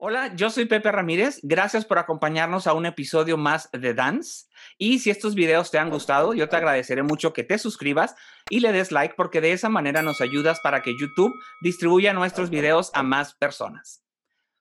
Hola, 0.00 0.32
yo 0.36 0.48
soy 0.48 0.66
Pepe 0.66 0.92
Ramírez. 0.92 1.40
Gracias 1.42 1.84
por 1.84 1.98
acompañarnos 1.98 2.68
a 2.68 2.72
un 2.72 2.86
episodio 2.86 3.36
más 3.36 3.68
de 3.72 3.94
Dance. 3.94 4.46
Y 4.78 5.00
si 5.00 5.10
estos 5.10 5.34
videos 5.34 5.72
te 5.72 5.80
han 5.80 5.90
gustado, 5.90 6.34
yo 6.34 6.48
te 6.48 6.54
agradeceré 6.54 7.02
mucho 7.02 7.32
que 7.32 7.42
te 7.42 7.58
suscribas 7.58 8.14
y 8.48 8.60
le 8.60 8.70
des 8.70 8.92
like 8.92 9.14
porque 9.16 9.40
de 9.40 9.50
esa 9.50 9.68
manera 9.68 10.02
nos 10.02 10.20
ayudas 10.20 10.60
para 10.60 10.82
que 10.82 10.96
YouTube 10.96 11.34
distribuya 11.62 12.12
nuestros 12.12 12.48
videos 12.48 12.92
a 12.94 13.02
más 13.02 13.34
personas. 13.34 14.04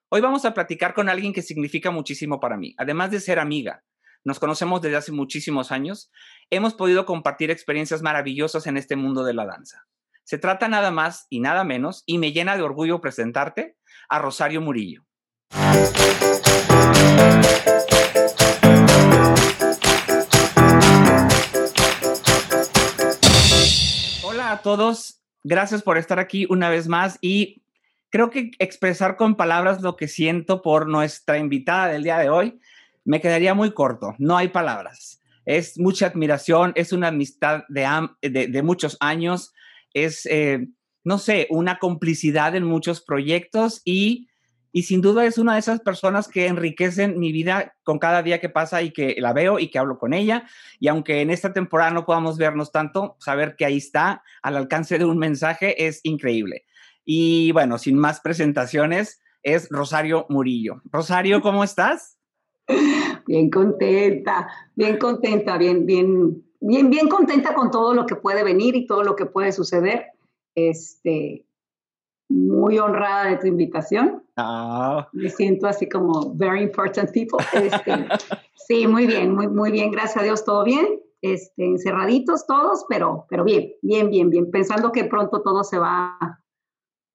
Hoy 0.09 0.21
vamos 0.21 0.43
a 0.43 0.55
platicar 0.55 0.95
con 0.95 1.07
alguien 1.07 1.33
que 1.33 1.43
significa 1.43 1.91
muchísimo 1.91 2.39
para 2.39 2.57
mí, 2.57 2.73
además 2.79 3.11
de 3.11 3.19
ser 3.19 3.37
amiga. 3.37 3.83
Nos 4.23 4.39
conocemos 4.39 4.81
desde 4.81 4.97
hace 4.97 5.11
muchísimos 5.11 5.71
años. 5.71 6.11
Hemos 6.49 6.73
podido 6.73 7.05
compartir 7.05 7.51
experiencias 7.51 8.01
maravillosas 8.01 8.65
en 8.65 8.75
este 8.75 8.95
mundo 8.95 9.23
de 9.23 9.35
la 9.35 9.45
danza. 9.45 9.85
Se 10.23 10.39
trata 10.39 10.67
nada 10.67 10.89
más 10.89 11.27
y 11.29 11.41
nada 11.41 11.63
menos, 11.63 12.01
y 12.07 12.17
me 12.17 12.31
llena 12.31 12.57
de 12.57 12.63
orgullo 12.63 13.01
presentarte 13.01 13.77
a 14.09 14.17
Rosario 14.17 14.61
Murillo. 14.61 15.06
Hola 24.23 24.51
a 24.51 24.61
todos, 24.61 25.21
gracias 25.43 25.81
por 25.83 25.97
estar 25.97 26.19
aquí 26.19 26.45
una 26.49 26.69
vez 26.69 26.87
más 26.87 27.17
y 27.21 27.61
creo 28.09 28.29
que 28.29 28.51
expresar 28.59 29.15
con 29.15 29.35
palabras 29.35 29.81
lo 29.81 29.95
que 29.95 30.07
siento 30.07 30.61
por 30.61 30.87
nuestra 30.87 31.37
invitada 31.37 31.87
del 31.87 32.03
día 32.03 32.17
de 32.17 32.29
hoy 32.29 32.59
me 33.05 33.21
quedaría 33.21 33.53
muy 33.53 33.71
corto, 33.73 34.15
no 34.17 34.35
hay 34.35 34.49
palabras. 34.49 35.21
Es 35.45 35.79
mucha 35.79 36.07
admiración, 36.07 36.73
es 36.75 36.91
una 36.91 37.07
amistad 37.07 37.63
de, 37.69 38.61
muchos 38.63 38.97
años, 38.99 39.53
es, 39.93 40.25
eh, 40.25 40.67
no 41.05 41.17
sé, 41.17 41.47
una 41.49 41.79
complicidad 41.79 42.53
en 42.55 42.65
muchos 42.65 42.99
proyectos 42.99 43.81
y 43.85 44.27
y 44.71 44.83
sin 44.83 45.01
duda 45.01 45.25
es 45.25 45.37
una 45.37 45.53
de 45.53 45.59
esas 45.59 45.79
personas 45.79 46.27
que 46.27 46.47
enriquecen 46.47 47.19
mi 47.19 47.31
vida 47.31 47.75
con 47.83 47.99
cada 47.99 48.21
día 48.21 48.39
que 48.39 48.49
pasa 48.49 48.81
y 48.81 48.91
que 48.91 49.15
la 49.17 49.33
veo 49.33 49.59
y 49.59 49.69
que 49.69 49.79
hablo 49.79 49.97
con 49.97 50.13
ella. 50.13 50.45
Y 50.79 50.87
aunque 50.87 51.21
en 51.21 51.29
esta 51.29 51.53
temporada 51.53 51.91
no 51.91 52.05
podamos 52.05 52.37
vernos 52.37 52.71
tanto, 52.71 53.15
saber 53.19 53.55
que 53.55 53.65
ahí 53.65 53.77
está 53.77 54.23
al 54.41 54.57
alcance 54.57 54.97
de 54.97 55.05
un 55.05 55.17
mensaje 55.17 55.87
es 55.87 56.01
increíble. 56.03 56.65
Y 57.05 57.51
bueno, 57.53 57.77
sin 57.77 57.97
más 57.97 58.19
presentaciones, 58.19 59.21
es 59.41 59.69
Rosario 59.69 60.25
Murillo. 60.29 60.81
Rosario, 60.91 61.41
¿cómo 61.41 61.63
estás? 61.63 62.17
Bien 63.25 63.49
contenta, 63.49 64.47
bien 64.75 64.97
contenta, 64.97 65.57
bien, 65.57 65.85
bien, 65.85 66.43
bien, 66.59 66.89
bien 66.89 67.07
contenta 67.07 67.53
con 67.53 67.71
todo 67.71 67.93
lo 67.93 68.05
que 68.05 68.15
puede 68.15 68.43
venir 68.43 68.75
y 68.75 68.85
todo 68.85 69.03
lo 69.03 69.15
que 69.15 69.25
puede 69.25 69.53
suceder. 69.53 70.07
Este, 70.53 71.46
muy 72.29 72.77
honrada 72.77 73.29
de 73.29 73.37
tu 73.37 73.47
invitación. 73.47 74.23
Ah. 74.35 75.07
Me 75.13 75.29
siento 75.29 75.67
así 75.67 75.87
como 75.87 76.33
very 76.35 76.61
important 76.61 77.11
people. 77.11 77.39
Este, 77.53 78.07
sí, 78.67 78.87
muy 78.87 79.07
bien, 79.07 79.33
muy, 79.33 79.47
muy 79.47 79.71
bien, 79.71 79.91
gracias 79.91 80.17
a 80.17 80.23
Dios, 80.23 80.43
todo 80.43 80.63
bien. 80.63 80.99
Este, 81.21 81.65
encerraditos 81.65 82.45
todos, 82.45 82.85
pero, 82.87 83.25
pero 83.29 83.43
bien, 83.43 83.71
bien, 83.81 84.09
bien, 84.09 84.29
bien, 84.29 84.51
pensando 84.51 84.91
que 84.91 85.05
pronto 85.05 85.41
todo 85.41 85.63
se 85.63 85.79
va 85.79 86.17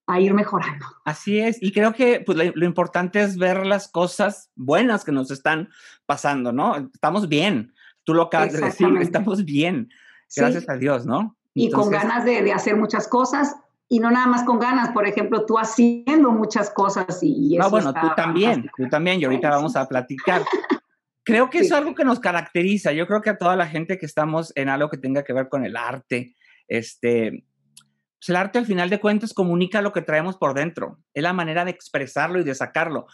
a 0.08 0.20
ir 0.20 0.34
mejorando. 0.34 0.84
Así 1.04 1.38
es, 1.38 1.62
y 1.62 1.72
creo 1.72 1.92
que 1.92 2.20
pues, 2.20 2.36
lo, 2.36 2.66
importante 2.66 3.22
es 3.22 3.38
ver 3.38 3.64
las 3.64 3.88
cosas 3.88 4.50
buenas 4.56 5.04
que 5.04 5.12
nos 5.12 5.30
están 5.30 5.68
pasando, 6.04 6.52
¿no? 6.52 6.90
Estamos 6.92 7.28
bien, 7.28 7.72
tú 8.02 8.12
lo 8.12 8.22
acabas 8.22 8.52
de 8.52 8.60
decir, 8.60 8.88
estamos 9.00 9.44
bien, 9.44 9.88
gracias 10.34 10.68
a 10.68 10.74
Dios, 10.74 11.06
¿no? 11.06 11.36
y 11.54 11.70
con 11.70 11.90
ganas 11.90 12.24
de, 12.24 12.42
de, 12.42 12.52
hacer 12.52 12.76
muchas 12.76 13.06
cosas 13.06 13.54
y 13.92 14.00
no 14.00 14.10
nada 14.10 14.26
más 14.26 14.44
con 14.44 14.58
ganas, 14.58 14.88
por 14.92 15.06
ejemplo, 15.06 15.44
tú 15.44 15.58
haciendo 15.58 16.30
muchas 16.30 16.70
cosas 16.70 17.18
y, 17.20 17.58
eso. 17.58 17.62
No, 17.62 17.70
bueno, 17.70 17.92
tú 17.92 18.08
también, 18.16 18.70
tú 18.74 18.88
también, 18.88 19.20
y 19.20 19.24
ahorita 19.24 19.50
vamos 19.50 19.76
a 19.76 19.86
platicar. 19.86 20.40
Creo 21.22 21.50
que 21.50 21.58
es 21.58 21.70
algo 21.72 21.94
que 21.94 22.02
nos 22.02 22.18
caracteriza. 22.18 22.92
Yo 22.92 23.06
creo 23.06 23.20
que 23.20 23.28
a 23.28 23.36
toda 23.36 23.54
la 23.54 23.66
gente 23.66 23.98
que 23.98 24.06
estamos 24.06 24.50
en 24.56 24.70
algo 24.70 24.88
que 24.88 24.96
tenga 24.96 25.24
que 25.24 25.34
ver 25.34 25.50
con 25.50 25.66
el 25.66 25.76
arte, 25.76 26.34
este, 26.68 27.44
pues 28.18 28.30
el 28.30 28.36
arte 28.36 28.60
al 28.60 28.64
final 28.64 28.88
de 28.88 28.98
cuentas 28.98 29.34
comunica 29.34 29.82
lo 29.82 29.92
que 29.92 30.00
traemos 30.00 30.38
por 30.38 30.54
dentro. 30.54 30.98
Es 31.12 31.22
la 31.22 31.34
manera 31.34 31.66
de 31.66 31.72
expresarlo 31.72 32.40
y 32.40 32.44
de 32.44 32.54
sacarlo. 32.54 33.08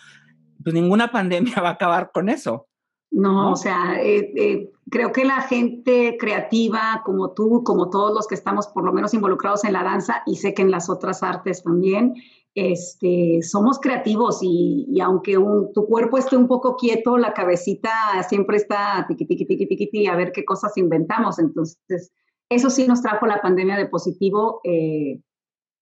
Pues 0.62 0.74
ninguna 0.74 1.10
pandemia 1.10 1.60
va 1.60 1.70
a 1.70 1.72
acabar 1.72 2.12
con 2.12 2.28
eso. 2.28 2.67
No, 3.10 3.52
o 3.52 3.56
sea, 3.56 4.00
eh, 4.02 4.32
eh, 4.36 4.70
creo 4.90 5.12
que 5.12 5.24
la 5.24 5.40
gente 5.40 6.16
creativa 6.18 7.02
como 7.04 7.32
tú, 7.32 7.62
como 7.64 7.90
todos 7.90 8.14
los 8.14 8.26
que 8.26 8.34
estamos 8.34 8.68
por 8.68 8.84
lo 8.84 8.92
menos 8.92 9.14
involucrados 9.14 9.64
en 9.64 9.72
la 9.72 9.82
danza 9.82 10.22
y 10.26 10.36
sé 10.36 10.54
que 10.54 10.62
en 10.62 10.70
las 10.70 10.90
otras 10.90 11.22
artes 11.22 11.62
también, 11.62 12.14
este, 12.54 13.40
somos 13.42 13.78
creativos 13.78 14.40
y, 14.42 15.00
aunque 15.00 15.36
tu 15.74 15.86
cuerpo 15.86 16.18
esté 16.18 16.36
un 16.36 16.48
poco 16.48 16.76
quieto, 16.76 17.16
la 17.16 17.32
cabecita 17.32 17.90
siempre 18.28 18.56
está 18.56 19.04
tiqui, 19.08 19.26
tiqui, 19.26 19.46
tiqui, 19.46 19.76
tiqui, 19.76 20.06
a 20.06 20.16
ver 20.16 20.32
qué 20.32 20.44
cosas 20.44 20.76
inventamos. 20.76 21.38
Entonces, 21.38 22.12
eso 22.50 22.70
sí 22.70 22.88
nos 22.88 23.02
trajo 23.02 23.26
la 23.26 23.40
pandemia 23.40 23.76
de 23.76 23.86
positivo, 23.86 24.60
eh, 24.64 25.20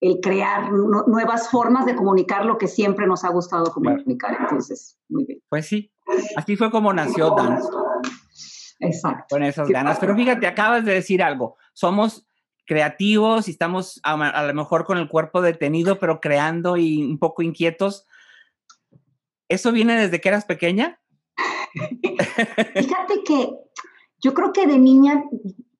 el 0.03 0.21
crear 0.21 0.71
nuevas 0.71 1.49
formas 1.51 1.87
de 1.87 1.97
comunicar 1.97 2.45
lo 2.45 2.59
que 2.59 2.69
siempre 2.69 3.07
nos 3.07 3.25
ha 3.25 3.31
gustado 3.31 3.73
comunicar. 3.73 4.37
Entonces, 4.39 4.99
muy 5.09 5.25
bien. 5.25 5.41
Pues 5.49 5.67
sí, 5.67 5.91
así 6.37 6.57
fue 6.57 6.71
como 6.71 6.93
nació 6.93 7.35
Dance. 7.35 7.69
Exacto. 8.81 9.27
Con 9.31 9.43
esas 9.43 9.69
ganas. 9.69 9.99
Pero 9.99 10.15
fíjate, 10.15 10.47
acabas 10.47 10.85
de 10.85 10.95
decir 10.95 11.23
algo. 11.23 11.57
Somos 11.73 12.27
creativos 12.67 13.49
y 13.49 13.53
estamos 13.53 14.01
a, 14.03 14.43
lo 14.45 14.55
mejor 14.55 14.85
con 14.85 14.99
el 14.99 15.09
cuerpo 15.09 15.41
detenido, 15.41 15.99
pero 15.99 16.21
creando 16.21 16.77
y 16.77 17.03
un 17.03 17.19
poco 17.19 17.43
inquietos. 17.43 18.07
¿Eso 19.49 19.73
viene 19.73 19.97
desde 19.97 20.21
que 20.21 20.29
eras 20.29 20.45
pequeña? 20.45 21.01
Fíjate 22.75 23.23
que 23.25 23.51
yo 24.21 24.35
creo 24.35 24.53
que 24.53 24.67
de 24.67 24.79
niña, 24.79 25.25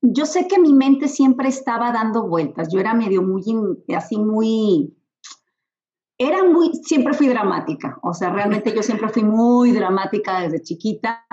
yo 0.01 0.27
sé 0.27 0.47
que 0.47 0.61
mi 0.61 0.73
mente 0.73 1.09
siempre 1.09 1.49
estaba 1.49 1.91
dando 1.91 2.29
vueltas. 2.29 2.69
Yo 2.73 2.79
era 2.79 2.95
medio 2.95 3.23
muy, 3.23 3.43
así 3.95 4.17
muy, 4.17 4.96
era 6.19 6.45
muy, 6.45 6.73
siempre 6.83 7.15
fui 7.15 7.29
dramática. 7.29 7.99
O 8.03 8.15
sea, 8.15 8.31
realmente 8.31 8.75
yo 8.75 8.83
siempre 8.83 9.09
fui 9.09 9.23
muy 9.23 9.73
dramática 9.73 10.41
desde 10.41 10.63
chiquita 10.63 11.27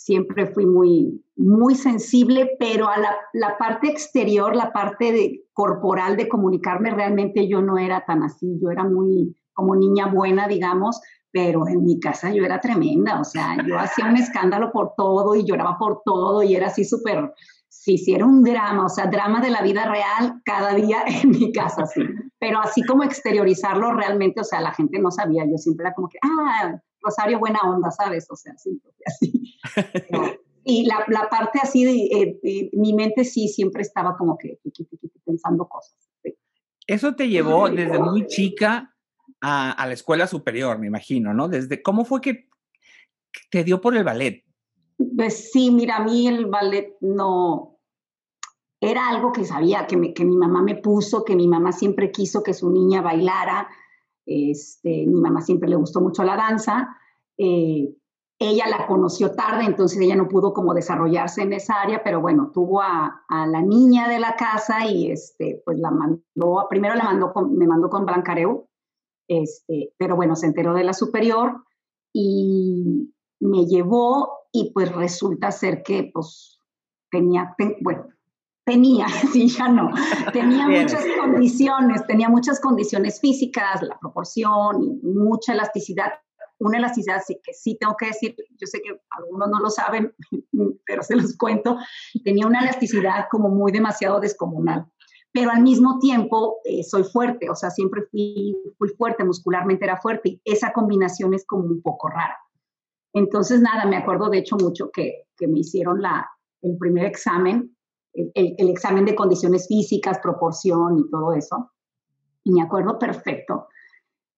siempre 0.00 0.46
fui 0.46 0.64
muy, 0.64 1.22
muy 1.36 1.74
sensible, 1.74 2.52
pero 2.58 2.88
a 2.88 2.96
la, 3.34 3.58
parte 3.58 3.88
exterior, 3.88 4.56
la 4.56 4.72
parte 4.72 5.12
de, 5.12 5.44
corporal 5.52 6.16
de 6.16 6.26
comunicarme, 6.26 6.90
realmente 6.90 7.46
yo 7.46 7.60
no 7.60 7.76
era 7.76 8.04
tan 8.06 8.22
así, 8.22 8.58
yo 8.62 8.70
era 8.70 8.84
muy 8.84 9.36
como 9.52 9.76
niña 9.76 10.06
buena, 10.06 10.48
digamos, 10.48 10.98
pero 11.30 11.68
en 11.68 11.84
mi 11.84 12.00
casa 12.00 12.32
yo 12.32 12.44
era 12.44 12.60
tremenda, 12.60 13.20
o 13.20 13.24
sea, 13.24 13.58
yo 13.66 13.78
hacía 13.78 14.06
un 14.06 14.16
escándalo 14.16 14.72
por 14.72 14.94
todo 14.96 15.34
y 15.34 15.44
lloraba 15.44 15.76
por 15.78 16.00
todo 16.02 16.42
y 16.42 16.54
era 16.54 16.68
así 16.68 16.84
súper, 16.84 17.34
sí, 17.68 17.98
sí, 17.98 18.14
era 18.14 18.24
un 18.24 18.42
drama, 18.42 18.86
o 18.86 18.88
sea, 18.88 19.06
drama 19.06 19.42
de 19.42 19.50
la 19.50 19.60
vida 19.60 19.84
real 19.84 20.40
cada 20.46 20.72
día 20.72 21.04
en 21.22 21.28
mi 21.30 21.52
casa, 21.52 21.84
sí, 21.84 22.00
pero 22.40 22.58
así 22.58 22.82
como 22.82 23.04
exteriorizarlo 23.04 23.92
realmente, 23.92 24.40
o 24.40 24.44
sea, 24.44 24.62
la 24.62 24.72
gente 24.72 24.98
no 24.98 25.10
sabía, 25.10 25.44
yo 25.44 25.58
siempre 25.58 25.84
era 25.84 25.94
como 25.94 26.08
que, 26.08 26.18
ah, 26.22 26.80
Rosario 27.02 27.38
buena 27.38 27.60
onda, 27.64 27.90
¿sabes? 27.90 28.26
O 28.30 28.36
sea, 28.36 28.56
siempre 28.56 28.90
así. 29.06 29.58
y 30.64 30.86
la, 30.86 31.04
la, 31.08 31.28
parte 31.28 31.60
así, 31.62 31.84
de, 31.84 32.40
eh, 32.42 32.70
mi 32.72 32.94
mente 32.94 33.24
sí 33.24 33.48
siempre 33.48 33.82
estaba 33.82 34.16
como 34.16 34.36
que 34.38 34.58
pensando 35.24 35.68
cosas. 35.68 35.96
Eso 36.86 37.14
te 37.14 37.28
llevó 37.28 37.68
desde 37.68 37.98
muy 37.98 38.26
chica 38.26 38.96
a, 39.40 39.72
a, 39.72 39.86
la 39.86 39.92
escuela 39.92 40.26
superior, 40.26 40.78
me 40.78 40.88
imagino, 40.88 41.32
¿no? 41.32 41.48
Desde, 41.48 41.82
¿Cómo 41.82 42.04
fue 42.04 42.20
que 42.20 42.48
te 43.50 43.64
dio 43.64 43.80
por 43.80 43.96
el 43.96 44.02
ballet? 44.02 44.44
Pues 45.16 45.50
sí, 45.52 45.70
mira, 45.70 45.96
a 45.96 46.04
mí 46.04 46.26
el 46.26 46.46
ballet 46.46 46.96
no, 47.00 47.79
era 48.80 49.08
algo 49.08 49.32
que 49.32 49.44
sabía, 49.44 49.86
que, 49.86 49.96
me, 49.96 50.14
que 50.14 50.24
mi 50.24 50.36
mamá 50.36 50.62
me 50.62 50.76
puso, 50.76 51.24
que 51.24 51.36
mi 51.36 51.46
mamá 51.46 51.72
siempre 51.72 52.10
quiso 52.10 52.42
que 52.42 52.54
su 52.54 52.70
niña 52.70 53.02
bailara, 53.02 53.68
este, 54.24 55.06
mi 55.06 55.20
mamá 55.20 55.42
siempre 55.42 55.68
le 55.68 55.76
gustó 55.76 56.00
mucho 56.00 56.24
la 56.24 56.36
danza. 56.36 56.96
Eh, 57.36 57.94
ella 58.38 58.68
la 58.68 58.86
conoció 58.86 59.32
tarde, 59.32 59.64
entonces 59.64 60.00
ella 60.00 60.16
no 60.16 60.26
pudo 60.26 60.54
como 60.54 60.72
desarrollarse 60.72 61.42
en 61.42 61.52
esa 61.52 61.74
área, 61.74 62.02
pero 62.02 62.22
bueno, 62.22 62.50
tuvo 62.54 62.80
a, 62.80 63.22
la 63.28 63.60
niña 63.60 64.08
de 64.08 64.18
la 64.18 64.34
casa 64.34 64.86
y 64.86 65.10
este, 65.10 65.60
pues 65.64 65.78
la 65.78 65.90
mandó, 65.90 66.66
primero 66.70 66.94
la 66.94 67.04
mandó 67.04 67.34
me 67.50 67.66
mandó 67.66 67.90
con 67.90 68.06
Blancareu, 68.06 68.66
este, 69.28 69.92
pero 69.98 70.16
bueno, 70.16 70.36
se 70.36 70.46
enteró 70.46 70.72
de 70.72 70.84
la 70.84 70.94
superior 70.94 71.64
y 72.14 73.12
me 73.40 73.66
llevó 73.66 74.30
y 74.52 74.72
pues 74.72 74.90
resulta 74.90 75.52
ser 75.52 75.82
que 75.82 76.10
pues 76.12 76.58
tenía, 77.10 77.54
bueno, 77.82 78.06
tenía, 78.70 79.06
sí, 79.32 79.48
ya 79.48 79.68
no, 79.68 79.90
tenía 80.32 80.68
muchas 80.68 81.04
condiciones, 81.18 82.06
tenía 82.06 82.28
muchas 82.28 82.60
condiciones 82.60 83.20
físicas, 83.20 83.82
la 83.82 83.98
proporción 83.98 84.82
y 84.82 85.00
mucha 85.02 85.52
elasticidad. 85.52 86.12
Una 86.60 86.78
elasticidad 86.78 87.22
sí, 87.26 87.40
que 87.42 87.52
sí 87.54 87.76
tengo 87.80 87.96
que 87.96 88.06
decir, 88.06 88.36
yo 88.36 88.66
sé 88.66 88.80
que 88.82 89.00
algunos 89.18 89.48
no 89.48 89.60
lo 89.60 89.70
saben, 89.70 90.14
pero 90.86 91.02
se 91.02 91.16
los 91.16 91.36
cuento, 91.36 91.78
tenía 92.22 92.46
una 92.46 92.60
elasticidad 92.60 93.26
como 93.30 93.48
muy 93.48 93.72
demasiado 93.72 94.20
descomunal. 94.20 94.86
pero 95.32 95.50
al 95.50 95.62
mismo 95.62 95.98
tiempo 96.00 96.58
eh, 96.64 96.82
soy 96.82 97.04
fuerte, 97.04 97.48
o 97.50 97.54
sea, 97.54 97.70
siempre 97.70 98.02
fui, 98.10 98.56
fui 98.78 98.88
fuerte, 98.90 99.24
muscularmente 99.24 99.84
era 99.84 99.96
fuerte, 99.96 100.28
y 100.28 100.40
esa 100.44 100.72
combinación 100.72 101.34
es 101.34 101.44
como 101.46 101.64
un 101.64 101.82
poco 101.82 102.08
rara. 102.08 102.36
Entonces, 103.14 103.60
nada, 103.60 103.86
me 103.86 103.96
acuerdo 103.96 104.28
de 104.28 104.38
hecho 104.38 104.56
mucho 104.56 104.90
que, 104.92 105.24
que 105.36 105.48
me 105.48 105.60
hicieron 105.60 106.02
la, 106.02 106.28
el 106.62 106.76
primer 106.78 107.06
examen, 107.06 107.76
el, 108.12 108.32
el, 108.34 108.68
examen 108.68 109.04
de 109.04 109.14
condiciones 109.14 109.68
físicas, 109.68 110.18
proporción 110.22 110.98
y 110.98 111.10
todo 111.10 111.32
eso, 111.32 111.72
y 112.44 112.52
me 112.52 112.62
acuerdo 112.62 112.98
perfecto. 112.98 113.68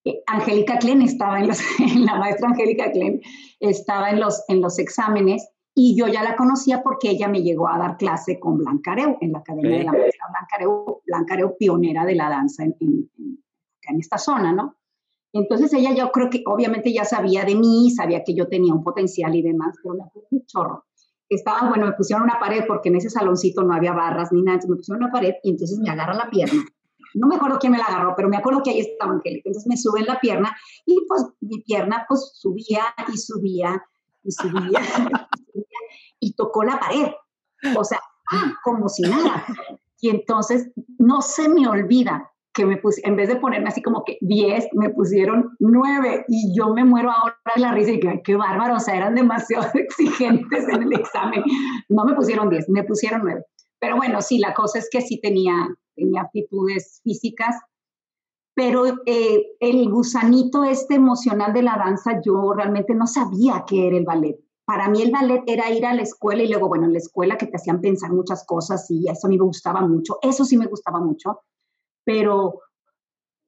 Eh, 0.04 0.22
Angélica 0.26 0.78
Klen 0.78 1.02
estaba 1.02 1.38
en 1.38 1.48
los, 1.48 1.58
la 1.96 2.16
maestra 2.16 2.48
Angélica 2.48 2.90
Klen 2.90 3.20
estaba 3.60 4.10
en 4.10 4.20
los, 4.20 4.42
en 4.48 4.60
los 4.60 4.78
exámenes 4.78 5.48
y 5.74 5.96
yo 5.96 6.06
ya 6.06 6.22
la 6.22 6.36
conocía 6.36 6.82
porque 6.82 7.10
ella 7.10 7.28
me 7.28 7.42
llegó 7.42 7.68
a 7.68 7.78
dar 7.78 7.96
clase 7.96 8.38
con 8.38 8.58
Blanca 8.58 8.92
Areu, 8.92 9.16
en 9.20 9.32
la 9.32 9.38
Academia 9.38 9.78
de 9.78 9.84
la 9.84 9.92
Maestra 9.92 10.26
Blanca 10.28 10.56
Areu, 10.56 11.02
Blanca 11.06 11.34
Areu 11.34 11.56
pionera 11.56 12.04
de 12.04 12.14
la 12.14 12.28
danza 12.28 12.64
en, 12.64 12.76
en, 12.80 13.08
en, 13.88 13.98
esta 13.98 14.18
zona, 14.18 14.52
¿no? 14.52 14.76
Entonces 15.32 15.72
ella 15.72 15.94
yo 15.94 16.12
creo 16.12 16.28
que 16.28 16.42
obviamente 16.44 16.92
ya 16.92 17.04
sabía 17.04 17.44
de 17.44 17.54
mí, 17.54 17.90
sabía 17.90 18.22
que 18.22 18.34
yo 18.34 18.48
tenía 18.48 18.74
un 18.74 18.84
potencial 18.84 19.34
y 19.34 19.40
demás, 19.40 19.74
pero 19.82 19.94
me 19.94 20.10
fue 20.10 20.22
un 20.30 20.44
chorro. 20.44 20.84
Estaba, 21.34 21.68
bueno, 21.68 21.86
me 21.86 21.92
pusieron 21.92 22.24
una 22.24 22.38
pared 22.38 22.64
porque 22.66 22.88
en 22.88 22.96
ese 22.96 23.10
saloncito 23.10 23.62
no 23.62 23.74
había 23.74 23.92
barras 23.92 24.32
ni 24.32 24.42
nada, 24.42 24.56
entonces 24.56 24.70
me 24.70 24.76
pusieron 24.76 25.02
una 25.02 25.12
pared 25.12 25.34
y 25.42 25.50
entonces 25.50 25.78
me 25.78 25.90
agarra 25.90 26.14
la 26.14 26.30
pierna. 26.30 26.62
No 27.14 27.26
me 27.26 27.36
acuerdo 27.36 27.58
quién 27.58 27.72
me 27.72 27.78
la 27.78 27.84
agarró, 27.84 28.14
pero 28.16 28.28
me 28.28 28.36
acuerdo 28.36 28.62
que 28.62 28.70
ahí 28.70 28.80
estaba 28.80 29.12
Angélica. 29.12 29.48
Entonces 29.48 29.68
me 29.68 29.76
sube 29.76 30.00
en 30.00 30.06
la 30.06 30.20
pierna 30.20 30.56
y 30.86 31.04
pues 31.06 31.26
mi 31.40 31.60
pierna 31.62 32.04
pues 32.08 32.32
subía 32.34 32.82
y 33.12 33.18
subía 33.18 33.82
y 34.22 34.32
subía 34.32 34.80
y 36.20 36.34
tocó 36.34 36.64
la 36.64 36.78
pared. 36.78 37.12
O 37.76 37.84
sea, 37.84 38.00
ah, 38.30 38.54
como 38.64 38.88
si 38.88 39.02
nada. 39.02 39.44
Y 40.00 40.10
entonces 40.10 40.70
no 40.98 41.22
se 41.22 41.48
me 41.48 41.68
olvida 41.68 42.31
que 42.52 42.66
me 42.66 42.76
puse, 42.76 43.00
en 43.04 43.16
vez 43.16 43.28
de 43.28 43.36
ponerme 43.36 43.68
así 43.68 43.82
como 43.82 44.04
que 44.04 44.18
10, 44.20 44.68
me 44.74 44.90
pusieron 44.90 45.56
9 45.58 46.26
y 46.28 46.54
yo 46.56 46.74
me 46.74 46.84
muero 46.84 47.10
ahora 47.10 47.36
de 47.54 47.62
la 47.62 47.72
risa 47.72 47.92
y 47.92 48.00
que 48.00 48.20
qué 48.22 48.36
bárbaro, 48.36 48.76
o 48.76 48.80
sea, 48.80 48.96
eran 48.96 49.14
demasiado 49.14 49.66
exigentes 49.74 50.68
en 50.68 50.82
el 50.82 50.92
examen. 50.92 51.42
No 51.88 52.04
me 52.04 52.14
pusieron 52.14 52.50
10, 52.50 52.68
me 52.68 52.84
pusieron 52.84 53.22
9. 53.22 53.42
Pero 53.80 53.96
bueno, 53.96 54.20
sí, 54.20 54.38
la 54.38 54.54
cosa 54.54 54.78
es 54.78 54.88
que 54.90 55.00
sí 55.00 55.20
tenía, 55.20 55.68
tenía 55.96 56.22
aptitudes 56.22 57.00
físicas, 57.02 57.56
pero 58.54 58.84
eh, 59.06 59.42
el 59.60 59.90
gusanito 59.90 60.64
este 60.64 60.96
emocional 60.96 61.52
de 61.52 61.62
la 61.62 61.76
danza, 61.76 62.20
yo 62.24 62.52
realmente 62.52 62.94
no 62.94 63.06
sabía 63.06 63.64
qué 63.66 63.88
era 63.88 63.96
el 63.96 64.04
ballet 64.04 64.36
para 64.64 64.88
mí 64.88 65.02
el 65.02 65.10
ballet 65.10 65.42
era 65.46 65.70
ir 65.70 65.84
a 65.84 65.94
la 65.94 66.02
escuela 66.02 66.42
y 66.42 66.48
luego, 66.48 66.68
bueno, 66.68 66.86
en 66.86 66.92
la 66.92 66.98
escuela 66.98 67.36
que 67.36 67.46
te 67.46 67.56
hacían 67.56 67.80
pensar 67.80 68.10
muchas 68.12 68.44
cosas 68.46 68.90
y 68.90 69.08
eso 69.08 69.26
a 69.26 69.30
mí 69.30 69.36
me 69.36 69.44
gustaba 69.44 69.80
mucho, 69.82 70.18
eso 70.22 70.44
sí 70.44 70.56
me 70.56 70.66
gustaba 70.66 71.00
mucho, 71.00 71.40
pero 72.04 72.60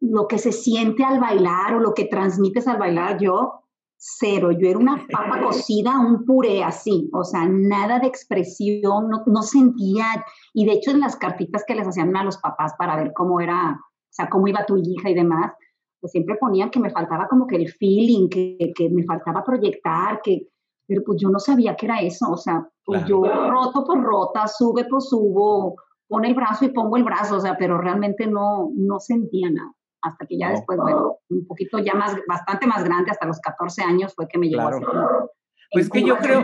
lo 0.00 0.28
que 0.28 0.38
se 0.38 0.52
siente 0.52 1.04
al 1.04 1.20
bailar 1.20 1.74
o 1.74 1.80
lo 1.80 1.94
que 1.94 2.04
transmites 2.04 2.68
al 2.68 2.78
bailar, 2.78 3.18
yo 3.18 3.64
cero, 3.96 4.50
yo 4.52 4.68
era 4.68 4.78
una 4.78 5.06
papa 5.10 5.40
cocida, 5.42 5.98
un 5.98 6.24
puré 6.24 6.62
así, 6.62 7.08
o 7.12 7.24
sea, 7.24 7.46
nada 7.48 7.98
de 7.98 8.06
expresión, 8.06 9.08
no, 9.08 9.22
no, 9.26 9.42
sentía, 9.42 10.06
y 10.52 10.66
de 10.66 10.72
hecho 10.72 10.90
en 10.90 11.00
las 11.00 11.16
cartitas 11.16 11.64
que 11.66 11.74
les 11.74 11.88
hacían 11.88 12.14
a 12.16 12.24
los 12.24 12.38
papás 12.38 12.74
para 12.78 12.96
ver 12.96 13.12
cómo 13.14 13.40
era, 13.40 13.72
o 13.72 14.12
sea, 14.12 14.28
cómo 14.28 14.46
iba 14.46 14.66
tu 14.66 14.76
hija 14.76 15.08
y 15.08 15.14
demás, 15.14 15.52
pues 16.00 16.12
siempre 16.12 16.36
ponían 16.36 16.70
que 16.70 16.80
me 16.80 16.90
faltaba 16.90 17.26
como 17.28 17.46
que 17.46 17.56
el 17.56 17.68
feeling, 17.72 18.28
que, 18.28 18.72
que 18.74 18.90
me 18.90 19.04
faltaba 19.04 19.42
proyectar, 19.42 20.20
que, 20.22 20.48
pero 20.86 21.02
pues 21.02 21.18
yo 21.20 21.30
no 21.30 21.38
sabía 21.38 21.74
que 21.74 21.86
era 21.86 22.00
eso, 22.00 22.30
o 22.30 22.36
sea, 22.36 22.68
pues 22.84 23.06
yo 23.06 23.22
roto 23.22 23.84
por 23.84 24.02
rota, 24.02 24.46
sube 24.46 24.84
por 24.84 25.00
subo, 25.00 25.76
pone 26.08 26.28
el 26.28 26.34
brazo 26.34 26.64
y 26.64 26.70
pongo 26.70 26.96
el 26.96 27.04
brazo, 27.04 27.36
o 27.36 27.40
sea, 27.40 27.56
pero 27.56 27.78
realmente 27.78 28.26
no, 28.26 28.70
no 28.74 29.00
sentía 29.00 29.50
nada. 29.50 29.72
Hasta 30.02 30.26
que 30.26 30.36
ya 30.36 30.50
después, 30.50 30.78
bueno, 30.78 31.18
un 31.30 31.46
poquito 31.46 31.78
ya 31.78 31.94
más, 31.94 32.14
bastante 32.28 32.66
más 32.66 32.84
grande, 32.84 33.10
hasta 33.10 33.26
los 33.26 33.40
14 33.40 33.82
años 33.82 34.14
fue 34.14 34.28
que 34.28 34.38
me 34.38 34.48
llegó 34.48 34.68
claro. 34.68 34.76
así. 34.76 35.30
Pues 35.72 35.88
que 35.88 36.02
yo 36.02 36.18
creo... 36.18 36.42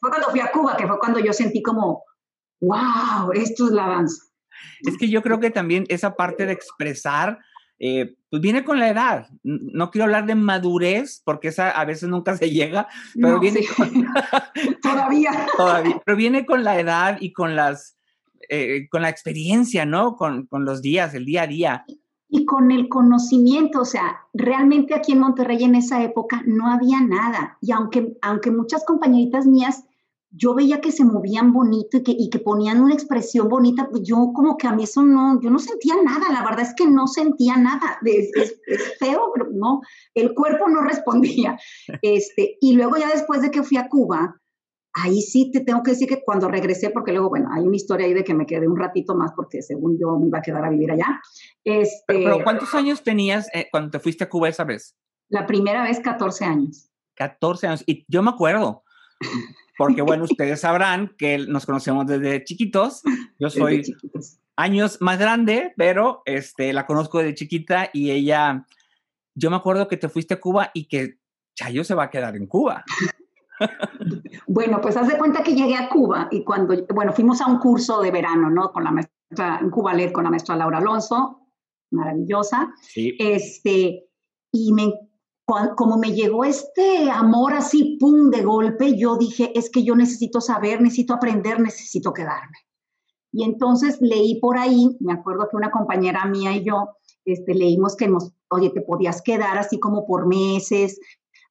Fue 0.00 0.10
cuando 0.10 0.28
fui 0.30 0.40
a 0.40 0.50
Cuba, 0.50 0.76
que 0.76 0.86
fue 0.86 0.98
cuando 0.98 1.20
yo 1.20 1.32
sentí 1.32 1.62
como, 1.62 2.02
wow, 2.60 3.32
esto 3.34 3.66
es 3.66 3.72
la 3.72 3.86
danza. 3.86 4.24
Es 4.80 4.96
que 4.96 5.08
yo 5.08 5.22
creo 5.22 5.38
que 5.40 5.50
también 5.50 5.84
esa 5.88 6.16
parte 6.16 6.46
de 6.46 6.52
expresar 6.52 7.38
eh, 7.82 8.14
pues 8.28 8.42
viene 8.42 8.62
con 8.62 8.78
la 8.78 8.90
edad. 8.90 9.28
No 9.42 9.90
quiero 9.90 10.04
hablar 10.04 10.26
de 10.26 10.34
madurez, 10.34 11.22
porque 11.24 11.48
esa 11.48 11.70
a 11.70 11.84
veces 11.86 12.08
nunca 12.08 12.36
se 12.36 12.50
llega, 12.50 12.86
pero 13.14 13.34
no, 13.34 13.40
viene 13.40 13.62
sí. 13.62 13.74
con... 13.74 13.90
todavía. 14.82 15.46
todavía. 15.56 16.00
Pero 16.04 16.16
viene 16.16 16.46
con 16.46 16.62
la 16.62 16.78
edad 16.78 17.16
y 17.20 17.32
con 17.32 17.56
las 17.56 17.96
eh, 18.48 18.88
con 18.90 19.02
la 19.02 19.08
experiencia, 19.08 19.84
¿no? 19.84 20.16
Con, 20.16 20.46
con, 20.46 20.64
los 20.64 20.82
días, 20.82 21.14
el 21.14 21.24
día 21.24 21.42
a 21.42 21.46
día. 21.46 21.84
Y 22.28 22.44
con 22.44 22.70
el 22.70 22.88
conocimiento, 22.88 23.82
o 23.82 23.84
sea, 23.84 24.20
realmente 24.32 24.94
aquí 24.94 25.12
en 25.12 25.20
Monterrey 25.20 25.64
en 25.64 25.74
esa 25.74 26.02
época 26.02 26.42
no 26.46 26.68
había 26.68 27.00
nada. 27.00 27.58
Y 27.60 27.72
aunque, 27.72 28.16
aunque 28.22 28.50
muchas 28.50 28.84
compañeritas 28.84 29.46
mías 29.46 29.84
yo 30.32 30.54
veía 30.54 30.80
que 30.80 30.92
se 30.92 31.04
movían 31.04 31.52
bonito 31.52 31.96
y 31.96 32.02
que, 32.02 32.12
y 32.12 32.30
que 32.30 32.38
ponían 32.38 32.80
una 32.80 32.94
expresión 32.94 33.48
bonita, 33.48 33.88
pues 33.90 34.02
yo 34.04 34.30
como 34.32 34.56
que 34.56 34.68
a 34.68 34.72
mí 34.72 34.84
eso 34.84 35.02
no, 35.02 35.40
yo 35.40 35.50
no 35.50 35.58
sentía 35.58 35.94
nada, 36.04 36.32
la 36.32 36.44
verdad 36.44 36.60
es 36.60 36.74
que 36.74 36.86
no 36.86 37.08
sentía 37.08 37.56
nada, 37.56 37.98
es, 38.04 38.30
es, 38.36 38.98
feo, 38.98 39.32
no, 39.52 39.80
el 40.14 40.32
cuerpo 40.34 40.68
no 40.68 40.82
respondía. 40.84 41.58
Este, 42.02 42.58
y 42.60 42.74
luego 42.74 42.96
ya 42.96 43.08
después 43.08 43.42
de 43.42 43.50
que 43.50 43.64
fui 43.64 43.76
a 43.76 43.88
Cuba, 43.88 44.40
ahí 44.94 45.22
sí 45.22 45.50
te 45.52 45.60
tengo 45.60 45.82
que 45.82 45.92
decir 45.92 46.08
que 46.08 46.22
cuando 46.24 46.48
regresé, 46.48 46.90
porque 46.90 47.12
luego, 47.12 47.28
bueno, 47.28 47.48
hay 47.52 47.62
una 47.62 47.76
historia 47.76 48.06
ahí 48.06 48.14
de 48.14 48.24
que 48.24 48.34
me 48.34 48.46
quedé 48.46 48.68
un 48.68 48.78
ratito 48.78 49.14
más 49.14 49.32
porque 49.34 49.62
según 49.62 49.98
yo 50.00 50.18
me 50.18 50.26
iba 50.26 50.38
a 50.38 50.42
quedar 50.42 50.64
a 50.64 50.70
vivir 50.70 50.92
allá. 50.92 51.20
Este, 51.64 52.02
pero, 52.06 52.24
pero 52.24 52.44
¿cuántos 52.44 52.74
años 52.74 53.02
tenías 53.02 53.48
eh, 53.54 53.68
cuando 53.70 53.90
te 53.90 53.98
fuiste 53.98 54.24
a 54.24 54.28
Cuba 54.28 54.48
esa 54.48 54.64
vez? 54.64 54.96
La 55.28 55.46
primera 55.46 55.82
vez, 55.82 56.00
14 56.00 56.44
años. 56.44 56.90
14 57.14 57.66
años, 57.66 57.84
y 57.86 58.04
yo 58.08 58.22
me 58.22 58.30
acuerdo 58.30 58.82
porque 59.80 60.02
bueno, 60.02 60.24
ustedes 60.24 60.60
sabrán 60.60 61.14
que 61.16 61.38
nos 61.38 61.64
conocemos 61.64 62.06
desde 62.06 62.44
chiquitos. 62.44 63.02
Yo 63.38 63.48
soy 63.48 63.82
años 64.56 64.98
más 65.00 65.18
grande, 65.18 65.72
pero 65.76 66.20
este, 66.26 66.74
la 66.74 66.84
conozco 66.84 67.18
desde 67.18 67.34
chiquita 67.34 67.88
y 67.92 68.10
ella, 68.10 68.66
yo 69.34 69.48
me 69.48 69.56
acuerdo 69.56 69.88
que 69.88 69.96
te 69.96 70.10
fuiste 70.10 70.34
a 70.34 70.40
Cuba 70.40 70.70
y 70.74 70.86
que 70.86 71.18
Chayo 71.54 71.82
se 71.84 71.94
va 71.94 72.04
a 72.04 72.10
quedar 72.10 72.36
en 72.36 72.46
Cuba. 72.46 72.84
Bueno, 74.46 74.80
pues 74.80 74.96
haz 74.96 75.08
de 75.08 75.18
cuenta 75.18 75.42
que 75.42 75.54
llegué 75.54 75.76
a 75.76 75.88
Cuba 75.88 76.28
y 76.30 76.42
cuando, 76.42 76.74
bueno, 76.92 77.12
fuimos 77.12 77.40
a 77.40 77.46
un 77.46 77.58
curso 77.58 78.00
de 78.00 78.10
verano, 78.10 78.50
¿no? 78.50 78.72
Con 78.72 78.84
la 78.84 78.90
maestra, 78.90 79.58
en 79.60 79.70
Cuba 79.70 79.94
LED, 79.94 80.12
con 80.12 80.24
la 80.24 80.30
maestra 80.30 80.56
Laura 80.56 80.78
Alonso, 80.78 81.46
maravillosa. 81.92 82.72
Sí. 82.80 83.16
Este, 83.18 84.08
y 84.52 84.72
me 84.72 84.92
como 85.76 85.98
me 85.98 86.12
llegó 86.12 86.44
este 86.44 87.10
amor 87.10 87.54
así, 87.54 87.96
pum, 87.98 88.30
de 88.30 88.42
golpe, 88.42 88.96
yo 88.96 89.16
dije, 89.16 89.50
es 89.58 89.70
que 89.70 89.82
yo 89.82 89.96
necesito 89.96 90.40
saber, 90.40 90.80
necesito 90.80 91.14
aprender, 91.14 91.60
necesito 91.60 92.12
quedarme. 92.12 92.56
Y 93.32 93.44
entonces 93.44 93.98
leí 94.00 94.40
por 94.40 94.58
ahí, 94.58 94.96
me 95.00 95.12
acuerdo 95.12 95.48
que 95.48 95.56
una 95.56 95.70
compañera 95.70 96.24
mía 96.26 96.54
y 96.56 96.64
yo 96.64 96.90
este, 97.24 97.54
leímos 97.54 97.96
que 97.96 98.08
nos, 98.08 98.32
oye, 98.48 98.70
te 98.70 98.80
podías 98.80 99.22
quedar 99.22 99.58
así 99.58 99.78
como 99.78 100.06
por 100.06 100.26
meses 100.26 101.00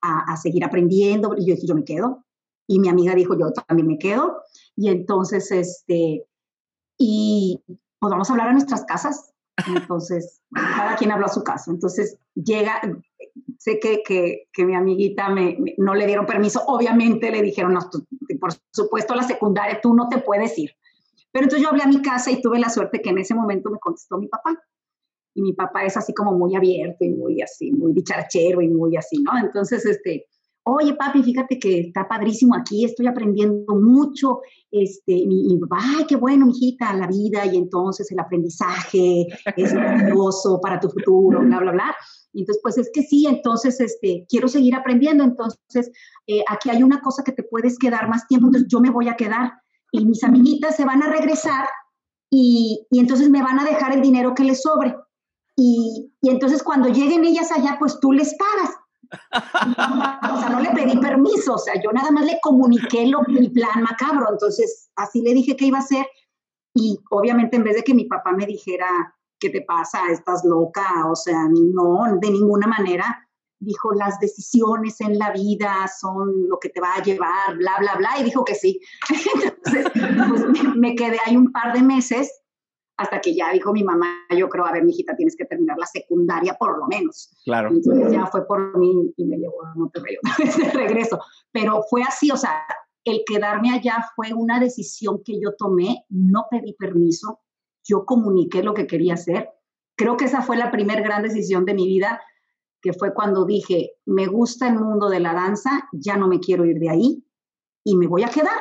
a, 0.01 0.37
seguir 0.37 0.63
aprendiendo. 0.63 1.35
Y 1.37 1.47
yo 1.47 1.55
dije, 1.55 1.67
yo 1.67 1.75
me 1.75 1.83
quedo. 1.83 2.25
Y 2.67 2.79
mi 2.79 2.89
amiga 2.89 3.15
dijo, 3.15 3.37
yo 3.37 3.51
también 3.51 3.87
me 3.87 3.97
quedo. 3.97 4.43
Y 4.75 4.89
entonces, 4.89 5.51
este, 5.51 6.25
y 6.97 7.61
pues 7.99 8.11
vamos 8.11 8.29
a 8.29 8.33
hablar 8.33 8.49
a 8.49 8.53
nuestras 8.53 8.85
casas. 8.85 9.33
Entonces, 9.67 10.41
cada 10.53 10.95
quien 10.95 11.11
habló 11.11 11.25
a 11.25 11.29
su 11.29 11.43
casa. 11.43 11.71
Entonces, 11.71 12.17
llega, 12.35 12.81
sé 13.57 13.79
que, 13.79 14.03
que, 14.05 14.47
que 14.53 14.65
mi 14.65 14.75
amiguita 14.75 15.29
me, 15.29 15.57
no 15.77 15.95
le 15.95 16.05
dieron 16.05 16.25
permiso, 16.25 16.63
obviamente 16.67 17.31
le 17.31 17.41
dijeron, 17.41 17.73
no, 17.73 17.89
por 18.39 18.53
supuesto 18.71 19.15
la 19.15 19.23
secundaria, 19.23 19.81
tú 19.81 19.93
no 19.93 20.07
te 20.07 20.19
puedes 20.19 20.57
ir. 20.57 20.71
Pero 21.31 21.43
entonces 21.43 21.63
yo 21.63 21.69
hablé 21.69 21.83
a 21.83 21.87
mi 21.87 22.01
casa 22.01 22.31
y 22.31 22.41
tuve 22.41 22.59
la 22.59 22.69
suerte 22.69 23.01
que 23.01 23.09
en 23.09 23.19
ese 23.19 23.35
momento 23.35 23.69
me 23.69 23.79
contestó 23.79 24.17
mi 24.17 24.27
papá. 24.27 24.57
Y 25.39 25.41
mi 25.41 25.53
papá 25.53 25.85
es 25.85 25.95
así 25.95 26.13
como 26.13 26.33
muy 26.33 26.53
abierto 26.53 27.05
y 27.05 27.11
muy 27.11 27.41
así, 27.41 27.71
muy 27.71 27.93
dicharachero 27.93 28.61
y 28.61 28.67
muy 28.67 28.97
así, 28.97 29.23
¿no? 29.23 29.31
Entonces, 29.41 29.85
este, 29.85 30.25
oye 30.63 30.93
papi, 30.95 31.23
fíjate 31.23 31.57
que 31.57 31.79
está 31.79 32.09
padrísimo 32.09 32.55
aquí, 32.55 32.83
estoy 32.83 33.07
aprendiendo 33.07 33.73
mucho, 33.73 34.41
este, 34.69 35.13
y, 35.13 35.53
y 35.53 35.59
ay, 35.71 36.05
qué 36.09 36.17
bueno, 36.17 36.47
mijita, 36.47 36.93
la 36.93 37.07
vida 37.07 37.45
y 37.45 37.55
entonces 37.55 38.11
el 38.11 38.19
aprendizaje 38.19 39.27
es 39.55 39.73
maravilloso 39.73 40.59
para 40.61 40.77
tu 40.77 40.89
futuro, 40.89 41.39
bla, 41.39 41.59
bla, 41.61 41.71
bla. 41.71 41.95
Y 42.33 42.41
entonces, 42.41 42.59
pues 42.61 42.77
es 42.77 42.89
que 42.93 43.03
sí, 43.03 43.25
entonces, 43.25 43.79
este, 43.79 44.25
quiero 44.27 44.49
seguir 44.49 44.75
aprendiendo, 44.75 45.23
entonces, 45.23 45.89
eh, 46.27 46.43
aquí 46.49 46.69
hay 46.69 46.83
una 46.83 46.99
cosa 46.99 47.23
que 47.23 47.31
te 47.31 47.43
puedes 47.43 47.79
quedar 47.79 48.09
más 48.09 48.27
tiempo, 48.27 48.47
entonces 48.47 48.69
yo 48.69 48.81
me 48.81 48.91
voy 48.91 49.07
a 49.07 49.15
quedar 49.15 49.53
y 49.93 50.05
mis 50.05 50.21
amiguitas 50.25 50.75
se 50.75 50.83
van 50.83 51.01
a 51.01 51.09
regresar 51.09 51.65
y, 52.29 52.85
y 52.91 52.99
entonces 52.99 53.29
me 53.29 53.41
van 53.41 53.57
a 53.57 53.63
dejar 53.63 53.93
el 53.93 54.01
dinero 54.01 54.35
que 54.35 54.43
les 54.43 54.61
sobre. 54.61 54.95
Y, 55.61 56.13
y 56.21 56.29
entonces 56.29 56.63
cuando 56.63 56.87
lleguen 56.87 57.25
ellas 57.25 57.51
allá, 57.51 57.75
pues 57.77 57.99
tú 57.99 58.13
les 58.13 58.33
pagas. 58.35 58.75
o 60.33 60.39
sea, 60.39 60.49
no 60.49 60.61
le 60.61 60.69
pedí 60.71 60.97
permiso, 60.99 61.55
o 61.55 61.57
sea, 61.57 61.73
yo 61.83 61.91
nada 61.91 62.11
más 62.11 62.25
le 62.25 62.39
comuniqué 62.41 63.07
lo, 63.07 63.21
mi 63.23 63.49
plan 63.49 63.81
macabro, 63.81 64.27
entonces 64.31 64.89
así 64.95 65.21
le 65.21 65.33
dije 65.33 65.55
que 65.55 65.65
iba 65.65 65.79
a 65.79 65.81
hacer 65.81 66.05
Y 66.75 66.99
obviamente 67.09 67.57
en 67.57 67.63
vez 67.63 67.75
de 67.75 67.83
que 67.83 67.93
mi 67.93 68.05
papá 68.05 68.31
me 68.31 68.45
dijera, 68.45 68.87
¿qué 69.39 69.49
te 69.49 69.61
pasa? 69.61 69.99
¿Estás 70.11 70.45
loca? 70.45 71.07
O 71.09 71.15
sea, 71.15 71.47
no, 71.49 72.03
de 72.21 72.31
ninguna 72.31 72.67
manera. 72.67 73.25
Dijo, 73.61 73.93
las 73.93 74.17
decisiones 74.19 75.01
en 75.01 75.17
la 75.17 75.31
vida 75.31 75.89
son 75.99 76.47
lo 76.47 76.59
que 76.59 76.69
te 76.69 76.79
va 76.79 76.93
a 76.95 77.03
llevar, 77.03 77.57
bla, 77.57 77.75
bla, 77.79 77.95
bla. 77.97 78.11
Y 78.19 78.23
dijo 78.23 78.45
que 78.45 78.55
sí. 78.55 78.79
Entonces, 79.43 79.91
pues 79.93 80.75
me, 80.77 80.95
quedé 80.95 81.17
ahí 81.25 81.35
un 81.35 81.51
par 81.51 81.73
de 81.73 81.81
meses 81.81 82.31
hasta 82.99 83.21
que 83.21 83.33
ya 83.33 83.53
dijo 83.53 83.71
mi 83.71 83.81
mamá, 83.81 84.07
yo 84.37 84.49
creo, 84.49 84.65
a 84.65 84.73
ver, 84.73 84.83
mi 84.83 84.91
hijita, 84.91 85.15
tienes 85.15 85.37
que 85.37 85.45
terminar 85.45 85.77
la 85.77 85.85
secundaria 85.85 86.53
por 86.59 86.77
lo 86.77 86.85
menos. 86.87 87.29
Claro. 87.45 87.69
Entonces 87.69 88.11
ya 88.11 88.25
fue 88.25 88.45
por 88.45 88.77
mí 88.77 89.13
y 89.15 89.25
me 89.25 89.37
llevó 89.37 89.65
a 89.65 89.73
Monterrey 89.73 90.17
de 90.37 90.71
regreso. 90.71 91.17
Pero 91.53 91.81
fue 91.89 92.03
así, 92.03 92.29
o 92.29 92.35
sea, 92.35 92.61
el 93.05 93.23
quedarme 93.25 93.71
allá 93.71 94.05
fue 94.17 94.33
una 94.33 94.59
decisión 94.59 95.21
que 95.23 95.39
yo 95.39 95.55
tomé, 95.57 96.03
no 96.09 96.47
pedí 96.51 96.73
permiso, 96.73 97.39
yo 97.87 98.03
comuniqué 98.03 98.63
lo 98.63 98.73
que 98.73 98.85
quería 98.85 99.13
hacer. 99.13 99.49
Creo 99.95 100.17
que 100.17 100.25
esa 100.25 100.41
fue 100.41 100.57
la 100.57 100.69
primera 100.69 101.01
gran 101.01 101.23
decisión 101.23 101.63
de 101.63 101.75
mi 101.75 101.87
vida, 101.87 102.21
que 102.81 102.91
fue 102.91 103.13
cuando 103.13 103.45
dije, 103.45 103.93
me 104.05 104.25
gusta 104.25 104.67
el 104.67 104.77
mundo 104.77 105.07
de 105.07 105.21
la 105.21 105.33
danza, 105.33 105.87
ya 105.93 106.17
no 106.17 106.27
me 106.27 106.41
quiero 106.41 106.65
ir 106.65 106.79
de 106.79 106.89
ahí 106.89 107.25
y 107.85 107.95
me 107.95 108.07
voy 108.07 108.23
a 108.23 108.29
quedar. 108.29 108.59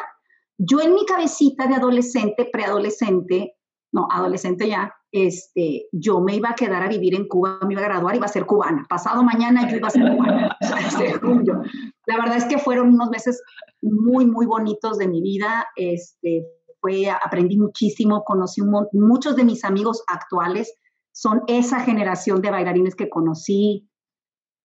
Yo 0.59 0.81
en 0.81 0.95
mi 0.95 1.05
cabecita 1.05 1.67
de 1.67 1.75
adolescente, 1.75 2.49
preadolescente, 2.53 3.58
no, 3.93 4.07
adolescente 4.11 4.69
ya, 4.69 4.95
este, 5.11 5.87
yo 5.93 6.21
me 6.21 6.37
iba 6.37 6.51
a 6.51 6.55
quedar 6.55 6.83
a 6.83 6.89
vivir 6.89 7.15
en 7.15 7.27
Cuba, 7.27 7.59
me 7.67 7.73
iba 7.73 7.83
a 7.83 7.87
graduar, 7.87 8.15
iba 8.15 8.27
a 8.27 8.29
ser 8.29 8.45
cubana. 8.45 8.87
Pasado 8.89 9.23
mañana 9.23 9.69
yo 9.69 9.77
iba 9.77 9.89
a 9.89 9.91
ser 9.91 10.03
cubana. 10.03 10.57
La 12.07 12.17
verdad 12.17 12.37
es 12.37 12.45
que 12.45 12.59
fueron 12.59 12.91
unos 12.91 13.11
meses 13.11 13.43
muy, 13.81 14.27
muy 14.27 14.47
bonitos 14.47 14.99
de 14.99 15.09
mi 15.09 15.23
vida. 15.23 15.67
Este, 15.77 16.47
fue, 16.81 17.09
aprendí 17.11 17.57
muchísimo, 17.57 18.25
conocí 18.25 18.61
muchos 18.93 19.37
de 19.37 19.45
mis 19.45 19.65
amigos 19.65 20.03
actuales, 20.07 20.75
son 21.13 21.43
esa 21.49 21.81
generación 21.81 22.43
de 22.43 22.51
bailarines 22.51 22.95
que 22.95 23.09
conocí. 23.09 23.89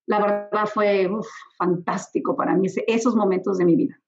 La 0.06 0.20
verdad 0.20 0.66
fue 0.66 1.10
fantástico 1.58 2.36
para 2.36 2.54
mí 2.54 2.68
esos 2.86 3.16
momentos 3.16 3.58
de 3.58 3.64
mi 3.64 3.74
vida. 3.74 3.98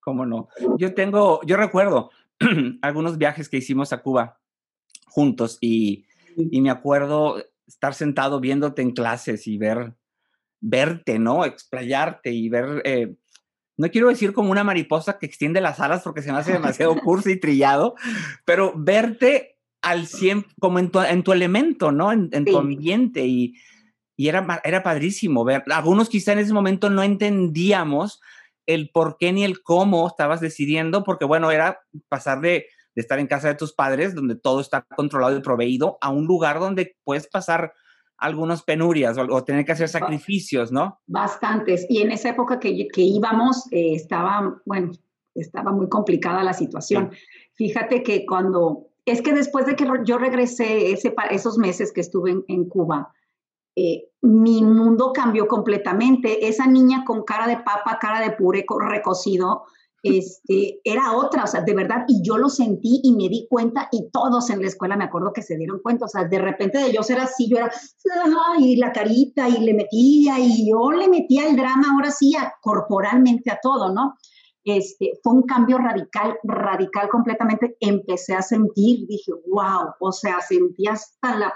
¿Cómo 0.00 0.26
no? 0.26 0.48
Yo 0.76 0.92
tengo, 0.94 1.40
yo 1.46 1.56
recuerdo 1.56 2.10
algunos 2.82 3.16
viajes 3.16 3.48
que 3.48 3.56
hicimos 3.56 3.92
a 3.92 4.02
Cuba 4.02 4.40
juntos 5.14 5.58
y, 5.60 6.06
y 6.36 6.60
me 6.60 6.70
acuerdo 6.70 7.42
estar 7.66 7.94
sentado 7.94 8.40
viéndote 8.40 8.82
en 8.82 8.90
clases 8.90 9.46
y 9.46 9.56
ver, 9.56 9.94
verte, 10.60 11.18
¿no? 11.18 11.44
Explayarte 11.44 12.32
y 12.32 12.48
ver 12.48 12.82
eh, 12.84 13.14
no 13.76 13.90
quiero 13.90 14.08
decir 14.08 14.32
como 14.32 14.50
una 14.50 14.64
mariposa 14.64 15.18
que 15.18 15.26
extiende 15.26 15.60
las 15.60 15.80
alas 15.80 16.02
porque 16.02 16.22
se 16.22 16.32
me 16.32 16.38
hace 16.38 16.52
demasiado 16.52 16.94
curso 17.02 17.30
y 17.30 17.40
trillado, 17.40 17.94
pero 18.44 18.72
verte 18.76 19.56
al 19.82 20.06
100 20.06 20.46
como 20.60 20.78
en 20.78 20.90
tu, 20.90 21.00
en 21.00 21.22
tu 21.22 21.32
elemento, 21.32 21.92
¿no? 21.92 22.12
En, 22.12 22.44
tu 22.44 22.56
ambiente 22.56 23.26
y, 23.26 23.54
y, 24.16 24.28
era, 24.28 24.60
era 24.64 24.82
padrísimo 24.82 25.44
ver. 25.44 25.62
Algunos 25.70 26.08
quizá 26.08 26.32
en 26.32 26.38
ese 26.38 26.54
momento 26.54 26.88
no 26.88 27.02
entendíamos 27.02 28.20
el 28.66 28.90
por 28.90 29.18
qué 29.18 29.32
ni 29.32 29.44
el 29.44 29.62
cómo 29.62 30.06
estabas 30.06 30.40
decidiendo, 30.40 31.04
porque 31.04 31.26
bueno, 31.26 31.50
era 31.50 31.80
pasar 32.08 32.40
de, 32.40 32.66
de 32.94 33.02
estar 33.02 33.18
en 33.18 33.26
casa 33.26 33.48
de 33.48 33.54
tus 33.54 33.72
padres, 33.72 34.14
donde 34.14 34.36
todo 34.36 34.60
está 34.60 34.82
controlado 34.82 35.36
y 35.36 35.42
proveído, 35.42 35.98
a 36.00 36.10
un 36.10 36.26
lugar 36.26 36.60
donde 36.60 36.96
puedes 37.04 37.26
pasar 37.26 37.72
algunas 38.16 38.62
penurias 38.62 39.18
o, 39.18 39.44
tener 39.44 39.64
que 39.64 39.72
hacer 39.72 39.88
sacrificios, 39.88 40.70
¿no? 40.70 41.00
Bastantes. 41.06 41.84
Y 41.88 42.00
en 42.00 42.12
esa 42.12 42.30
época 42.30 42.58
que, 42.60 42.88
que 42.88 43.02
íbamos, 43.02 43.66
eh, 43.72 43.94
estaba, 43.94 44.60
bueno, 44.64 44.92
estaba 45.34 45.72
muy 45.72 45.88
complicada 45.88 46.42
la 46.44 46.52
situación. 46.52 47.10
Fíjate 47.54 48.02
que 48.02 48.24
cuando, 48.24 48.88
es 49.04 49.20
que 49.20 49.32
después 49.32 49.66
de 49.66 49.76
que 49.76 49.86
yo 50.04 50.18
regresé 50.18 50.92
ese, 50.92 51.14
esos 51.30 51.58
meses 51.58 51.92
que 51.92 52.00
estuve 52.00 52.42
en, 52.46 52.68
Cuba, 52.68 53.12
eh, 53.76 54.08
mi 54.22 54.62
mundo 54.62 55.12
cambió 55.12 55.46
completamente. 55.48 56.46
Esa 56.46 56.66
niña 56.66 57.04
con 57.04 57.24
cara 57.24 57.46
de 57.46 57.58
papa, 57.58 57.98
cara 58.00 58.20
de 58.20 58.30
puré 58.30 58.64
recocido, 58.88 59.64
este, 60.04 60.80
era 60.84 61.16
otra, 61.16 61.44
o 61.44 61.46
sea, 61.46 61.62
de 61.62 61.74
verdad, 61.74 62.04
y 62.06 62.20
yo 62.22 62.36
lo 62.36 62.50
sentí 62.50 63.00
y 63.02 63.12
me 63.16 63.30
di 63.30 63.46
cuenta, 63.48 63.88
y 63.90 64.10
todos 64.10 64.50
en 64.50 64.60
la 64.60 64.68
escuela 64.68 64.96
me 64.96 65.04
acuerdo 65.04 65.32
que 65.32 65.42
se 65.42 65.56
dieron 65.56 65.80
cuenta, 65.80 66.04
o 66.04 66.08
sea, 66.08 66.24
de 66.24 66.38
repente 66.38 66.78
de 66.78 66.92
yo 66.92 67.02
ser 67.02 67.18
así, 67.18 67.48
yo 67.48 67.56
era, 67.56 67.72
y 68.58 68.76
la 68.76 68.92
carita, 68.92 69.48
y 69.48 69.60
le 69.60 69.72
metía, 69.72 70.38
y 70.38 70.68
yo 70.68 70.92
le 70.92 71.08
metía 71.08 71.48
el 71.48 71.56
drama, 71.56 71.88
ahora 71.92 72.10
sí, 72.10 72.34
corporalmente 72.60 73.50
a 73.50 73.58
todo, 73.62 73.92
¿no? 73.92 74.14
Este, 74.64 75.12
fue 75.22 75.34
un 75.34 75.42
cambio 75.42 75.76
radical, 75.76 76.38
radical 76.42 77.08
completamente. 77.10 77.76
Empecé 77.80 78.34
a 78.34 78.40
sentir, 78.40 79.06
dije, 79.06 79.32
wow, 79.46 79.92
o 80.00 80.10
sea, 80.10 80.40
sentía 80.40 80.92
hasta 80.92 81.36
la 81.36 81.52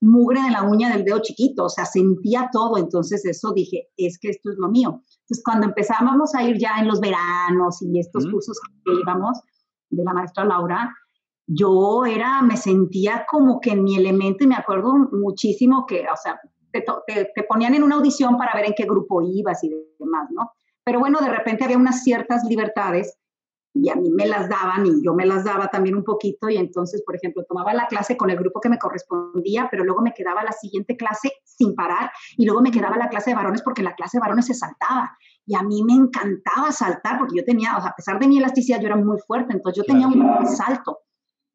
mugre 0.00 0.42
de 0.42 0.50
la 0.50 0.62
uña 0.62 0.92
del 0.92 1.04
dedo 1.04 1.20
chiquito, 1.22 1.64
o 1.64 1.68
sea, 1.70 1.86
sentía 1.86 2.50
todo. 2.52 2.76
Entonces, 2.76 3.24
eso 3.24 3.52
dije, 3.52 3.88
es 3.96 4.18
que 4.18 4.28
esto 4.28 4.50
es 4.50 4.56
lo 4.58 4.68
mío. 4.68 5.02
Entonces, 5.32 5.44
cuando 5.46 5.66
empezábamos 5.68 6.34
a 6.34 6.42
ir 6.42 6.58
ya 6.58 6.76
en 6.78 6.88
los 6.88 7.00
veranos 7.00 7.80
y 7.80 7.98
estos 7.98 8.26
cursos 8.26 8.60
que 8.84 8.92
íbamos 9.00 9.40
de 9.88 10.04
la 10.04 10.12
maestra 10.12 10.44
Laura, 10.44 10.94
yo 11.46 12.04
era, 12.04 12.42
me 12.42 12.58
sentía 12.58 13.24
como 13.30 13.58
que 13.58 13.70
en 13.70 13.82
mi 13.82 13.96
elemento 13.96 14.44
y 14.44 14.46
me 14.46 14.56
acuerdo 14.56 14.92
muchísimo 15.10 15.86
que, 15.86 16.00
o 16.02 16.16
sea, 16.22 16.38
te, 16.70 16.84
te 17.34 17.42
ponían 17.44 17.74
en 17.74 17.82
una 17.82 17.94
audición 17.94 18.36
para 18.36 18.54
ver 18.54 18.66
en 18.66 18.74
qué 18.76 18.84
grupo 18.84 19.22
ibas 19.22 19.64
y 19.64 19.70
demás, 19.98 20.28
¿no? 20.32 20.52
Pero 20.84 21.00
bueno, 21.00 21.18
de 21.20 21.30
repente 21.30 21.64
había 21.64 21.78
unas 21.78 22.02
ciertas 22.02 22.44
libertades 22.44 23.16
y 23.74 23.88
a 23.88 23.94
mí 23.94 24.10
me 24.10 24.26
las 24.26 24.48
daban 24.48 24.84
y 24.86 25.02
yo 25.02 25.14
me 25.14 25.24
las 25.24 25.44
daba 25.44 25.68
también 25.68 25.96
un 25.96 26.04
poquito 26.04 26.48
y 26.48 26.56
entonces, 26.56 27.02
por 27.04 27.16
ejemplo, 27.16 27.44
tomaba 27.48 27.72
la 27.72 27.86
clase 27.86 28.16
con 28.16 28.28
el 28.30 28.36
grupo 28.36 28.60
que 28.60 28.68
me 28.68 28.78
correspondía, 28.78 29.68
pero 29.70 29.84
luego 29.84 30.02
me 30.02 30.12
quedaba 30.12 30.44
la 30.44 30.52
siguiente 30.52 30.96
clase 30.96 31.32
sin 31.44 31.74
parar 31.74 32.10
y 32.36 32.44
luego 32.44 32.60
me 32.60 32.70
quedaba 32.70 32.96
la 32.96 33.08
clase 33.08 33.30
de 33.30 33.36
varones 33.36 33.62
porque 33.62 33.82
la 33.82 33.94
clase 33.94 34.18
de 34.18 34.20
varones 34.20 34.46
se 34.46 34.54
saltaba 34.54 35.16
y 35.46 35.54
a 35.54 35.62
mí 35.62 35.82
me 35.84 35.94
encantaba 35.94 36.70
saltar 36.70 37.18
porque 37.18 37.36
yo 37.38 37.44
tenía, 37.44 37.76
o 37.76 37.80
sea, 37.80 37.90
a 37.90 37.96
pesar 37.96 38.18
de 38.18 38.28
mi 38.28 38.38
elasticidad, 38.38 38.80
yo 38.80 38.86
era 38.86 38.96
muy 38.96 39.18
fuerte, 39.26 39.54
entonces 39.54 39.82
yo 39.82 39.84
tenía 39.84 40.06
un 40.06 40.46
salto 40.46 40.98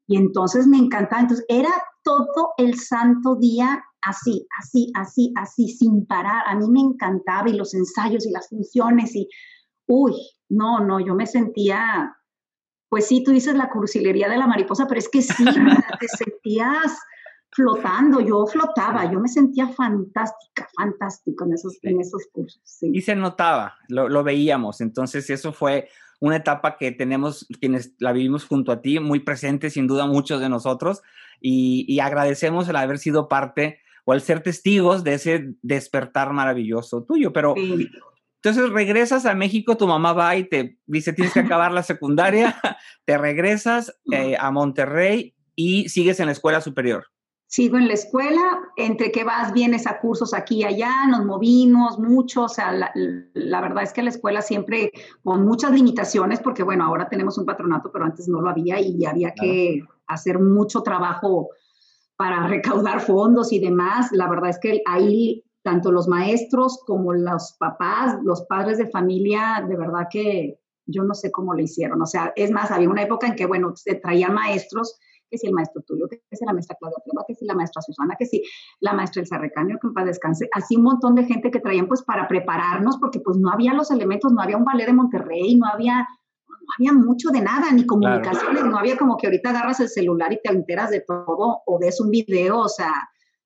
y 0.06 0.16
entonces 0.16 0.66
me 0.66 0.78
encantaba, 0.78 1.22
entonces 1.22 1.46
era 1.48 1.70
todo 2.02 2.54
el 2.56 2.78
santo 2.78 3.36
día 3.36 3.84
así, 4.02 4.46
así, 4.58 4.90
así, 4.94 5.32
así, 5.36 5.68
sin 5.68 6.06
parar. 6.06 6.42
A 6.46 6.56
mí 6.56 6.68
me 6.70 6.80
encantaba 6.80 7.48
y 7.48 7.52
los 7.52 7.74
ensayos 7.74 8.26
y 8.26 8.30
las 8.30 8.48
funciones 8.48 9.14
y, 9.14 9.28
uy, 9.86 10.14
no, 10.48 10.80
no, 10.80 11.00
yo 11.00 11.14
me 11.14 11.26
sentía, 11.26 12.16
pues 12.88 13.06
sí, 13.06 13.22
tú 13.22 13.32
dices 13.32 13.54
la 13.54 13.70
cursilería 13.70 14.28
de 14.28 14.38
la 14.38 14.46
mariposa, 14.46 14.86
pero 14.86 14.98
es 14.98 15.08
que 15.08 15.22
sí, 15.22 15.44
te 16.00 16.08
sentías 16.08 16.98
flotando, 17.50 18.20
yo 18.20 18.46
flotaba, 18.46 19.10
yo 19.10 19.20
me 19.20 19.28
sentía 19.28 19.68
fantástica, 19.68 20.68
fantástica 20.76 21.44
en 21.44 21.54
esos, 21.54 21.78
en 21.82 22.00
esos 22.00 22.26
cursos. 22.32 22.60
Y 22.80 23.00
se 23.00 23.16
notaba, 23.16 23.76
lo, 23.88 24.08
lo, 24.08 24.22
veíamos, 24.22 24.80
entonces 24.80 25.28
eso 25.30 25.52
fue 25.52 25.88
una 26.20 26.36
etapa 26.36 26.76
que 26.76 26.92
tenemos, 26.92 27.46
quienes 27.60 27.94
la 27.98 28.12
vivimos 28.12 28.44
junto 28.44 28.72
a 28.72 28.80
ti, 28.82 29.00
muy 29.00 29.20
presente, 29.20 29.70
sin 29.70 29.86
duda 29.86 30.06
muchos 30.06 30.40
de 30.40 30.48
nosotros, 30.48 31.02
y, 31.40 31.84
y 31.88 32.00
agradecemos 32.00 32.68
el 32.68 32.76
haber 32.76 32.98
sido 32.98 33.28
parte 33.28 33.80
o 34.04 34.12
al 34.12 34.20
ser 34.22 34.42
testigos 34.42 35.04
de 35.04 35.14
ese 35.14 35.54
despertar 35.62 36.32
maravilloso 36.32 37.04
tuyo. 37.04 37.32
Pero 37.32 37.54
entonces 38.42 38.70
regresas 38.70 39.26
a 39.26 39.34
México, 39.34 39.76
tu 39.76 39.86
mamá 39.88 40.12
va 40.12 40.36
y 40.36 40.48
te 40.48 40.78
dice, 40.86 41.12
tienes 41.12 41.34
que 41.34 41.40
acabar 41.40 41.72
la 41.72 41.82
secundaria, 41.82 42.56
te 43.04 43.18
regresas 43.18 43.98
eh, 44.12 44.36
a 44.38 44.50
Monterrey 44.52 45.34
y 45.56 45.88
sigues 45.88 46.20
en 46.20 46.26
la 46.26 46.32
escuela 46.32 46.60
superior. 46.60 47.06
Sigo 47.48 47.78
en 47.78 47.88
la 47.88 47.94
escuela, 47.94 48.42
entre 48.76 49.10
que 49.10 49.24
vas, 49.24 49.54
vienes 49.54 49.86
a 49.86 49.98
cursos 50.00 50.34
aquí 50.34 50.58
y 50.58 50.64
allá, 50.64 51.06
nos 51.08 51.24
movimos 51.24 51.98
mucho, 51.98 52.44
o 52.44 52.48
sea, 52.48 52.72
la, 52.72 52.92
la, 52.94 53.60
verdad 53.62 53.82
es 53.82 53.92
que 53.94 54.02
la 54.02 54.10
escuela 54.10 54.42
siempre 54.42 54.92
con 55.24 55.46
muchas 55.46 55.72
limitaciones, 55.72 56.40
porque 56.40 56.62
bueno, 56.62 56.84
ahora 56.84 57.08
tenemos 57.08 57.38
un 57.38 57.46
patronato, 57.46 57.90
pero 57.90 58.04
antes 58.04 58.28
no 58.28 58.42
lo 58.42 58.50
había 58.50 58.78
y 58.80 59.04
había 59.06 59.32
que 59.32 59.82
hacer 60.06 60.38
mucho 60.38 60.82
trabajo 60.82 61.48
para 62.16 62.46
recaudar 62.46 63.00
fondos 63.00 63.52
y 63.52 63.60
demás. 63.60 64.10
La 64.12 64.28
verdad 64.28 64.50
es 64.50 64.58
que 64.60 64.82
ahí 64.86 65.42
tanto 65.68 65.92
los 65.92 66.08
maestros 66.08 66.82
como 66.86 67.12
los 67.12 67.54
papás, 67.58 68.16
los 68.24 68.46
padres 68.46 68.78
de 68.78 68.86
familia, 68.86 69.62
de 69.68 69.76
verdad 69.76 70.08
que 70.10 70.58
yo 70.86 71.04
no 71.04 71.12
sé 71.12 71.30
cómo 71.30 71.52
lo 71.52 71.60
hicieron. 71.60 72.00
O 72.00 72.06
sea, 72.06 72.32
es 72.36 72.50
más, 72.50 72.70
había 72.70 72.88
una 72.88 73.02
época 73.02 73.26
en 73.26 73.36
que, 73.36 73.44
bueno, 73.44 73.76
se 73.76 73.96
traían 73.96 74.32
maestros, 74.32 74.98
que 75.28 75.36
si 75.36 75.46
el 75.46 75.52
maestro 75.52 75.82
tuyo, 75.82 76.08
que 76.08 76.22
si 76.32 76.46
la 76.46 76.54
maestra 76.54 76.74
Claudia 76.80 76.96
Treva, 77.04 77.22
que 77.28 77.34
si 77.34 77.44
la 77.44 77.54
maestra 77.54 77.82
Susana, 77.82 78.16
que 78.18 78.24
si 78.24 78.42
la 78.80 78.94
maestra 78.94 79.20
Elsa 79.20 79.36
Recaño, 79.36 79.76
que 79.78 79.88
en 79.88 79.92
paz 79.92 80.06
descanse, 80.06 80.48
así 80.52 80.74
un 80.76 80.84
montón 80.84 81.14
de 81.16 81.24
gente 81.24 81.50
que 81.50 81.60
traían 81.60 81.86
pues 81.86 82.02
para 82.02 82.26
prepararnos, 82.26 82.96
porque 82.96 83.20
pues 83.20 83.36
no 83.36 83.50
había 83.50 83.74
los 83.74 83.90
elementos, 83.90 84.32
no 84.32 84.40
había 84.40 84.56
un 84.56 84.64
ballet 84.64 84.86
de 84.86 84.94
Monterrey, 84.94 85.54
no 85.54 85.66
había 85.66 86.08
había 86.78 86.92
mucho 86.94 87.28
de 87.28 87.42
nada, 87.42 87.70
ni 87.72 87.84
comunicaciones, 87.86 88.64
no 88.64 88.78
había 88.78 88.96
como 88.96 89.18
que 89.18 89.26
ahorita 89.26 89.50
agarras 89.50 89.80
el 89.80 89.88
celular 89.88 90.32
y 90.32 90.40
te 90.42 90.50
enteras 90.50 90.90
de 90.90 91.00
todo 91.00 91.62
o 91.66 91.78
ves 91.78 92.00
un 92.00 92.10
video, 92.10 92.58
o 92.58 92.68
sea, 92.68 92.92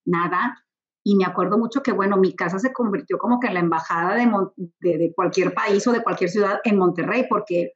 nada. 0.04 0.56
Y 1.04 1.16
me 1.16 1.24
acuerdo 1.24 1.58
mucho 1.58 1.82
que, 1.82 1.92
bueno, 1.92 2.16
mi 2.16 2.34
casa 2.34 2.58
se 2.58 2.72
convirtió 2.72 3.18
como 3.18 3.40
que 3.40 3.48
en 3.48 3.54
la 3.54 3.60
embajada 3.60 4.14
de, 4.14 4.98
de, 4.98 5.12
cualquier 5.14 5.52
país 5.52 5.86
o 5.86 5.92
de 5.92 6.02
cualquier 6.02 6.30
ciudad 6.30 6.60
en 6.64 6.78
Monterrey, 6.78 7.26
porque 7.28 7.72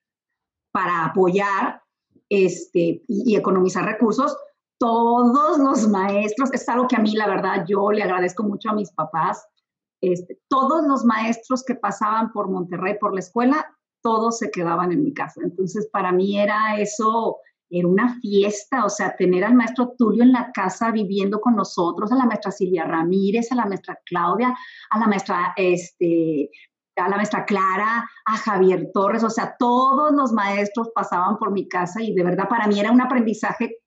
para 0.72 1.06
apoyar 1.06 1.82
este, 2.28 3.02
y, 3.08 3.36
economizar 3.36 3.84
recursos, 3.84 4.36
todos 4.78 5.58
los 5.58 5.88
maestros, 5.88 6.52
es 6.52 6.68
algo 6.68 6.86
que 6.86 6.96
a 6.96 7.00
mí 7.00 7.14
la 7.14 7.26
verdad 7.26 7.64
yo 7.66 7.90
le 7.90 8.02
agradezco 8.02 8.42
mucho 8.42 8.70
a 8.70 8.74
mis 8.74 8.92
papás, 8.92 9.46
este, 10.02 10.38
todos 10.48 10.86
los 10.86 11.04
maestros 11.04 11.64
que 11.64 11.74
pasaban 11.74 12.30
por 12.32 12.48
Monterrey, 12.48 12.96
por 13.00 13.14
la 13.14 13.20
escuela, 13.20 13.66
todos 14.02 14.38
se 14.38 14.50
quedaban 14.50 14.92
en 14.92 15.02
mi 15.02 15.12
casa. 15.12 15.40
Entonces, 15.42 15.88
para 15.90 16.12
mí 16.12 16.38
era 16.38 16.78
eso, 16.78 17.38
era 17.68 17.88
una 17.88 18.18
fiesta, 18.20 18.84
o 18.84 18.88
sea, 18.88 19.16
tener 19.16 19.44
al 19.44 19.54
maestro 19.54 19.94
Tulio 19.98 20.22
en 20.22 20.32
la 20.32 20.50
casa 20.52 20.90
viviendo 20.90 21.40
con 21.40 21.56
nosotros, 21.56 22.12
a 22.12 22.16
la 22.16 22.26
maestra 22.26 22.52
Silvia 22.52 22.84
Ramírez, 22.84 23.50
a 23.50 23.56
la 23.56 23.66
maestra 23.66 23.98
Claudia, 24.04 24.54
a 24.90 24.98
la 24.98 25.06
maestra, 25.06 25.52
este, 25.56 26.50
a 26.96 27.08
la 27.08 27.16
maestra 27.16 27.44
Clara, 27.44 28.08
a 28.24 28.36
Javier 28.36 28.90
Torres, 28.94 29.24
o 29.24 29.30
sea, 29.30 29.56
todos 29.58 30.12
los 30.12 30.32
maestros 30.32 30.90
pasaban 30.94 31.38
por 31.38 31.52
mi 31.52 31.68
casa 31.68 32.02
y 32.02 32.14
de 32.14 32.22
verdad 32.22 32.48
para 32.48 32.66
mí 32.66 32.78
era 32.78 32.92
un 32.92 33.00
aprendizaje 33.00 33.78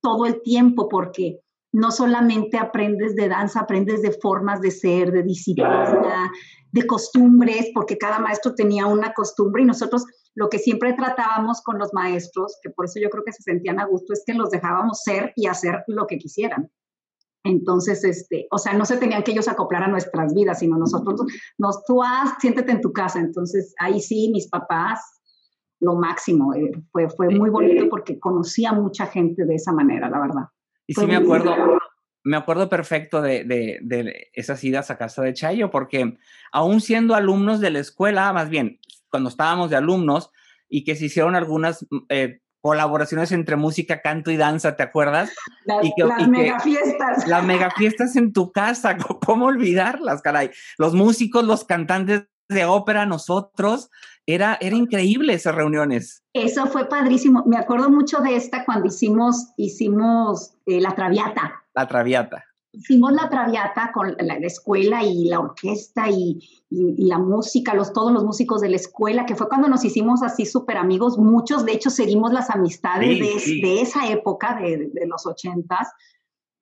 todo 0.00 0.26
el 0.26 0.40
tiempo 0.42 0.88
porque 0.88 1.40
no 1.72 1.90
solamente 1.90 2.56
aprendes 2.56 3.14
de 3.14 3.28
danza, 3.28 3.60
aprendes 3.60 4.00
de 4.02 4.12
formas 4.12 4.60
de 4.60 4.70
ser, 4.70 5.12
de 5.12 5.22
disciplina, 5.22 6.30
de 6.72 6.86
costumbres, 6.86 7.70
porque 7.74 7.98
cada 7.98 8.18
maestro 8.18 8.54
tenía 8.54 8.86
una 8.86 9.12
costumbre 9.12 9.62
y 9.62 9.66
nosotros 9.66 10.04
lo 10.38 10.48
que 10.48 10.60
siempre 10.60 10.92
tratábamos 10.92 11.60
con 11.62 11.80
los 11.80 11.92
maestros, 11.92 12.58
que 12.62 12.70
por 12.70 12.84
eso 12.84 13.00
yo 13.02 13.10
creo 13.10 13.24
que 13.24 13.32
se 13.32 13.42
sentían 13.42 13.80
a 13.80 13.86
gusto, 13.86 14.12
es 14.12 14.22
que 14.24 14.34
los 14.34 14.50
dejábamos 14.50 15.02
ser 15.02 15.32
y 15.34 15.48
hacer 15.48 15.82
lo 15.88 16.06
que 16.06 16.16
quisieran. 16.16 16.70
Entonces, 17.42 18.04
este, 18.04 18.46
o 18.52 18.56
sea, 18.56 18.72
no 18.74 18.84
se 18.84 18.98
tenían 18.98 19.24
que 19.24 19.32
ellos 19.32 19.48
acoplar 19.48 19.82
a 19.82 19.88
nuestras 19.88 20.32
vidas, 20.32 20.60
sino 20.60 20.78
nosotros, 20.78 21.22
nos, 21.58 21.84
tú 21.84 22.04
haz, 22.04 22.36
siéntete 22.38 22.70
en 22.70 22.80
tu 22.80 22.92
casa. 22.92 23.18
Entonces, 23.18 23.74
ahí 23.80 24.00
sí, 24.00 24.30
mis 24.32 24.46
papás, 24.46 25.00
lo 25.80 25.96
máximo. 25.96 26.54
Eh, 26.54 26.70
fue, 26.92 27.10
fue 27.10 27.30
muy 27.30 27.50
bonito 27.50 27.88
porque 27.90 28.20
conocía 28.20 28.72
mucha 28.72 29.06
gente 29.06 29.44
de 29.44 29.56
esa 29.56 29.72
manera, 29.72 30.08
la 30.08 30.20
verdad. 30.20 30.44
Y 30.86 30.94
sí 30.94 31.04
me 31.04 31.16
acuerdo, 31.16 31.52
me 32.22 32.36
acuerdo 32.36 32.68
perfecto 32.68 33.22
de, 33.22 33.42
de, 33.42 33.80
de, 33.82 34.28
esas 34.34 34.62
idas 34.62 34.92
a 34.92 34.98
casa 34.98 35.20
de 35.22 35.34
Chayo, 35.34 35.72
porque 35.72 36.16
aún 36.52 36.80
siendo 36.80 37.16
alumnos 37.16 37.58
de 37.58 37.72
la 37.72 37.80
escuela, 37.80 38.32
más 38.32 38.48
bien, 38.48 38.78
cuando 39.10 39.28
estábamos 39.28 39.70
de 39.70 39.76
alumnos 39.76 40.30
y 40.68 40.84
que 40.84 40.96
se 40.96 41.06
hicieron 41.06 41.34
algunas 41.34 41.86
mm, 41.90 41.98
eh, 42.08 42.40
colaboraciones 42.60 43.32
entre 43.32 43.56
música, 43.56 44.02
canto 44.02 44.30
y 44.30 44.36
danza, 44.36 44.76
¿te 44.76 44.82
acuerdas? 44.82 45.30
Las, 45.64 45.84
y 45.84 45.92
que, 45.96 46.04
las 46.04 46.28
megafiestas. 46.28 47.26
Las 47.26 47.44
megafiestas 47.44 48.16
en 48.16 48.32
tu 48.32 48.52
casa, 48.52 48.96
¿cómo 49.26 49.46
olvidarlas, 49.46 50.22
caray? 50.22 50.50
Los 50.76 50.94
músicos, 50.94 51.44
los 51.44 51.64
cantantes 51.64 52.26
de 52.48 52.64
ópera, 52.64 53.06
nosotros, 53.06 53.90
era, 54.26 54.58
era 54.60 54.76
increíble 54.76 55.34
esas 55.34 55.54
reuniones. 55.54 56.22
Eso 56.32 56.66
fue 56.66 56.88
padrísimo. 56.88 57.44
Me 57.46 57.56
acuerdo 57.56 57.90
mucho 57.90 58.20
de 58.20 58.36
esta 58.36 58.64
cuando 58.64 58.88
hicimos, 58.88 59.52
hicimos 59.56 60.54
eh, 60.66 60.80
la 60.80 60.94
Traviata. 60.94 61.62
La 61.74 61.86
Traviata 61.86 62.47
hicimos 62.72 63.12
la 63.12 63.28
traviata 63.28 63.90
con 63.92 64.16
la, 64.18 64.34
escuela 64.36 65.02
y 65.02 65.24
la 65.24 65.40
orquesta 65.40 66.08
y, 66.10 66.38
la 66.70 67.18
música, 67.18 67.74
los, 67.74 67.92
todos 67.92 68.12
los 68.12 68.24
músicos 68.24 68.60
de 68.60 68.68
la 68.68 68.76
escuela, 68.76 69.24
que 69.24 69.34
fue 69.34 69.48
cuando 69.48 69.68
nos 69.68 69.84
hicimos 69.84 70.22
así 70.22 70.44
súper 70.44 70.76
amigos. 70.76 71.18
Muchos, 71.18 71.64
de 71.64 71.72
hecho, 71.72 71.90
seguimos 71.90 72.32
las 72.32 72.50
amistades 72.50 73.18
de, 73.18 73.80
esa 73.80 74.06
época, 74.08 74.58
de, 74.60 74.90
los 75.06 75.26
ochentas. 75.26 75.88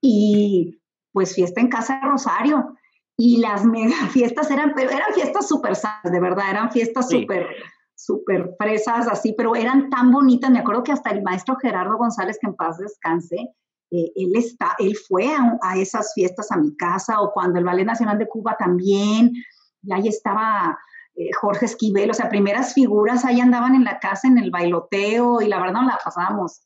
Y 0.00 0.80
pues 1.12 1.34
fiesta 1.34 1.60
en 1.60 1.68
Casa 1.68 2.00
de 2.00 2.08
Rosario. 2.08 2.76
Y 3.16 3.38
las 3.38 3.64
mega 3.64 3.96
fiestas 4.12 4.50
eran, 4.50 4.74
pero 4.76 4.90
eran 4.90 5.12
fiestas 5.14 5.48
súper 5.48 5.76
de 6.04 6.20
verdad, 6.20 6.50
eran 6.50 6.70
fiestas 6.70 7.08
súper 7.08 7.46
súper 7.96 8.54
fresas 8.58 9.08
así, 9.08 9.34
pero 9.36 9.56
eran 9.56 9.90
tan 9.90 10.12
bonitas. 10.12 10.50
Me 10.50 10.60
acuerdo 10.60 10.84
que 10.84 10.92
hasta 10.92 11.10
el 11.10 11.22
maestro 11.22 11.56
Gerardo 11.56 11.96
González, 11.96 12.38
que 12.40 12.46
en 12.46 12.54
paz 12.54 12.78
descanse, 12.78 13.54
eh, 13.90 14.12
él, 14.16 14.32
está, 14.34 14.74
él 14.78 14.96
fue 14.96 15.28
a, 15.62 15.76
esas 15.76 16.12
fiestas 16.14 16.50
a 16.50 16.56
mi 16.56 16.76
casa 16.76 17.20
o 17.20 17.32
cuando 17.32 17.58
el 17.58 17.64
Ballet 17.64 17.84
Nacional 17.84 18.18
de 18.18 18.28
Cuba 18.28 18.56
también, 18.58 19.32
y 19.82 19.92
ahí 19.92 20.08
estaba 20.08 20.76
eh, 21.14 21.30
Jorge 21.40 21.66
Esquivel, 21.66 22.10
o 22.10 22.14
sea, 22.14 22.28
primeras 22.28 22.74
figuras 22.74 23.24
ahí 23.24 23.40
andaban 23.40 23.74
en 23.74 23.84
la 23.84 24.00
casa 24.00 24.26
en 24.28 24.38
el 24.38 24.50
bailoteo 24.50 25.40
y 25.40 25.48
la 25.48 25.58
verdad 25.58 25.74
no 25.74 25.86
la 25.86 25.98
pasábamos. 26.02 26.62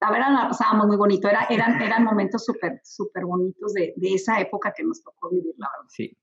La 0.00 0.10
verdad 0.10 0.32
la 0.32 0.48
pasábamos 0.48 0.86
muy 0.86 0.96
bonito, 0.96 1.28
Era, 1.28 1.46
eran, 1.50 1.80
eran 1.82 2.04
momentos 2.04 2.44
súper, 2.44 2.80
súper 2.84 3.24
bonitos 3.24 3.72
de, 3.72 3.92
de, 3.96 4.14
esa 4.14 4.40
época 4.40 4.72
que 4.76 4.84
nos 4.84 5.02
tocó 5.02 5.30
vivir, 5.30 5.54
la 5.58 5.68
verdad. 5.70 5.88
Sí. 5.88 6.16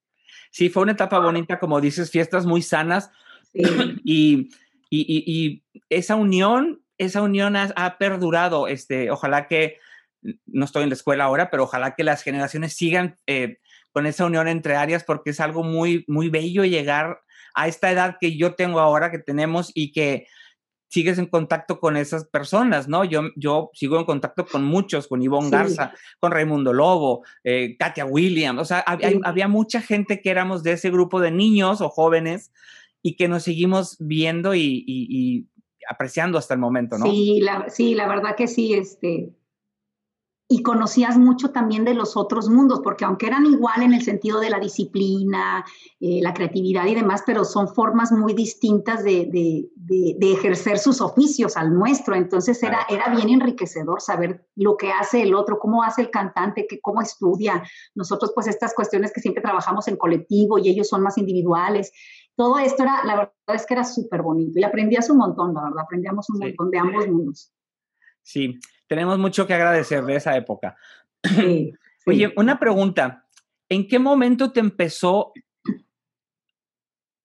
Sí, 0.50 0.70
fue 0.70 0.84
una 0.84 0.92
etapa 0.94 1.20
bonita, 1.20 1.60
como 1.60 1.80
dices, 1.82 2.12
fiestas 2.12 2.46
muy 2.46 2.62
sanas 2.62 3.12
y, 3.54 3.70
y, 4.04 4.50
y, 4.90 5.64
esa 5.90 6.16
unión, 6.16 6.84
esa 6.98 7.22
unión 7.22 7.56
ha, 7.56 7.72
ha, 7.76 7.98
perdurado. 7.98 8.68
Este, 8.68 9.12
ojalá 9.12 9.48
que 9.48 9.78
no 10.46 10.66
estoy 10.66 10.84
en 10.84 10.90
la 10.90 10.96
escuela 10.96 11.26
ahora, 11.26 11.50
pero 11.50 11.64
ojalá 11.64 11.96
que 11.96 12.04
las 12.04 12.24
generaciones 12.24 12.74
sigan 12.74 13.18
eh, 13.28 13.58
con 13.92 14.06
esa 14.06 14.26
unión 14.26 14.48
entre 14.48 14.76
áreas 14.76 15.04
porque 15.04 15.32
es 15.32 15.40
algo 15.40 15.64
muy, 15.64 16.06
muy 16.08 16.30
bello 16.30 16.64
llegar 16.64 17.22
a 17.54 17.68
esta 17.68 17.92
edad 17.92 18.18
que 18.20 18.38
yo 18.38 18.56
tengo 18.56 18.80
ahora, 18.80 19.12
que 19.12 19.20
tenemos 19.20 19.72
y 19.74 19.92
que 19.92 20.28
sigues 20.92 21.18
en 21.18 21.26
contacto 21.26 21.80
con 21.80 21.96
esas 21.96 22.26
personas, 22.26 22.90
¿no? 22.90 23.06
Yo, 23.06 23.30
yo 23.38 23.70
sigo 23.74 23.98
en 23.98 24.04
contacto 24.04 24.46
con 24.46 24.66
muchos, 24.66 25.08
con 25.08 25.22
Ivonne 25.22 25.50
Garza, 25.50 25.94
con 26.20 26.34
Raimundo 26.34 26.74
Lobo, 26.74 27.24
eh, 27.46 27.78
Katia 27.80 28.06
Williams, 28.06 28.60
o 28.60 28.66
sea, 28.66 28.80
había, 28.80 29.48
mucha 29.48 29.82
gente 29.82 30.22
que 30.22 30.30
éramos 30.30 30.64
de 30.64 30.74
ese 30.74 30.92
grupo 30.92 31.22
de 31.22 31.32
niños 31.32 31.80
o 31.80 31.88
jóvenes 31.88 32.52
y 33.02 33.16
que 33.16 33.30
nos 33.30 33.44
seguimos 33.44 33.96
viendo 34.00 34.54
y, 34.54 35.48
apreciando 35.90 36.38
hasta 36.38 36.54
el 36.54 36.60
momento, 36.60 36.98
¿no? 36.98 37.06
Sí, 37.06 37.40
la, 37.42 37.70
sí, 37.70 37.96
la 37.96 38.08
verdad 38.08 38.36
que 38.36 38.48
sí, 38.48 38.74
este, 38.74 39.32
y 40.52 40.64
conocías 40.64 41.18
mucho 41.18 41.52
también 41.52 41.86
de 41.86 41.94
los 41.94 42.18
otros 42.18 42.50
mundos, 42.50 42.82
porque 42.84 43.06
aunque 43.06 43.28
eran 43.28 43.46
igual 43.46 43.84
en 43.84 43.94
el 43.94 44.02
sentido 44.02 44.42
de 44.42 44.50
la 44.50 44.60
disciplina, 44.60 45.64
eh, 46.02 46.20
la 46.22 46.34
creatividad 46.34 46.88
y 46.88 46.96
demás, 46.96 47.24
pero 47.26 47.46
son 47.46 47.70
formas 47.70 48.12
muy 48.12 48.34
distintas 48.34 49.02
de, 49.06 49.30
de, 49.32 50.32
ejercer 50.34 50.78
sus 50.78 51.00
oficios 51.00 51.56
al 51.56 51.74
nuestro. 51.74 52.16
Entonces 52.16 52.62
era, 52.64 52.86
era 52.90 53.16
bien 53.16 53.30
enriquecedor 53.30 54.02
saber 54.02 54.46
lo 54.56 54.76
que 54.76 54.92
hace 54.92 55.22
el 55.22 55.36
otro, 55.36 55.58
cómo 55.58 55.84
hace 55.84 56.02
el 56.02 56.10
cantante, 56.10 56.68
que, 56.68 56.82
cómo 56.82 57.02
estudia. 57.02 57.64
Nosotros 57.96 58.34
pues 58.36 58.48
estas 58.48 58.74
cuestiones 58.74 59.14
que 59.14 59.22
siempre 59.22 59.42
trabajamos 59.42 59.88
en 59.88 59.96
colectivo 59.96 60.60
y 60.60 60.68
ellos 60.68 60.90
son 60.90 61.02
más 61.02 61.18
individuales. 61.18 61.94
Todo 62.36 62.60
esto 62.60 62.84
era, 62.84 63.06
la 63.06 63.16
verdad 63.16 63.56
es 63.56 63.66
que 63.66 63.74
era 63.74 63.86
súper 63.86 64.22
bonito 64.22 64.60
y 64.60 64.64
aprendías 64.66 65.10
un 65.10 65.18
montón, 65.18 65.54
la 65.54 65.64
verdad, 65.64 65.84
aprendíamos 65.84 66.30
un 66.30 66.40
montón 66.40 66.72
de 66.72 66.78
ambos 66.78 67.08
mundos. 67.08 67.54
Sí, 68.22 68.60
tenemos 68.92 69.18
mucho 69.18 69.48
que 69.48 69.54
agradecer 69.54 70.04
de 70.04 70.18
esa 70.18 70.36
época. 70.36 70.76
Oye, 72.06 72.34
una 72.36 72.60
pregunta. 72.60 73.26
¿En 73.70 73.88
qué 73.88 74.00
momento 74.00 74.52
te 74.52 74.60
empezó 74.60 75.32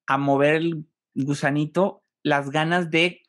a 0.06 0.16
mover 0.16 0.54
el 0.54 0.84
gusanito 1.12 2.04
las 2.22 2.50
ganas 2.50 2.92
de 2.92 3.22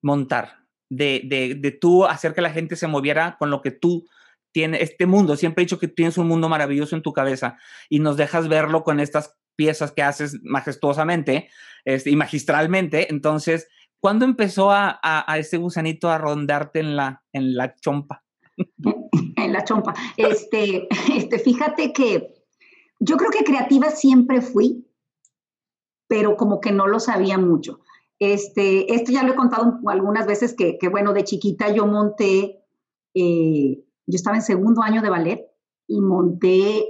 montar? 0.00 0.58
De, 0.88 1.22
de, 1.24 1.56
de 1.56 1.70
tú 1.72 2.04
hacer 2.04 2.34
que 2.34 2.40
la 2.40 2.52
gente 2.52 2.76
se 2.76 2.86
moviera 2.86 3.36
con 3.36 3.50
lo 3.50 3.62
que 3.62 3.72
tú 3.72 4.06
tienes, 4.52 4.82
este 4.82 5.06
mundo. 5.06 5.34
Siempre 5.34 5.62
he 5.62 5.66
dicho 5.66 5.80
que 5.80 5.88
tienes 5.88 6.18
un 6.18 6.28
mundo 6.28 6.48
maravilloso 6.48 6.94
en 6.94 7.02
tu 7.02 7.12
cabeza 7.12 7.58
y 7.88 7.98
nos 7.98 8.16
dejas 8.16 8.46
verlo 8.46 8.84
con 8.84 9.00
estas 9.00 9.36
piezas 9.56 9.90
que 9.90 10.04
haces 10.04 10.38
majestuosamente 10.44 11.50
este, 11.84 12.10
y 12.10 12.16
magistralmente. 12.16 13.10
Entonces, 13.10 13.66
¿Cuándo 14.00 14.24
empezó 14.24 14.70
a, 14.70 15.00
a, 15.02 15.38
ese 15.38 15.56
gusanito 15.56 16.08
a 16.10 16.18
rondarte 16.18 16.80
en 16.80 16.96
la, 16.96 17.22
en 17.32 17.56
la 17.56 17.74
chompa? 17.76 18.24
en 19.36 19.52
la 19.52 19.64
chompa. 19.64 19.94
Este, 20.16 20.88
este, 21.14 21.38
fíjate 21.38 21.92
que 21.92 22.34
yo 23.00 23.16
creo 23.16 23.30
que 23.30 23.44
creativa 23.44 23.90
siempre 23.90 24.40
fui, 24.40 24.86
pero 26.08 26.36
como 26.36 26.60
que 26.60 26.72
no 26.72 26.86
lo 26.86 27.00
sabía 27.00 27.38
mucho. 27.38 27.80
Este, 28.18 28.94
esto 28.94 29.12
ya 29.12 29.22
lo 29.22 29.32
he 29.32 29.36
contado 29.36 29.80
algunas 29.88 30.26
veces 30.26 30.54
que, 30.54 30.78
que 30.78 30.88
bueno, 30.88 31.12
de 31.12 31.24
chiquita 31.24 31.72
yo 31.72 31.86
monté, 31.86 32.62
eh, 33.14 33.84
yo 34.06 34.16
estaba 34.16 34.36
en 34.36 34.42
segundo 34.42 34.82
año 34.82 35.02
de 35.02 35.10
ballet 35.10 35.46
y 35.86 36.00
monté 36.00 36.86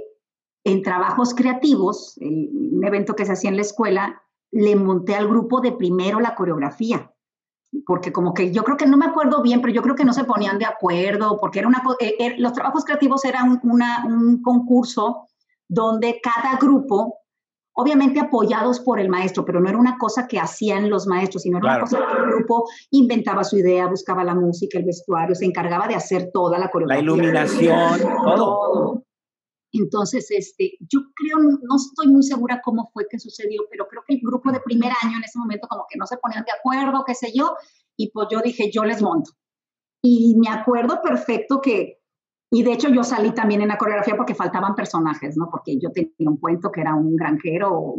en 0.63 0.81
trabajos 0.83 1.33
creativos, 1.33 2.17
un 2.19 2.83
evento 2.83 3.15
que 3.15 3.25
se 3.25 3.31
hacía 3.31 3.49
en 3.49 3.55
la 3.55 3.61
escuela, 3.61 4.21
le 4.51 4.75
monté 4.75 5.15
al 5.15 5.27
grupo 5.27 5.61
de 5.61 5.71
primero 5.71 6.19
la 6.19 6.35
coreografía, 6.35 7.11
porque 7.85 8.11
como 8.11 8.33
que 8.33 8.51
yo 8.51 8.63
creo 8.63 8.77
que 8.77 8.87
no 8.87 8.97
me 8.97 9.05
acuerdo 9.05 9.41
bien, 9.41 9.61
pero 9.61 9.73
yo 9.73 9.81
creo 9.81 9.95
que 9.95 10.05
no 10.05 10.13
se 10.13 10.23
ponían 10.23 10.57
de 10.57 10.65
acuerdo, 10.65 11.37
porque 11.39 11.59
era 11.59 11.67
una, 11.67 11.83
eh, 11.99 12.15
eh, 12.19 12.35
los 12.37 12.53
trabajos 12.53 12.85
creativos 12.85 13.25
eran 13.25 13.59
un 13.63 14.41
concurso 14.41 15.27
donde 15.67 16.19
cada 16.21 16.57
grupo, 16.57 17.19
obviamente 17.73 18.19
apoyados 18.19 18.79
por 18.79 18.99
el 18.99 19.09
maestro, 19.09 19.43
pero 19.43 19.59
no 19.59 19.69
era 19.69 19.77
una 19.77 19.97
cosa 19.97 20.27
que 20.27 20.39
hacían 20.39 20.89
los 20.89 21.07
maestros, 21.07 21.43
sino 21.43 21.57
era 21.57 21.67
una 21.67 21.79
cosa 21.81 21.99
que 21.99 22.21
el 22.21 22.27
grupo 22.31 22.69
inventaba 22.91 23.43
su 23.43 23.57
idea, 23.57 23.87
buscaba 23.87 24.23
la 24.23 24.33
música, 24.33 24.79
el 24.79 24.85
vestuario, 24.85 25.35
se 25.35 25.45
encargaba 25.45 25.87
de 25.87 25.95
hacer 25.95 26.31
toda 26.33 26.57
la 26.57 26.69
coreografía. 26.69 27.03
La 27.03 27.11
iluminación, 27.11 27.99
todo. 28.35 29.03
Entonces, 29.73 30.27
este, 30.31 30.77
yo 30.79 31.01
creo, 31.15 31.39
no 31.39 31.75
estoy 31.75 32.07
muy 32.07 32.23
segura 32.23 32.61
cómo 32.63 32.89
fue 32.93 33.05
que 33.09 33.19
sucedió, 33.19 33.63
pero 33.69 33.87
creo 33.87 34.03
que 34.07 34.15
el 34.15 34.21
grupo 34.21 34.51
de 34.51 34.61
primer 34.61 34.91
año 35.03 35.17
en 35.17 35.23
ese 35.23 35.37
momento 35.39 35.67
como 35.67 35.85
que 35.89 35.97
no 35.97 36.05
se 36.05 36.17
ponían 36.17 36.45
de 36.45 36.51
acuerdo, 36.51 37.03
qué 37.05 37.15
sé 37.15 37.31
yo, 37.35 37.55
y 37.97 38.11
pues 38.11 38.27
yo 38.31 38.39
dije, 38.41 38.71
yo 38.71 38.83
les 38.83 39.01
monto. 39.01 39.31
Y 40.01 40.35
me 40.37 40.49
acuerdo 40.49 41.01
perfecto 41.01 41.59
que, 41.61 41.99
y 42.51 42.63
de 42.63 42.73
hecho 42.73 42.89
yo 42.89 43.03
salí 43.03 43.31
también 43.31 43.61
en 43.61 43.67
la 43.67 43.77
coreografía 43.77 44.15
porque 44.15 44.35
faltaban 44.35 44.75
personajes, 44.75 45.35
¿no? 45.35 45.49
Porque 45.51 45.77
yo 45.79 45.91
tenía 45.91 46.13
un 46.19 46.37
cuento 46.37 46.71
que 46.71 46.81
era 46.81 46.95
un 46.95 47.15
granjero 47.15 47.95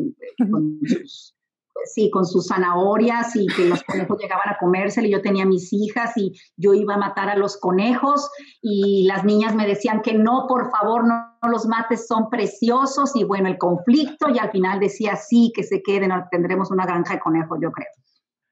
con 0.50 0.80
sus 0.86 1.38
sí, 1.84 2.10
con 2.10 2.26
sus 2.26 2.46
zanahorias 2.46 3.34
y 3.36 3.46
que 3.46 3.66
los 3.66 3.82
conejos 3.82 4.18
llegaban 4.18 4.48
a 4.48 4.58
comérselo 4.58 5.06
y 5.06 5.12
yo 5.12 5.22
tenía 5.22 5.46
mis 5.46 5.72
hijas 5.72 6.16
y 6.16 6.32
yo 6.56 6.74
iba 6.74 6.94
a 6.94 6.98
matar 6.98 7.28
a 7.28 7.36
los 7.36 7.56
conejos 7.58 8.30
y 8.60 9.06
las 9.06 9.24
niñas 9.24 9.54
me 9.54 9.66
decían 9.66 10.02
que 10.02 10.14
no, 10.14 10.46
por 10.48 10.70
favor, 10.70 11.06
no, 11.06 11.27
los 11.46 11.66
mates, 11.66 12.06
son 12.06 12.28
preciosos 12.28 13.14
y 13.14 13.22
bueno, 13.22 13.48
el 13.48 13.58
conflicto 13.58 14.28
y 14.28 14.38
al 14.38 14.50
final 14.50 14.80
decía 14.80 15.14
sí, 15.14 15.52
que 15.54 15.62
se 15.62 15.82
queden, 15.82 16.10
tendremos 16.30 16.70
una 16.70 16.84
granja 16.84 17.14
de 17.14 17.20
conejos, 17.20 17.58
yo 17.62 17.70
creo. 17.70 17.88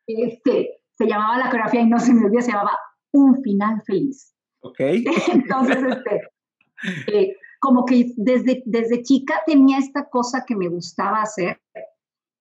Este, 0.07 0.83
se 0.93 1.07
llamaba 1.07 1.39
la 1.39 1.47
coreografía 1.47 1.81
y 1.81 1.89
no 1.89 1.99
se 1.99 2.15
me 2.15 2.27
olvida, 2.27 2.43
se 2.43 2.53
llamaba 2.53 2.79
Un 3.13 3.43
Final 3.43 3.83
Feliz. 3.85 4.33
Ok. 4.61 4.79
Entonces, 5.33 5.79
este, 5.89 7.13
eh, 7.13 7.37
como 7.59 7.85
que 7.85 8.13
desde, 8.17 8.63
desde 8.67 9.03
chica 9.03 9.43
tenía 9.45 9.79
esta 9.79 10.09
cosa 10.09 10.45
que 10.47 10.55
me 10.55 10.69
gustaba 10.69 11.23
hacer 11.23 11.61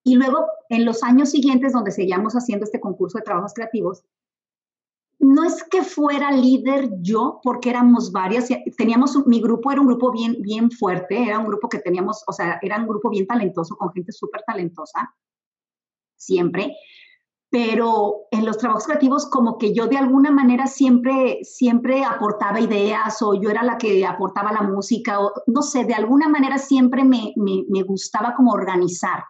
y 0.08 0.16
luego, 0.16 0.46
en 0.70 0.86
los 0.86 1.02
años 1.02 1.32
siguientes, 1.32 1.74
donde 1.74 1.90
seguíamos 1.90 2.34
haciendo 2.36 2.64
este 2.64 2.80
concurso 2.80 3.18
de 3.18 3.24
trabajos 3.24 3.56
creativos, 3.56 4.04
no 5.20 5.44
es 5.44 5.64
que 5.64 5.82
fuera 5.82 6.32
líder 6.32 6.90
yo, 7.02 7.40
porque 7.44 7.70
éramos 7.70 8.12
varias, 8.12 8.50
teníamos, 8.78 9.16
mi 9.26 9.42
grupo 9.42 9.72
era 9.72 9.82
un 9.82 9.88
grupo 9.88 10.12
bien, 10.12 10.38
bien 10.42 10.70
fuerte, 10.72 11.24
era 11.24 11.40
un 11.40 11.48
grupo 11.48 11.70
que 11.70 11.80
teníamos, 11.80 12.24
o 12.28 12.34
sea, 12.34 12.60
era 12.62 12.78
un 12.78 12.88
grupo 12.88 13.10
bien 13.10 13.26
talentoso, 13.26 13.76
con 13.76 13.92
gente 13.94 14.12
súper 14.12 14.44
talentosa, 14.46 15.16
siempre, 16.18 16.76
pero 17.50 18.28
en 18.32 18.46
los 18.46 18.58
trabajos 18.58 18.86
creativos 18.86 19.28
como 19.28 19.58
que 19.58 19.74
yo 19.74 19.88
de 19.88 19.98
alguna 19.98 20.32
manera 20.32 20.68
siempre, 20.68 21.40
siempre 21.44 22.04
aportaba 22.04 22.60
ideas 22.60 23.22
o 23.22 23.34
yo 23.34 23.50
era 23.50 23.64
la 23.64 23.78
que 23.78 24.06
aportaba 24.06 24.52
la 24.52 24.64
música, 24.64 25.22
o 25.22 25.32
no 25.48 25.62
sé, 25.62 25.86
de 25.86 25.94
alguna 25.94 26.28
manera 26.28 26.58
siempre 26.58 27.06
me, 27.06 27.34
me, 27.38 27.64
me 27.70 27.84
gustaba 27.84 28.36
como 28.36 28.52
organizar 28.52 29.24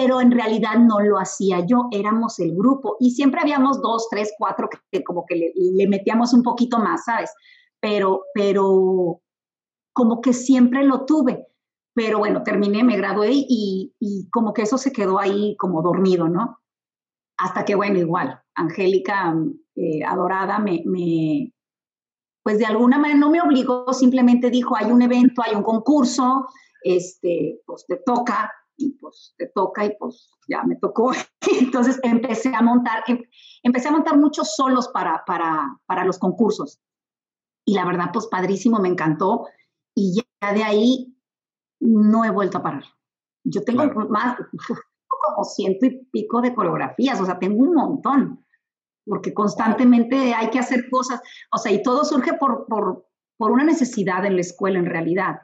pero 0.00 0.20
en 0.20 0.30
realidad 0.30 0.78
no 0.78 1.00
lo 1.00 1.18
hacía 1.18 1.66
yo, 1.66 1.88
éramos 1.90 2.38
el 2.38 2.54
grupo 2.54 2.96
y 3.00 3.10
siempre 3.10 3.40
habíamos 3.40 3.82
dos, 3.82 4.06
tres, 4.08 4.32
cuatro 4.38 4.68
que, 4.92 5.02
como 5.02 5.26
que 5.26 5.52
le, 5.56 5.88
metíamos 5.88 6.32
un 6.32 6.44
poquito 6.44 6.78
más, 6.78 7.04
¿sabes? 7.04 7.32
Pero, 7.80 8.22
pero 8.32 9.20
como 9.92 10.20
que 10.20 10.32
siempre 10.32 10.84
lo 10.84 11.04
tuve. 11.04 11.48
Pero 11.94 12.18
bueno, 12.18 12.44
terminé, 12.44 12.84
me 12.84 12.96
gradué 12.96 13.30
y, 13.32 13.92
y 13.98 14.28
como 14.30 14.52
que 14.52 14.62
eso 14.62 14.78
se 14.78 14.92
quedó 14.92 15.18
ahí 15.18 15.56
como 15.56 15.82
dormido, 15.82 16.28
¿no? 16.28 16.60
Hasta 17.36 17.64
que, 17.64 17.74
bueno, 17.74 17.98
igual, 17.98 18.40
Angélica, 18.54 19.34
eh, 19.74 20.04
adorada, 20.04 20.60
me, 20.60 20.84
me, 20.86 21.52
pues 22.44 22.60
de 22.60 22.66
alguna 22.66 22.98
manera 22.98 23.18
no 23.18 23.30
me 23.30 23.40
obligó, 23.40 23.92
simplemente 23.92 24.48
dijo, 24.48 24.76
hay 24.76 24.92
un 24.92 25.02
evento, 25.02 25.42
hay 25.44 25.56
un 25.56 25.64
concurso, 25.64 26.46
este, 26.84 27.60
pues 27.66 27.84
te 27.86 27.96
toca, 27.96 28.52
y 28.78 28.92
pues 28.92 29.34
te 29.36 29.46
toca 29.48 29.84
y 29.84 29.94
pues 29.98 30.30
ya 30.48 30.62
me 30.62 30.76
tocó. 30.76 31.12
Entonces 31.60 32.00
empecé 32.02 32.54
a 32.54 32.62
montar, 32.62 33.02
em, 33.08 33.22
empecé 33.62 33.88
a 33.88 33.92
montar 33.92 34.16
muchos 34.16 34.54
solos 34.54 34.88
para, 34.88 35.24
para, 35.26 35.78
para 35.86 36.04
los 36.04 36.18
concursos. 36.18 36.80
Y 37.66 37.74
la 37.74 37.84
verdad, 37.84 38.10
pues 38.12 38.26
padrísimo, 38.28 38.78
me 38.78 38.88
encantó. 38.88 39.46
Y 39.94 40.22
ya 40.40 40.52
de 40.54 40.62
ahí 40.62 41.14
no 41.80 42.24
he 42.24 42.30
vuelto 42.30 42.58
a 42.58 42.62
parar. 42.62 42.84
Yo 43.44 43.62
tengo 43.64 43.84
más, 44.08 44.38
como 45.08 45.44
ciento 45.44 45.86
y 45.86 46.04
pico 46.06 46.40
de 46.40 46.54
coreografías, 46.54 47.20
o 47.20 47.26
sea, 47.26 47.38
tengo 47.38 47.62
un 47.62 47.74
montón, 47.74 48.44
porque 49.04 49.34
constantemente 49.34 50.34
hay 50.34 50.50
que 50.50 50.58
hacer 50.58 50.88
cosas, 50.90 51.20
o 51.50 51.58
sea, 51.58 51.72
y 51.72 51.82
todo 51.82 52.04
surge 52.04 52.34
por, 52.34 52.66
por, 52.66 53.06
por 53.36 53.52
una 53.52 53.64
necesidad 53.64 54.24
en 54.24 54.34
la 54.34 54.42
escuela 54.42 54.78
en 54.78 54.86
realidad. 54.86 55.40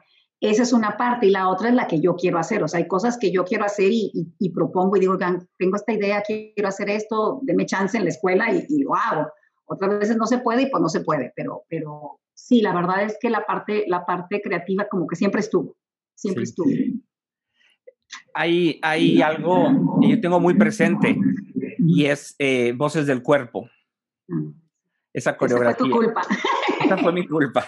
Esa 0.49 0.61
es 0.61 0.73
una 0.73 0.95
parte 0.95 1.25
y 1.25 1.31
la 1.31 1.49
otra 1.49 1.69
es 1.69 1.75
la 1.75 1.87
que 1.87 1.99
yo 1.99 2.15
quiero 2.15 2.37
hacer. 2.37 2.61
O 2.61 2.67
sea, 2.67 2.79
hay 2.79 2.87
cosas 2.87 3.17
que 3.17 3.31
yo 3.31 3.43
quiero 3.45 3.65
hacer 3.65 3.89
y, 3.91 4.29
propongo 4.53 4.95
y 4.95 4.99
digo, 4.99 5.17
tengo 5.17 5.75
esta 5.75 5.93
idea, 5.93 6.21
quiero 6.21 6.67
hacer 6.67 6.89
esto, 6.89 7.39
deme 7.41 7.65
chance 7.65 7.97
en 7.97 8.03
la 8.03 8.11
escuela 8.11 8.53
y, 8.53 8.83
lo 8.83 8.95
hago. 8.95 9.27
Otras 9.65 9.99
veces 9.99 10.17
no 10.17 10.27
se 10.27 10.37
puede 10.37 10.63
y 10.63 10.65
pues 10.67 10.81
no 10.81 10.89
se 10.89 11.01
puede, 11.01 11.33
pero, 11.35 11.63
pero 11.67 12.19
sí, 12.35 12.61
la 12.61 12.75
verdad 12.75 13.03
es 13.03 13.17
que 13.19 13.31
la 13.31 13.43
parte, 13.45 13.85
la 13.87 14.05
parte 14.05 14.39
creativa 14.39 14.87
como 14.87 15.07
que 15.07 15.15
siempre 15.15 15.41
estuvo, 15.41 15.75
siempre 16.13 16.43
estuvo. 16.43 16.69
Hay, 18.35 18.79
hay 18.83 19.23
algo 19.23 19.99
que 19.99 20.09
yo 20.09 20.21
tengo 20.21 20.39
muy 20.39 20.53
presente 20.53 21.17
y 21.79 22.05
es 22.05 22.35
eh, 22.37 22.73
Voces 22.77 23.07
del 23.07 23.23
Cuerpo. 23.23 23.67
Mm. 24.27 24.51
Esa 25.11 25.35
coreografía. 25.35 25.71
Esa 25.71 25.79
fue 25.79 25.89
tu 25.89 25.95
culpa. 25.95 26.21
Esa 26.83 26.97
fue 26.97 27.13
mi 27.13 27.27
culpa. 27.27 27.67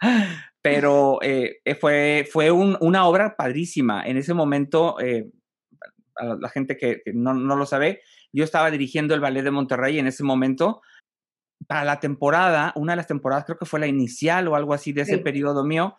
pero 0.62 1.18
eh, 1.22 1.60
eh, 1.64 1.74
fue, 1.74 2.28
fue 2.30 2.50
una 2.50 3.06
obra 3.06 3.36
padrísima. 3.36 4.02
En 4.04 4.16
ese 4.16 4.34
momento, 4.34 5.00
eh, 5.00 5.30
a 6.16 6.36
la 6.38 6.48
gente 6.50 6.76
que, 6.76 7.02
no, 7.14 7.34
lo 7.34 7.66
sabe, 7.66 8.02
yo 8.32 8.44
estaba 8.44 8.70
dirigiendo 8.70 9.14
el 9.14 9.20
Ballet 9.20 9.42
de 9.42 9.50
Monterrey 9.50 9.98
en 9.98 10.06
ese 10.06 10.22
momento. 10.22 10.82
Para 11.66 11.84
la 11.84 12.00
temporada, 12.00 12.72
una 12.76 12.92
de 12.92 12.96
las 12.96 13.06
temporadas, 13.06 13.44
creo 13.44 13.58
que 13.58 13.66
fue 13.66 13.80
la 13.80 13.86
inicial 13.86 14.48
o 14.48 14.56
algo 14.56 14.74
así 14.74 14.92
de 14.92 15.02
ese 15.02 15.18
periodo 15.18 15.64
mío, 15.64 15.96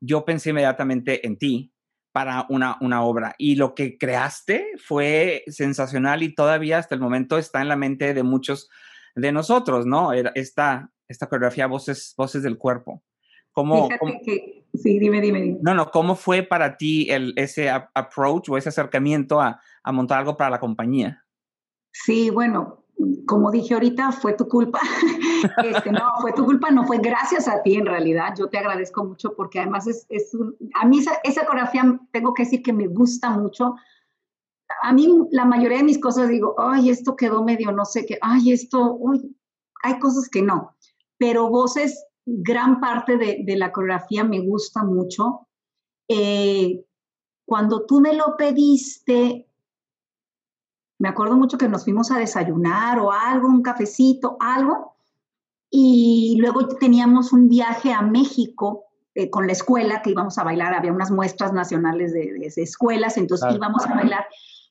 yo 0.00 0.24
pensé 0.24 0.50
inmediatamente 0.50 1.26
en 1.26 1.38
ti 1.38 1.72
para 2.12 2.46
una, 2.48 2.76
una 2.80 3.02
obra. 3.02 3.34
Y 3.38 3.56
lo 3.56 3.74
que 3.74 3.98
creaste 3.98 4.72
fue 4.78 5.44
sensacional 5.48 6.22
y 6.22 6.34
todavía 6.34 6.78
hasta 6.78 6.94
el 6.94 7.00
momento 7.00 7.38
está 7.38 7.60
en 7.60 7.68
la 7.68 7.76
mente 7.76 8.14
de 8.14 8.22
muchos 8.22 8.70
de 9.16 9.32
nosotros, 9.32 9.86
¿no? 9.86 10.12
Esta, 10.12 10.90
esta 11.08 11.28
coreografía, 11.28 11.66
voces, 11.66 12.14
voces 12.16 12.42
del 12.42 12.58
cuerpo. 12.58 13.02
¿Cómo, 13.54 13.88
sí, 14.74 14.98
dime, 14.98 15.20
dime, 15.20 15.58
No, 15.62 15.74
no, 15.74 15.90
¿cómo 15.90 16.16
fue 16.16 16.42
para 16.42 16.76
ti 16.76 17.08
el, 17.08 17.32
ese 17.36 17.70
approach 17.70 18.48
o 18.48 18.58
ese 18.58 18.68
acercamiento 18.68 19.40
a, 19.40 19.60
a 19.82 19.92
montar 19.92 20.18
algo 20.18 20.36
para 20.36 20.50
la 20.50 20.60
compañía? 20.60 21.24
Sí, 21.92 22.30
bueno, 22.30 22.84
como 23.26 23.50
dije 23.50 23.74
ahorita, 23.74 24.12
fue 24.12 24.34
tu 24.34 24.48
culpa. 24.48 24.80
Este, 25.62 25.92
no, 25.92 26.00
fue 26.22 26.32
tu 26.32 26.46
culpa, 26.46 26.70
no 26.70 26.86
fue 26.86 26.98
gracias 26.98 27.48
a 27.48 27.62
ti 27.62 27.74
en 27.74 27.84
realidad. 27.84 28.34
Yo 28.36 28.48
te 28.48 28.56
agradezco 28.56 29.04
mucho 29.04 29.34
porque 29.36 29.60
además 29.60 29.86
es, 29.86 30.06
es 30.08 30.32
a 30.74 30.86
mí 30.86 31.00
esa, 31.00 31.12
esa, 31.22 31.44
coreografía 31.44 32.00
tengo 32.12 32.32
que 32.32 32.44
decir 32.44 32.62
que 32.62 32.72
me 32.72 32.86
gusta 32.86 33.28
mucho. 33.30 33.74
A 34.82 34.92
mí 34.94 35.06
la 35.32 35.44
mayoría 35.44 35.78
de 35.78 35.84
mis 35.84 36.00
cosas 36.00 36.30
digo, 36.30 36.54
ay, 36.58 36.88
esto 36.88 37.14
quedó 37.14 37.44
medio 37.44 37.72
no 37.72 37.84
sé 37.84 38.06
qué, 38.06 38.18
ay, 38.22 38.52
esto, 38.52 38.94
uy, 38.94 39.36
hay 39.82 39.98
cosas 39.98 40.30
que 40.30 40.40
no. 40.40 40.74
Pero 41.18 41.50
voces 41.50 42.06
gran 42.26 42.80
parte 42.80 43.16
de, 43.16 43.56
la 43.56 43.72
coreografía 43.72 44.24
me 44.24 44.40
gusta 44.40 44.82
mucho. 44.82 45.48
Eh, 46.08 46.84
cuando 47.44 47.84
tú 47.84 48.00
me 48.00 48.14
lo 48.14 48.36
pediste, 48.36 49.46
me 50.98 51.08
acuerdo 51.08 51.36
mucho 51.36 51.58
que 51.58 51.68
nos 51.68 51.84
fuimos 51.84 52.10
a 52.10 52.18
desayunar 52.18 52.98
o 52.98 53.12
algo, 53.12 53.48
un 53.48 53.62
cafecito, 53.62 54.36
algo, 54.40 54.96
y 55.70 56.36
luego 56.38 56.68
teníamos 56.68 57.32
un 57.32 57.48
viaje 57.48 57.92
a 57.92 58.00
México 58.00 58.84
eh, 59.14 59.28
con 59.28 59.46
la 59.46 59.52
escuela 59.52 60.02
que 60.02 60.10
íbamos 60.10 60.38
a 60.38 60.44
bailar, 60.44 60.74
había 60.74 60.92
unas 60.92 61.10
muestras 61.10 61.52
nacionales 61.52 62.12
de, 62.12 62.52
escuelas, 62.56 63.16
entonces 63.16 63.54
íbamos 63.54 63.84
a 63.86 63.94
bailar. 63.94 64.26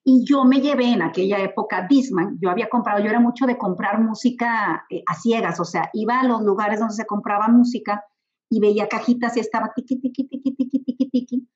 Y 0.05 0.25
yo 0.25 0.43
me 0.43 0.59
llevé 0.59 0.91
en 0.91 1.01
aquella 1.01 1.39
época 1.39 1.87
Disman, 1.89 2.37
yo 2.41 2.49
había 2.49 2.67
comprado, 2.67 3.01
yo 3.01 3.09
era 3.09 3.21
mucho 3.21 3.45
de 3.45 3.57
comprar 3.57 4.01
música 4.01 4.85
eh, 4.89 5.01
a 5.07 5.15
ciegas, 5.15 5.59
o 5.61 5.65
sea, 5.65 5.89
iba 5.93 6.19
a 6.19 6.27
los 6.27 6.41
lugares 6.41 6.79
donde 6.79 6.95
se 6.95 7.05
compraba 7.05 7.47
música 7.47 8.03
y 8.49 8.59
veía 8.59 8.89
cajitas 8.89 9.37
y 9.37 9.39
estaba 9.39 9.71
tiqui, 9.73 10.01
tiqui, 10.01 10.27
tiqui, 10.27 10.55
tiqui, 10.55 10.83
tiqui, 10.83 11.09
tiqui. 11.09 11.49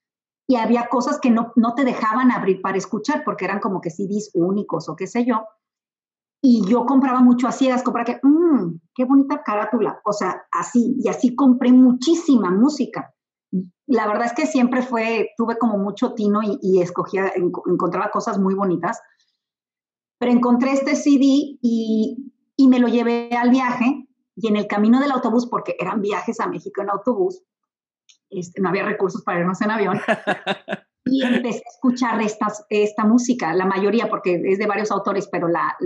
Y 0.50 0.56
había 0.56 0.88
cosas 0.88 1.20
que 1.20 1.30
no, 1.30 1.52
no 1.58 1.74
te 1.74 1.84
dejaban 1.84 2.32
abrir 2.32 2.62
para 2.62 2.78
escuchar 2.78 3.24
porque 3.26 3.44
eran 3.44 3.60
como 3.60 3.82
que 3.82 3.90
CDs 3.90 4.32
únicos 4.34 4.88
o 4.88 4.96
qué 4.96 5.08
sé 5.08 5.26
yo. 5.26 5.44
Y 6.42 6.66
yo 6.68 6.86
compraba 6.86 7.20
mucho 7.20 7.50
a 7.50 7.52
ciegas, 7.52 7.84
compraba 7.84 8.06
que, 8.06 8.20
mmm, 8.24 8.80
qué 8.96 9.04
bonita 9.04 9.44
carátula, 9.44 10.00
o 10.06 10.14
sea, 10.14 10.44
así, 10.52 10.96
y 11.00 11.10
así 11.10 11.36
compré 11.36 11.74
muchísima 11.74 12.50
música 12.50 13.14
la 13.88 14.06
verdad 14.06 14.26
es 14.26 14.34
que 14.34 14.46
siempre 14.46 14.82
fue, 14.82 15.32
tuve 15.38 15.58
como 15.58 15.78
mucho 15.78 16.14
tino 16.14 16.42
y, 16.44 16.82
escogía, 16.82 17.32
encontraba 17.36 18.12
cosas 18.12 18.38
muy 18.38 18.54
bonitas. 18.54 19.02
Pero 20.20 20.32
encontré 20.32 20.74
este 20.74 20.96
CD 20.96 21.58
y, 21.62 22.34
me 22.68 22.80
lo 22.80 22.90
llevé 22.90 23.30
al 23.32 23.50
viaje 23.50 24.08
y 24.36 24.48
en 24.48 24.58
el 24.58 24.68
camino 24.68 25.00
del 25.00 25.12
autobús, 25.12 25.48
porque 25.48 25.76
eran 25.80 26.02
viajes 26.02 26.40
a 26.40 26.48
México 26.48 26.82
en 26.82 26.90
autobús, 26.90 27.44
este, 28.30 28.62
no 28.62 28.70
había 28.70 28.84
recursos 28.84 29.24
para 29.24 29.40
irnos 29.40 29.62
en 29.62 29.72
avión, 29.72 30.00
y 31.06 31.24
empecé 31.24 31.60
a 31.60 31.72
escuchar 31.74 32.20
esta 32.70 33.06
música, 33.06 33.54
la 33.54 33.66
mayoría, 33.66 34.10
porque 34.10 34.42
es 34.44 34.60
de 34.60 34.68
varios 34.68 34.92
autores, 34.92 35.30
pero 35.32 35.48
la, 35.48 35.78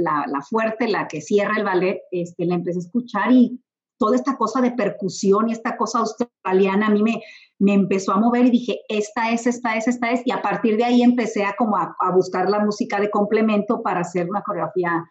fuerte, 0.49 0.87
la 0.87 1.07
que 1.07 1.21
cierra 1.21 1.55
el 1.57 1.63
ballet, 1.63 2.01
este, 2.11 2.45
la 2.45 2.55
empecé 2.55 2.79
a 2.79 2.81
escuchar 2.81 3.31
y 3.31 3.61
toda 3.97 4.15
esta 4.15 4.35
cosa 4.35 4.59
de 4.61 4.71
percusión 4.71 5.49
y 5.49 5.51
esta 5.51 5.77
cosa 5.77 5.99
australiana 5.99 6.87
a 6.87 6.89
mí 6.89 7.03
me, 7.03 7.21
me 7.62 7.76
empezó 7.76 8.12
a 8.12 8.19
mover 8.19 8.47
y 8.47 8.50
dije, 8.50 8.82
esta 8.89 9.32
es, 9.32 9.45
esta 9.45 9.78
es, 9.78 9.88
esta 9.88 10.12
es, 10.12 10.24
y 10.26 10.32
a 10.32 10.41
partir 10.41 10.78
de 10.78 10.84
ahí 10.84 11.04
empecé 11.04 11.43
a 11.43 11.56
como 11.56 11.78
a, 11.78 11.95
buscar 12.12 12.50
la 12.50 12.60
música 12.60 13.00
de 13.00 13.12
complemento 13.12 13.84
para 13.84 14.00
hacer 14.00 14.28
una 14.28 14.41
coreografía 14.41 15.06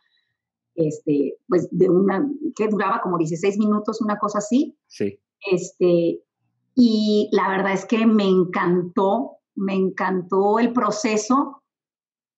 este, 0.75 1.37
pues 1.47 1.69
de 1.71 1.89
una, 1.89 2.29
que 2.57 2.67
duraba 2.67 3.03
como 3.03 3.19
16 3.19 3.57
minutos, 3.57 4.01
una 4.01 4.19
cosa 4.19 4.39
así. 4.39 4.77
Sí. 4.89 5.17
Este, 5.49 6.25
y 6.75 7.29
la 7.31 7.51
verdad 7.51 7.73
es 7.73 7.85
que 7.85 8.05
me 8.05 8.25
encantó, 8.25 9.37
me 9.55 9.75
encantó 9.75 10.59
el 10.59 10.73
proceso, 10.73 11.63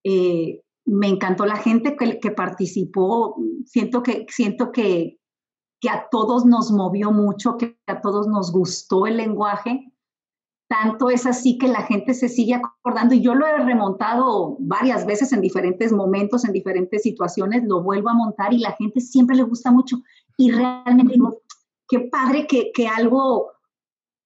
eh, 0.05 0.61
me 0.85 1.09
encantó 1.09 1.47
la 1.47 1.57
gente 1.57 1.97
que, 1.97 2.21
que, 2.21 2.33
participó, 2.33 3.35
siento 3.65 4.03
que, 4.03 4.27
siento 4.29 4.73
que, 4.73 5.19
que 5.81 5.89
a 5.89 6.07
todos 6.11 6.45
nos 6.45 6.71
movió 6.71 7.13
mucho, 7.13 7.57
que 7.57 7.79
a 7.87 8.03
todos 8.03 8.29
nos 8.29 8.53
gustó 8.53 9.07
el 9.07 9.17
lenguaje 9.17 9.89
tanto 10.73 11.11
es 11.11 11.27
así 11.27 11.59
que 11.59 11.69
la 11.69 11.83
gente 11.83 12.15
se 12.15 12.31
sigue 12.31 12.55
acordando 12.55 13.15
y 13.15 13.21
yo 13.21 13.35
lo 13.35 13.47
he 13.47 13.59
remontado 13.59 14.57
varias 14.59 15.05
veces 15.05 15.31
en 15.35 15.43
diferentes 15.43 15.93
momentos, 15.93 16.47
en 16.47 16.53
diferentes 16.53 17.03
situaciones, 17.03 17.65
lo 17.65 17.83
vuelvo 17.83 18.09
a 18.09 18.15
montar 18.15 18.55
y 18.55 18.59
la 18.59 18.73
gente 18.73 19.03
siempre 19.03 19.37
le 19.37 19.43
gusta 19.43 19.71
mucho. 19.71 19.99
Y 20.39 20.51
realmente 20.51 21.13
digo, 21.13 21.43
qué 21.87 22.01
padre 22.01 22.47
que, 22.47 22.73
que 22.73 22.89
algo 22.89 23.51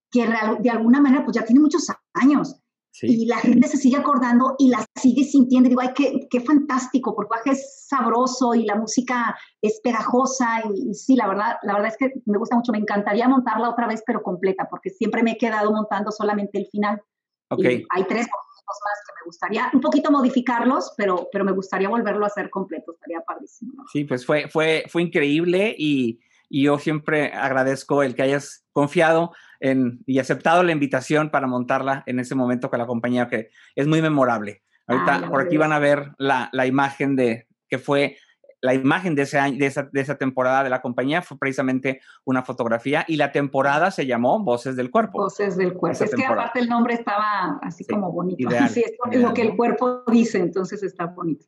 que 0.09 0.25
de 0.61 0.71
alguna 0.71 1.01
manera 1.01 1.25
pues 1.25 1.35
ya 1.35 1.45
tiene 1.45 1.61
muchos 1.61 1.89
años 2.15 2.55
y 3.03 3.27
la 3.27 3.39
gente 3.39 3.69
se 3.69 3.77
sigue 3.77 3.97
acordando 3.97 4.55
y 4.59 4.69
la 4.69 4.85
sigue 4.95 5.25
sintiendo. 5.25 5.69
Digo, 5.69 5.81
ay, 5.81 5.91
qué, 5.95 6.27
qué 6.31 6.41
fantástico, 6.41 7.15
porque 7.15 7.51
es 7.51 7.87
sabroso 7.87 8.55
y 8.55 8.65
la 8.65 8.75
música 8.77 9.37
es 9.61 9.81
pegajosa. 9.83 10.63
Y, 10.73 10.95
sí, 10.95 11.17
la 11.17 11.29
verdad, 11.29 11.57
la 11.63 11.75
verdad 11.75 11.89
es 11.89 11.97
que 11.97 12.21
me 12.25 12.39
gusta 12.39 12.57
mucho. 12.57 12.73
Me 12.73 12.79
encantaría 12.79 13.29
montarla 13.29 13.71
otra 13.71 13.87
vez, 13.87 14.03
pero 14.07 14.23
completa, 14.23 14.67
porque 14.71 14.91
siempre 14.91 15.23
me 15.23 15.33
he 15.33 15.39
quedado 15.39 15.71
montando 15.73 16.11
solamente 16.11 16.59
el 16.59 16.67
final. 16.67 17.03
Okay. 17.49 17.85
hay 17.91 18.05
tres 18.05 18.27
más 18.27 18.99
que 19.07 19.13
me 19.23 19.27
gustaría 19.27 19.71
un 19.73 19.81
poquito 19.81 20.11
modificarlos, 20.11 20.93
pero, 20.97 21.29
pero 21.31 21.45
me 21.45 21.53
gustaría 21.53 21.89
volverlo 21.89 22.25
a 22.25 22.27
hacer 22.27 22.51
completo. 22.51 22.93
Estaría 22.93 23.21
padrísimo. 23.21 23.85
Sí, 23.93 24.05
pues 24.05 24.27
fue, 24.27 24.49
fue, 24.49 24.85
fue 24.89 25.03
increíble 25.03 25.73
y 25.79 26.19
y 26.49 26.65
yo 26.65 26.79
siempre 26.79 27.33
agradezco 27.33 28.03
el 28.03 28.15
que 28.15 28.23
hayas 28.23 28.65
confiado 28.73 29.33
en, 29.61 30.01
y 30.07 30.19
aceptado 30.19 30.63
la 30.63 30.73
invitación 30.73 31.31
para 31.31 31.47
montarla 31.47 32.03
en 32.07 32.21
ese 32.21 32.35
momento 32.35 32.71
con 32.71 32.79
la 32.79 32.87
compañía, 32.87 33.29
que 33.29 33.51
es 33.75 33.87
muy 33.87 34.03
memorable. 34.03 34.63
Ahorita 34.87 35.29
por 35.29 35.41
aquí 35.43 35.57
van 35.57 35.73
a 35.73 35.79
ver 35.79 36.13
la, 36.19 36.49
la, 36.53 36.67
imagen 36.67 37.17
de 37.17 37.49
que 37.69 37.79
fue 37.79 38.17
la 38.61 38.75
imagen 38.75 39.15
de, 39.15 39.23
ese 39.23 39.39
año, 39.39 39.59
de, 39.59 39.67
esa, 39.67 39.83
de, 39.85 40.01
esa, 40.01 40.17
temporada 40.17 40.65
de 40.65 40.71
la 40.71 40.81
compañía 40.81 41.23
fue 41.23 41.39
precisamente 41.39 42.01
una 42.25 42.43
fotografía 42.43 43.05
y 43.07 43.17
la 43.17 43.33
temporada 43.33 43.91
se 43.91 44.07
llamó 44.07 44.43
Voces 44.43 44.77
del 44.77 44.91
Cuerpo. 44.91 45.19
Voces 45.19 45.57
del 45.57 45.75
Cuerpo. 45.75 46.05
Es 46.05 46.15
que 46.15 46.25
aparte 46.25 46.61
el 46.61 46.69
nombre 46.69 46.95
estaba 46.95 47.59
así 47.63 47.85
como 47.85 48.13
bonito. 48.13 48.49
Así 48.61 48.83
es 48.83 49.21
lo 49.21 49.35
que 49.35 49.43
el 49.43 49.57
cuerpo 49.57 50.03
dice, 50.11 50.39
entonces 50.39 50.83
está 50.83 51.07
bonito. 51.07 51.47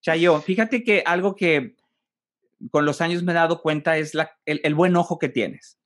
Chayo, 0.00 0.40
fíjate 0.40 0.82
que 0.82 1.02
algo 1.06 1.36
que 1.36 1.76
con 2.70 2.84
los 2.84 3.00
años 3.00 3.22
me 3.22 3.32
he 3.32 3.34
dado 3.34 3.60
cuenta 3.60 3.96
es 3.96 4.14
la, 4.14 4.32
el, 4.44 4.74
buen 4.74 4.96
ojo 4.96 5.18
que 5.18 5.28
tienes. 5.28 5.78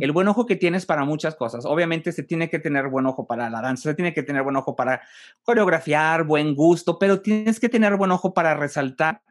El 0.00 0.12
buen 0.12 0.28
ojo 0.28 0.44
que 0.44 0.56
tienes 0.56 0.84
para 0.84 1.04
muchas 1.04 1.34
cosas. 1.34 1.64
Obviamente 1.64 2.12
se 2.12 2.22
tiene 2.22 2.50
que 2.50 2.58
tener 2.58 2.88
buen 2.88 3.06
ojo 3.06 3.26
para 3.26 3.48
la 3.48 3.62
danza, 3.62 3.90
se 3.90 3.94
tiene 3.94 4.12
que 4.12 4.22
tener 4.22 4.42
buen 4.42 4.56
ojo 4.56 4.76
para 4.76 5.02
coreografiar, 5.42 6.24
buen 6.24 6.54
gusto, 6.54 6.98
pero 6.98 7.20
tienes 7.22 7.58
que 7.58 7.68
tener 7.68 7.96
buen 7.96 8.10
ojo 8.10 8.34
para 8.34 8.54
resaltar 8.54 9.22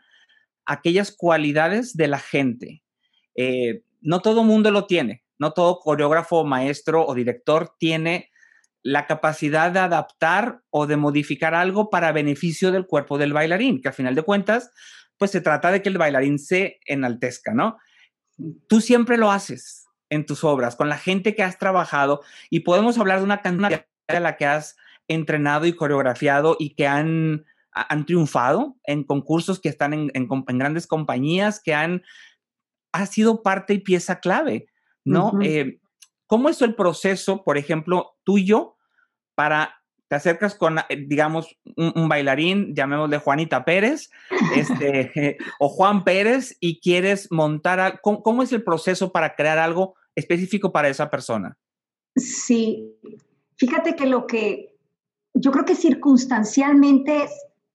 aquellas 0.66 1.12
cualidades 1.12 1.96
de 1.96 2.08
la 2.08 2.18
gente. 2.18 2.84
Eh, 3.36 3.84
no 4.02 4.22
todo 4.22 4.44
mundo 4.44 4.72
lo 4.72 4.88
tiene, 4.88 5.24
no 5.38 5.54
todo 5.54 5.80
coreógrafo, 5.80 6.44
maestro 6.44 7.06
o 7.06 7.14
director 7.14 7.76
tiene 7.78 8.30
la 8.84 9.06
capacidad 9.06 9.72
de 9.72 9.80
adaptar 9.80 10.62
o 10.72 10.88
de 10.88 10.98
modificar 10.98 11.54
algo 11.54 11.92
para 11.92 12.12
beneficio 12.12 12.72
del 12.72 12.88
cuerpo 12.88 13.20
del 13.20 13.34
bailarín, 13.34 13.80
que 13.80 13.90
a 13.90 13.94
final 13.94 14.16
de 14.16 14.24
cuentas 14.24 14.72
pues 15.18 15.30
se 15.30 15.42
trata 15.42 15.72
de 15.72 15.84
que 15.84 15.90
el 15.90 16.00
bailarín 16.00 16.40
se 16.40 16.80
enaltezca, 16.88 17.54
¿no? 17.54 17.78
Tú 18.68 18.82
siempre 18.82 19.18
lo 19.18 19.32
haces 19.32 19.81
en 20.12 20.26
tus 20.26 20.44
obras, 20.44 20.76
con 20.76 20.90
la 20.90 20.98
gente 20.98 21.34
que 21.34 21.42
has 21.42 21.58
trabajado, 21.58 22.22
y 22.52 22.60
podemos 22.60 23.00
hablar 23.00 23.20
de 23.20 23.24
una 23.24 23.42
cantidad 23.42 23.86
de 24.08 24.20
la 24.20 24.38
que 24.38 24.46
has 24.46 24.78
entrenado 25.08 25.66
y 25.66 25.74
coreografiado 25.74 26.58
y 26.60 26.76
que 26.76 26.86
han, 26.86 27.46
han 27.72 28.06
triunfado 28.06 28.76
en 28.84 29.04
concursos 29.04 29.60
que 29.60 29.70
están 29.70 29.94
en, 29.94 30.28
grandes 30.60 30.86
compañías, 30.86 31.60
que 31.60 31.74
han 31.74 32.04
ha 32.94 33.06
sido 33.06 33.42
parte 33.42 33.74
y 33.74 33.80
pieza 33.80 34.20
clave, 34.20 34.68
¿no? 35.06 35.32
Eh, 35.42 35.80
¿Cómo 36.28 36.50
es 36.50 36.62
el 36.62 36.76
proceso, 36.76 37.44
por 37.46 37.58
ejemplo, 37.58 38.18
tuyo 38.26 38.76
para 39.34 39.82
te 40.12 40.16
acercas 40.16 40.56
con, 40.56 40.78
eh, 40.78 41.06
digamos, 41.08 41.58
un, 41.78 42.10
bailarín, 42.10 42.76
llamémosle 42.76 43.20
Juanita 43.20 43.64
Pérez, 43.64 44.12
este, 44.58 45.38
o 45.60 45.70
Juan 45.70 46.04
Pérez, 46.04 46.58
y 46.60 46.82
quieres 46.82 47.32
montar, 47.32 48.02
¿cómo, 48.02 48.44
es 48.44 48.52
el 48.52 48.62
proceso 48.62 49.14
para 49.14 49.36
crear 49.36 49.58
algo 49.58 49.96
específico 50.16 50.72
para 50.72 50.90
esa 50.90 51.10
persona? 51.10 51.58
Sí, 52.16 52.98
fíjate 53.56 53.96
que 53.96 54.06
lo 54.06 54.28
que 54.28 54.76
yo 55.34 55.52
creo 55.52 55.66
que 55.66 55.76
circunstancialmente, 55.76 57.30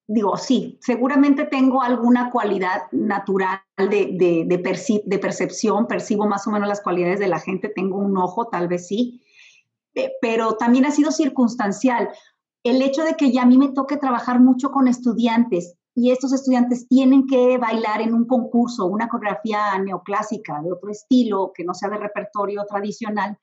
digo, 0.07 0.37
sí, 0.37 0.79
seguramente 0.81 1.45
tengo 1.45 1.83
alguna 1.83 2.31
cualidad 2.31 2.83
natural 2.93 3.61
de, 3.77 4.45
de, 4.47 5.19
percepción, 5.19 5.87
percibo 5.87 6.27
más 6.27 6.47
o 6.47 6.51
menos 6.51 6.69
las 6.69 6.83
cualidades 6.83 7.19
de 7.19 7.29
la 7.29 7.41
gente, 7.41 7.73
tengo 7.75 7.97
un 7.99 8.17
ojo, 8.17 8.49
tal 8.49 8.69
vez 8.69 8.89
sí, 8.89 9.23
pero 10.21 10.57
también 10.57 10.85
ha 10.85 10.91
sido 10.91 11.11
circunstancial. 11.11 12.11
El 12.63 12.83
hecho 12.83 13.05
de 13.05 13.15
que 13.15 13.33
ya 13.33 13.43
a 13.43 13.47
mí 13.47 13.57
me 13.57 13.73
toque 13.73 13.97
trabajar 13.97 14.41
mucho 14.41 14.71
con 14.71 14.89
estudiantes 14.89 15.77
y 15.97 16.11
estos 16.11 16.35
estudiantes 16.35 16.87
tienen 16.87 17.27
que 17.27 17.57
bailar 17.57 18.03
en 18.03 18.13
un 18.13 18.27
concurso, 18.27 18.85
una 18.85 19.09
coreografía 19.09 19.79
neoclásica 19.79 20.61
de 20.63 20.71
otro 20.71 20.91
estilo, 20.91 21.53
que 21.55 21.65
no 21.65 21.73
sea 21.73 21.89
de 21.89 21.97
repertorio 21.97 22.67
tradicional, 22.69 23.39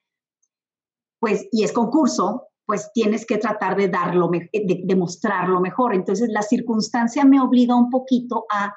pues, 1.20 1.48
y 1.52 1.64
es 1.64 1.72
concurso, 1.72 2.50
pues 2.66 2.92
tienes 2.94 3.26
que 3.26 3.40
tratar 3.40 3.76
de 3.76 3.88
darlo, 3.88 4.30
de, 4.30 4.50
de 4.86 4.96
mostrarlo 4.96 5.60
mejor. 5.62 5.96
Entonces, 5.96 6.30
la 6.30 6.44
circunstancia 6.44 7.26
me 7.26 7.42
obliga 7.42 7.76
un 7.76 7.90
poquito 7.90 8.46
a, 8.52 8.72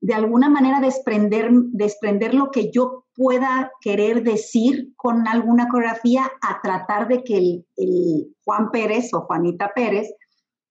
de 0.00 0.14
alguna 0.14 0.48
manera, 0.48 0.80
desprender, 0.80 1.50
desprender 1.72 2.32
lo 2.32 2.52
que 2.52 2.70
yo 2.70 3.06
pueda 3.14 3.72
querer 3.80 4.22
decir 4.22 4.92
con 4.94 5.26
alguna 5.26 5.66
coreografía 5.68 6.30
a 6.40 6.60
tratar 6.62 7.08
de 7.08 7.24
que 7.24 7.64
el, 7.76 8.36
Juan 8.44 8.70
Pérez 8.70 9.12
o 9.14 9.22
Juanita 9.22 9.72
Pérez 9.74 10.08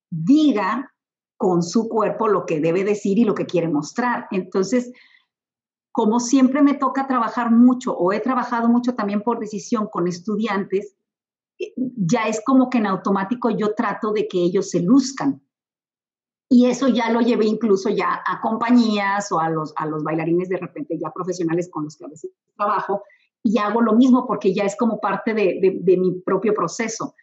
diga 0.09 0.89
con 1.37 1.63
su 1.63 1.87
cuerpo 1.87 2.27
lo 2.27 2.45
que 2.45 2.59
debe 2.59 2.83
decir 2.83 3.19
y 3.19 3.23
lo 3.23 3.35
que 3.35 3.45
quiere 3.45 3.69
mostrar. 3.69 4.27
Entonces, 4.31 4.91
como 5.91 6.19
siempre 6.19 6.61
me 6.61 6.73
toca 6.73 7.07
trabajar 7.07 7.51
mucho 7.51 7.95
o 7.95 8.11
he 8.11 8.19
trabajado 8.19 8.67
mucho 8.69 8.95
también 8.95 9.21
por 9.21 9.39
decisión 9.39 9.87
con 9.87 10.07
estudiantes, 10.07 10.95
eh, 11.59 11.73
ya 11.75 12.27
es 12.27 12.41
como 12.45 12.69
que 12.69 12.79
en 12.79 12.87
automático 12.87 13.49
yo 13.49 13.73
trato 13.73 14.11
de 14.11 14.27
que 14.27 14.39
ellos 14.39 14.69
se 14.69 14.81
luzcan. 14.81 15.41
Y 16.49 16.67
eso 16.67 16.87
ya 16.87 17.11
lo 17.11 17.19
llevé 17.19 17.45
incluso 17.45 17.89
ya 17.89 18.21
a 18.25 18.39
compañías 18.41 19.31
o 19.31 19.39
a 19.39 19.49
los, 19.49 19.73
a 19.75 19.85
los 19.85 20.03
bailarines 20.03 20.49
de 20.49 20.57
repente 20.57 20.97
ya 20.97 21.11
profesionales 21.11 21.69
con 21.69 21.83
los 21.83 21.97
que 21.97 22.05
a 22.05 22.09
veces 22.09 22.31
trabajo 22.55 23.03
y 23.43 23.57
hago 23.57 23.81
lo 23.81 23.93
mismo 23.93 24.25
porque 24.25 24.53
ya 24.53 24.63
es 24.63 24.75
como 24.75 24.99
parte 24.99 25.33
de, 25.33 25.79
de, 25.81 25.97
mi 25.97 26.19
propio 26.21 26.53
proceso. 26.53 27.15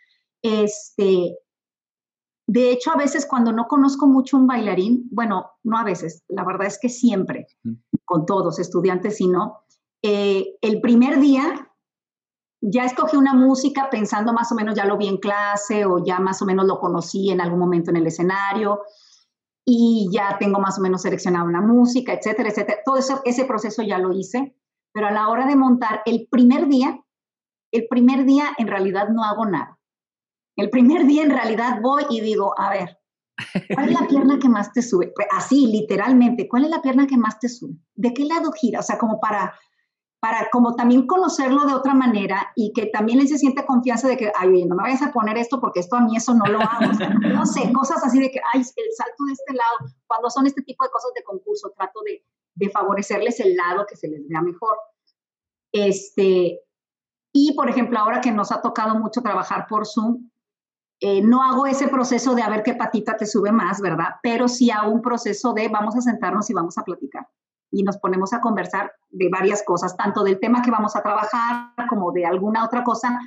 Este, 0.42 1.38
de 2.47 2.71
hecho, 2.71 2.93
a 2.93 2.97
veces 2.97 3.27
cuando 3.27 3.53
no 3.53 3.67
conozco 3.67 4.07
mucho 4.07 4.37
un 4.37 4.47
bailarín, 4.47 5.09
bueno, 5.11 5.53
no 5.63 5.79
a 5.79 5.85
veces, 5.85 6.25
la 6.29 6.45
verdad 6.45 6.67
es 6.67 6.79
que 6.79 6.89
siempre, 6.89 7.47
con 8.05 8.27
todos, 8.27 8.59
estudiantes 8.59 9.21
y 9.21 9.29
no, 9.29 9.61
eh, 10.03 10.57
el 10.61 10.81
primer 10.83 11.19
día 11.21 11.71
ya 12.61 12.85
escogí 12.85 13.17
una 13.17 13.35
música 13.35 13.89
pensando 13.91 14.33
más 14.33 14.53
o 14.53 14.55
menos 14.55 14.75
ya 14.75 14.85
lo 14.85 14.97
vi 14.97 15.09
en 15.09 15.19
clase 15.19 15.85
o 15.85 16.05
ya 16.05 16.19
más 16.19 16.41
o 16.43 16.47
menos 16.47 16.67
lo 16.67 16.79
conocí 16.79 17.31
en 17.31 17.41
algún 17.41 17.59
momento 17.59 17.91
en 17.91 17.97
el 17.97 18.07
escenario 18.07 18.83
y 19.67 20.09
ya 20.13 20.37
tengo 20.39 20.61
más 20.61 20.79
o 20.79 20.83
menos 20.83 21.03
seleccionada 21.03 21.45
una 21.45 21.63
música, 21.63 22.13
etcétera, 22.13 22.51
etcétera. 22.51 22.81
Todo 22.85 22.99
eso, 22.99 23.23
ese 23.25 23.47
proceso 23.47 23.83
ya 23.83 23.99
lo 23.99 24.13
hice, 24.13 24.55
pero 24.93 25.07
a 25.07 25.11
la 25.11 25.29
hora 25.29 25.47
de 25.47 25.57
montar 25.57 26.03
el 26.05 26.29
primer 26.31 26.69
día, 26.69 27.03
el 27.73 27.87
primer 27.89 28.25
día 28.25 28.55
en 28.59 28.69
realidad 28.69 29.09
no 29.09 29.25
hago 29.25 29.47
nada. 29.47 29.79
El 30.57 30.71
primer 30.71 31.07
día 31.07 31.23
en 31.23 31.31
realidad 31.31 31.81
voy 31.83 32.05
y 32.11 32.21
digo, 32.21 32.55
a 32.59 32.71
ver, 32.71 32.99
¿cuál 33.75 33.88
es 33.88 34.01
la 34.01 34.07
pierna 34.07 34.38
que 34.38 34.49
más 34.49 34.73
te 34.73 34.83
sube? 34.83 35.12
Pues, 35.14 35.27
así, 35.33 35.67
literalmente, 35.67 36.49
¿cuál 36.49 36.64
es 36.64 36.71
la 36.71 36.83
pierna 36.83 37.07
que 37.07 37.17
más 37.17 37.38
te 37.38 37.49
sube? 37.49 37.77
¿De 37.95 38.14
qué 38.14 38.25
lado 38.25 38.53
gira? 38.53 38.81
O 38.81 38.83
sea, 38.83 38.99
como 38.99 39.21
para 39.21 39.55
para 40.25 40.49
como 40.51 40.75
también 40.75 41.07
conocerlo 41.07 41.67
de 41.67 41.75
otra 41.75 41.93
manera 41.93 42.51
y 42.57 42.73
que 42.73 42.87
también 42.87 43.21
él 43.21 43.29
se 43.29 43.37
siente 43.37 43.67
confianza 43.67 44.09
de 44.09 44.17
que, 44.17 44.33
ay, 44.35 44.64
no 44.64 44.75
me 44.75 44.85
vayas 44.85 45.03
a 45.03 45.12
poner 45.12 45.37
esto 45.37 45.61
porque 45.61 45.81
esto 45.81 45.97
a 45.97 46.01
mí 46.01 46.17
eso 46.17 46.33
no 46.33 46.47
lo 46.47 46.61
hago. 46.61 46.93
no 47.21 47.45
sé, 47.45 47.71
cosas 47.75 48.03
así 48.03 48.19
de 48.19 48.31
que, 48.31 48.40
ay, 48.55 48.61
el 48.61 48.93
salto 48.97 49.25
de 49.27 49.33
este 49.35 49.53
lado, 49.53 49.93
cuando 50.07 50.31
son 50.31 50.47
este 50.47 50.62
tipo 50.62 50.83
de 50.83 50.90
cosas 50.90 51.11
de 51.14 51.23
concurso, 51.25 51.75
trato 51.77 52.01
de, 52.07 52.25
de 52.55 52.71
favorecerles 52.71 53.38
el 53.40 53.55
lado 53.55 53.85
que 53.87 53.97
se 53.97 54.09
les 54.09 54.27
vea 54.27 54.40
mejor. 54.40 54.79
Este, 55.73 56.59
y, 57.31 57.53
por 57.55 57.69
ejemplo, 57.69 57.99
ahora 57.99 58.23
que 58.23 58.33
nos 58.33 58.51
ha 58.51 58.62
tocado 58.62 58.95
mucho 58.95 59.21
trabajar 59.21 59.67
por 59.69 59.87
Zoom, 59.87 60.31
eh, 61.07 61.21
no 61.21 61.43
hago 61.43 61.67
ese 61.67 61.88
proceso 61.88 62.35
de 62.35 62.40
a 62.40 62.49
ver 62.49 62.62
qué 62.62 62.73
patita 62.73 63.14
te 63.14 63.27
sube 63.27 63.53
más, 63.53 63.83
¿verdad? 63.83 64.14
Pero 64.23 64.49
sí 64.49 64.71
hago 64.71 64.90
un 64.90 65.03
proceso 65.03 65.53
de 65.53 65.69
vamos 65.69 65.95
a 65.95 66.01
sentarnos 66.01 66.49
y 66.49 66.55
vamos 66.55 66.79
a 66.79 66.83
platicar. 66.83 67.29
Y 67.71 67.83
nos 67.83 67.99
ponemos 67.99 68.33
a 68.33 68.40
conversar 68.40 68.90
de 69.11 69.29
varias 69.29 69.62
cosas, 69.64 69.99
tanto 69.99 70.25
del 70.25 70.40
tema 70.40 70.62
que 70.62 70.71
vamos 70.71 70.97
a 70.97 71.03
trabajar 71.03 71.75
como 71.90 72.11
de 72.11 72.25
alguna 72.25 72.64
otra 72.64 72.83
cosa, 72.85 73.21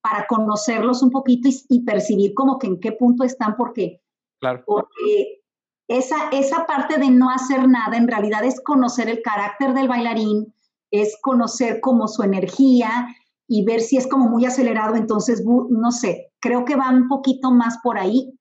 para 0.00 0.28
conocerlos 0.28 1.02
un 1.02 1.10
poquito 1.10 1.48
y, 1.68 1.84
percibir 1.84 2.34
como 2.34 2.56
que 2.56 2.68
en 2.68 2.78
qué 2.78 2.92
punto 2.92 3.24
están, 3.24 3.56
porque, 3.56 4.00
claro. 4.38 4.62
porque 4.64 5.42
esa, 5.88 6.28
esa 6.30 6.66
parte 6.66 7.00
de 7.00 7.10
no 7.10 7.30
hacer 7.30 7.66
nada 7.68 7.96
en 7.96 8.06
realidad 8.06 8.44
es 8.44 8.60
conocer 8.60 9.08
el 9.08 9.22
carácter 9.22 9.74
del 9.74 9.88
bailarín, 9.88 10.54
es 10.92 11.18
conocer 11.20 11.80
como 11.80 12.06
su 12.06 12.22
energía 12.22 13.08
y 13.48 13.64
ver 13.64 13.80
si 13.80 13.96
es 13.96 14.06
como 14.06 14.28
muy 14.28 14.44
acelerado, 14.44 14.94
entonces, 14.94 15.42
no 15.44 15.90
sé, 15.90 16.30
creo 16.44 16.66
que 16.66 16.76
va 16.76 16.90
un 16.90 17.08
poquito 17.08 17.50
más 17.50 17.78
por 17.82 17.98
ahí. 17.98 18.38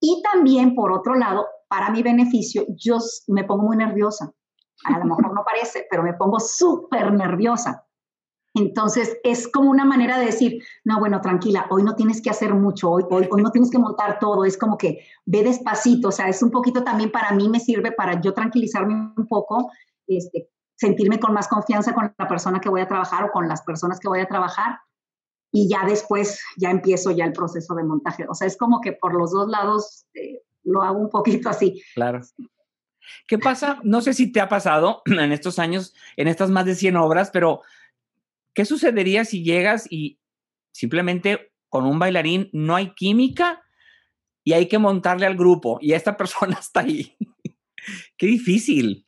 Y 0.00 0.22
también, 0.22 0.74
por 0.74 0.92
otro 0.92 1.14
lado, 1.14 1.46
para 1.66 1.88
mi 1.88 2.02
beneficio, 2.02 2.66
yo 2.76 2.98
me 3.28 3.44
pongo 3.44 3.62
muy 3.62 3.76
nerviosa. 3.78 4.30
A 4.84 4.98
lo 4.98 5.06
mejor 5.06 5.32
no 5.32 5.42
parece, 5.42 5.86
pero 5.88 6.02
me 6.02 6.12
pongo 6.12 6.38
súper 6.38 7.10
nerviosa. 7.14 7.86
Entonces 8.52 9.16
es 9.24 9.48
como 9.48 9.70
una 9.70 9.86
manera 9.86 10.18
de 10.18 10.26
decir, 10.26 10.62
no, 10.84 10.98
bueno, 10.98 11.22
tranquila, 11.22 11.66
hoy 11.70 11.82
no 11.82 11.94
tienes 11.94 12.20
que 12.20 12.28
hacer 12.28 12.54
mucho, 12.54 12.90
hoy, 12.90 13.04
hoy, 13.10 13.42
no 13.42 13.50
tienes 13.50 13.70
que 13.70 13.78
montar 13.78 14.18
todo, 14.18 14.44
es 14.44 14.56
como 14.56 14.78
que 14.78 15.00
ve 15.26 15.42
despacito, 15.42 16.08
o 16.08 16.12
sea, 16.12 16.28
es 16.28 16.42
un 16.42 16.50
poquito 16.50 16.82
también 16.82 17.10
para 17.10 17.32
mí 17.32 17.50
me 17.50 17.60
sirve 17.60 17.92
para 17.92 18.18
yo 18.20 18.32
tranquilizarme 18.32 19.12
un 19.14 19.26
poco, 19.26 19.70
este, 20.06 20.48
sentirme 20.74 21.20
con 21.20 21.34
más 21.34 21.48
confianza 21.48 21.94
con 21.94 22.14
la 22.16 22.28
persona 22.28 22.58
que 22.58 22.70
voy 22.70 22.80
a 22.80 22.88
trabajar 22.88 23.24
o 23.24 23.30
con 23.30 23.46
las 23.46 23.60
personas 23.60 24.00
que 24.00 24.08
voy 24.08 24.20
a 24.20 24.26
trabajar 24.26 24.78
y 25.56 25.68
ya 25.68 25.84
después 25.86 26.40
ya 26.56 26.70
empiezo 26.70 27.10
ya 27.12 27.24
el 27.24 27.32
proceso 27.32 27.74
de 27.74 27.84
montaje. 27.84 28.26
O 28.28 28.34
sea, 28.34 28.46
es 28.46 28.56
como 28.56 28.80
que 28.80 28.92
por 28.92 29.14
los 29.14 29.32
dos 29.32 29.48
lados 29.48 30.06
eh, 30.14 30.42
lo 30.64 30.82
hago 30.82 30.98
un 30.98 31.10
poquito 31.10 31.48
así. 31.48 31.82
Claro. 31.94 32.20
¿Qué 33.28 33.38
pasa? 33.38 33.78
No 33.84 34.00
sé 34.00 34.12
si 34.12 34.32
te 34.32 34.40
ha 34.40 34.48
pasado 34.48 35.02
en 35.06 35.32
estos 35.32 35.58
años, 35.58 35.94
en 36.16 36.28
estas 36.28 36.50
más 36.50 36.66
de 36.66 36.74
100 36.74 36.96
obras, 36.96 37.30
pero 37.30 37.62
¿Qué 38.56 38.64
sucedería 38.64 39.26
si 39.26 39.44
llegas 39.44 39.86
y 39.90 40.18
simplemente 40.72 41.52
con 41.68 41.84
un 41.84 41.98
bailarín 41.98 42.48
no 42.54 42.74
hay 42.74 42.94
química 42.94 43.62
y 44.42 44.54
hay 44.54 44.66
que 44.66 44.78
montarle 44.78 45.26
al 45.26 45.36
grupo 45.36 45.78
y 45.82 45.92
esta 45.92 46.16
persona 46.16 46.56
está 46.58 46.80
ahí? 46.80 47.14
Qué 48.16 48.26
difícil. 48.26 49.06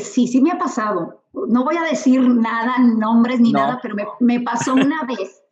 Sí, 0.00 0.26
sí 0.26 0.40
me 0.40 0.52
ha 0.52 0.58
pasado. 0.58 1.22
No 1.34 1.64
voy 1.64 1.76
a 1.76 1.82
decir 1.82 2.22
nada, 2.22 2.78
nombres 2.78 3.40
ni 3.40 3.52
nada, 3.52 3.78
pero 3.82 3.94
me, 4.20 4.40
pasó 4.40 4.72
una 4.72 5.02
vez. 5.06 5.42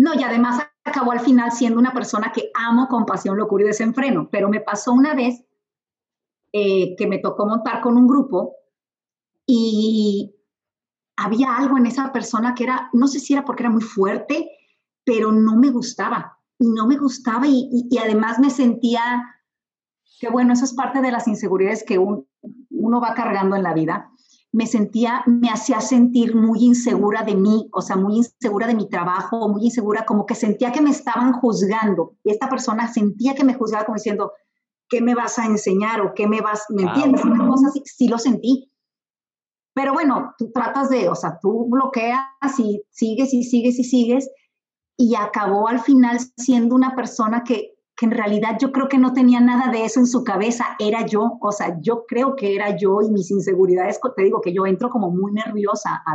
No, 0.00 0.14
y 0.14 0.22
además 0.22 0.66
acabó 0.82 1.12
al 1.12 1.20
final 1.20 1.52
siendo 1.52 1.78
una 1.78 1.92
persona 1.92 2.32
que 2.32 2.50
amo 2.54 2.88
con 2.88 3.04
pasión, 3.04 3.36
locura 3.36 3.64
y 3.64 3.66
desenfreno, 3.66 4.30
pero 4.32 4.48
me 4.48 4.60
pasó 4.60 4.94
una 4.94 5.14
vez 5.14 5.44
eh, 6.54 6.96
que 6.96 7.06
me 7.06 7.18
tocó 7.18 7.46
montar 7.46 7.82
con 7.82 7.98
un 7.98 8.08
grupo 8.08 8.56
y 9.46 10.34
había 11.18 11.54
algo 11.54 11.76
en 11.76 11.84
esa 11.84 12.12
persona 12.12 12.54
que 12.54 12.64
era, 12.64 12.88
no 12.94 13.08
sé 13.08 13.20
si 13.20 13.34
era 13.34 13.44
porque 13.44 13.62
era 13.62 13.70
muy 13.70 13.82
fuerte, 13.82 14.50
pero 15.04 15.32
no 15.32 15.56
me 15.56 15.70
gustaba. 15.70 16.38
Y 16.58 16.68
no 16.70 16.86
me 16.86 16.96
gustaba 16.96 17.46
y, 17.46 17.90
además 18.02 18.38
me 18.38 18.48
sentía 18.48 19.22
que, 20.18 20.30
bueno, 20.30 20.54
eso 20.54 20.64
es 20.64 20.72
parte 20.72 21.02
de 21.02 21.12
las 21.12 21.28
inseguridades 21.28 21.84
que 21.84 21.98
uno 21.98 23.00
va 23.02 23.12
cargando 23.12 23.54
en 23.54 23.64
la 23.64 23.74
vida. 23.74 24.10
Me 24.52 24.66
sentía, 24.66 25.22
me 25.26 25.48
hacía 25.48 25.80
sentir 25.80 26.34
muy 26.34 26.64
insegura 26.64 27.22
de 27.22 27.36
mí, 27.36 27.68
o 27.72 27.82
sea, 27.82 27.96
muy 27.96 28.16
insegura 28.16 28.66
de 28.66 28.74
mi 28.74 28.88
trabajo, 28.88 29.48
muy 29.48 29.64
insegura, 29.64 30.04
como 30.04 30.26
que 30.26 30.34
sentía 30.34 30.72
que 30.72 30.80
me 30.80 30.90
estaban 30.90 31.32
juzgando. 31.32 32.16
Y 32.24 32.32
esta 32.32 32.48
persona 32.48 32.92
sentía 32.92 33.34
que 33.34 33.44
me 33.44 33.54
juzgaba 33.54 33.84
como 33.84 33.96
diciendo, 33.96 34.32
¿qué 34.88 35.00
me 35.00 35.14
vas 35.14 35.38
a 35.38 35.46
enseñar 35.46 36.00
o 36.00 36.14
qué 36.14 36.26
me 36.26 36.40
vas, 36.40 36.64
¿me 36.68 36.82
entiendes? 36.82 37.24
Una 37.24 37.48
cosa 37.48 37.68
así, 37.68 37.82
sí 37.84 38.08
lo 38.08 38.18
sentí. 38.18 38.70
Pero 39.72 39.92
bueno, 39.92 40.34
tú 40.36 40.50
tratas 40.52 40.90
de, 40.90 41.08
o 41.08 41.14
sea, 41.14 41.38
tú 41.40 41.68
bloqueas 41.70 42.20
y 42.58 42.82
sigues 42.90 43.32
y 43.32 43.44
sigues 43.44 43.78
y 43.78 43.84
sigues 43.84 44.30
y 44.96 45.14
acabó 45.14 45.68
al 45.68 45.80
final 45.80 46.18
siendo 46.36 46.74
una 46.74 46.94
persona 46.94 47.42
que, 47.44 47.74
que 48.00 48.06
en 48.06 48.12
realidad 48.12 48.56
yo 48.58 48.72
creo 48.72 48.88
que 48.88 48.96
no 48.96 49.12
tenía 49.12 49.40
nada 49.40 49.70
de 49.70 49.84
eso 49.84 50.00
en 50.00 50.06
su 50.06 50.24
cabeza, 50.24 50.64
era 50.78 51.04
yo, 51.04 51.36
o 51.38 51.52
sea, 51.52 51.78
yo 51.82 52.06
creo 52.06 52.34
que 52.34 52.54
era 52.54 52.74
yo 52.74 53.02
y 53.02 53.10
mis 53.10 53.30
inseguridades, 53.30 54.00
te 54.16 54.22
digo 54.22 54.40
que 54.40 54.54
yo 54.54 54.64
entro 54.64 54.88
como 54.88 55.10
muy 55.10 55.32
nerviosa 55.32 56.02
a, 56.06 56.14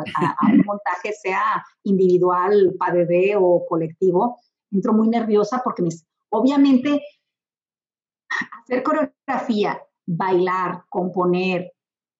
un 0.51 0.63
montaje, 0.65 1.13
sea 1.13 1.63
individual, 1.83 2.73
PADD 2.79 3.37
o 3.39 3.67
colectivo, 3.69 4.39
entro 4.71 4.93
muy 4.93 5.09
nerviosa 5.09 5.61
porque 5.63 5.83
me, 5.83 5.89
obviamente 6.31 7.03
hacer 8.63 8.81
coreografía, 8.81 9.79
bailar, 10.07 10.85
componer, 10.89 11.71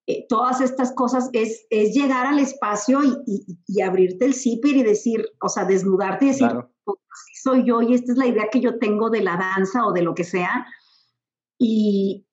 eh, 0.06 0.28
todas 0.30 0.62
estas 0.62 0.94
cosas 0.94 1.32
es, 1.34 1.66
es, 1.72 1.96
llegar 1.96 2.28
al 2.28 2.38
espacio 2.38 3.00
y, 3.04 3.44
y, 3.66 3.82
abrirte 3.82 4.26
el 4.26 4.36
zipper 4.36 4.76
y 4.76 4.84
decir, 4.84 5.28
o 5.42 5.50
sea, 5.50 5.66
desnudarte 5.66 6.26
y 6.26 6.28
decir, 6.28 6.50
pues, 6.84 7.00
soy 7.46 7.64
yo 7.64 7.82
y 7.84 7.94
esta 7.94 8.12
es 8.12 8.18
la 8.18 8.26
idea 8.26 8.50
que 8.52 8.60
yo 8.60 8.80
tengo 8.80 9.12
de 9.12 9.22
la 9.22 9.38
danza 9.38 9.86
o 9.86 9.94
de 9.94 10.02
lo 10.02 10.16
que 10.16 10.24
sea. 10.24 10.66
Y, 11.60 12.28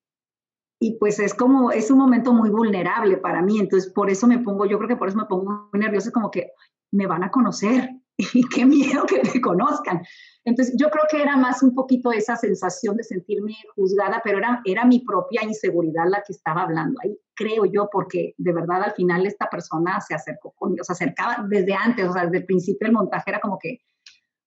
y 0.81 0.99
pues 0.99 1.19
es 1.19 1.35
como, 1.35 1.71
es 1.71 1.91
un 1.91 1.99
momento 1.99 2.33
muy 2.33 2.49
vulnerable 2.49 3.19
para 3.19 3.43
mí, 3.43 3.61
entonces 3.61 3.93
por 3.93 4.11
eso 4.11 4.27
me 4.27 4.39
pongo, 4.39 4.65
yo 4.65 4.79
creo 4.79 4.89
que 4.89 4.97
por 4.97 5.09
eso 5.09 5.19
me 5.19 5.27
pongo 5.27 5.69
muy 5.71 5.81
nerviosa, 5.81 6.11
como 6.11 6.31
que 6.31 6.53
me 6.93 7.07
van 7.07 7.25
a 7.25 7.31
conocer 7.31 7.91
y 8.17 8.43
qué 8.49 8.65
miedo 8.65 9.05
que 9.05 9.23
me 9.23 9.41
conozcan. 9.41 10.03
Entonces, 10.45 10.75
yo 10.77 10.91
creo 10.91 11.05
que 11.09 11.23
era 11.23 11.37
más 11.37 11.63
un 11.63 11.75
poquito 11.75 12.11
esa 12.11 12.35
sensación 12.35 12.97
de 12.97 13.05
sentirme 13.05 13.55
juzgada, 13.77 14.21
pero 14.25 14.39
era, 14.39 14.61
era 14.65 14.85
mi 14.85 15.01
propia 15.01 15.45
inseguridad 15.45 16.07
la 16.09 16.23
que 16.27 16.33
estaba 16.33 16.63
hablando 16.63 16.99
ahí, 17.05 17.17
creo 17.35 17.65
yo, 17.67 17.89
porque 17.93 18.35
de 18.39 18.53
verdad 18.53 18.83
al 18.83 18.93
final 18.93 19.27
esta 19.27 19.49
persona 19.49 20.01
se 20.01 20.15
acercó 20.15 20.53
conmigo, 20.53 20.83
se 20.85 20.93
acercaba 20.93 21.47
desde 21.49 21.75
antes, 21.75 22.09
o 22.09 22.13
sea, 22.13 22.25
desde 22.25 22.39
el 22.39 22.47
principio 22.47 22.87
del 22.87 22.95
montaje 22.95 23.31
era 23.31 23.41
como 23.41 23.59
que, 23.59 23.79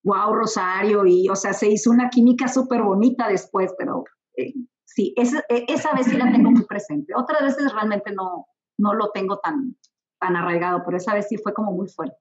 wow, 0.06 0.34
Rosario, 0.34 1.06
y 1.06 1.28
o 1.30 1.36
sea, 1.36 1.52
se 1.52 1.70
hizo 1.70 1.90
una 1.90 2.10
química 2.10 2.48
súper 2.48 2.84
bonita 2.84 3.28
después, 3.28 3.74
pero 3.78 4.04
eh, 4.38 4.54
sí, 4.86 5.14
esa, 5.18 5.44
e, 5.50 5.66
esa 5.68 5.94
vez 5.94 6.06
sí 6.06 6.16
la 6.16 6.32
tengo 6.32 6.52
muy 6.52 6.64
presente. 6.66 7.14
Otras 7.16 7.42
veces 7.42 7.74
realmente 7.74 8.14
no, 8.14 8.46
no 8.78 8.94
lo 8.94 9.10
tengo 9.12 9.40
tan, 9.40 9.76
tan 10.20 10.36
arraigado, 10.36 10.84
pero 10.86 10.98
esa 10.98 11.16
vez 11.16 11.28
sí 11.28 11.38
fue 11.38 11.54
como 11.54 11.72
muy 11.72 11.90
fuerte. 11.90 12.16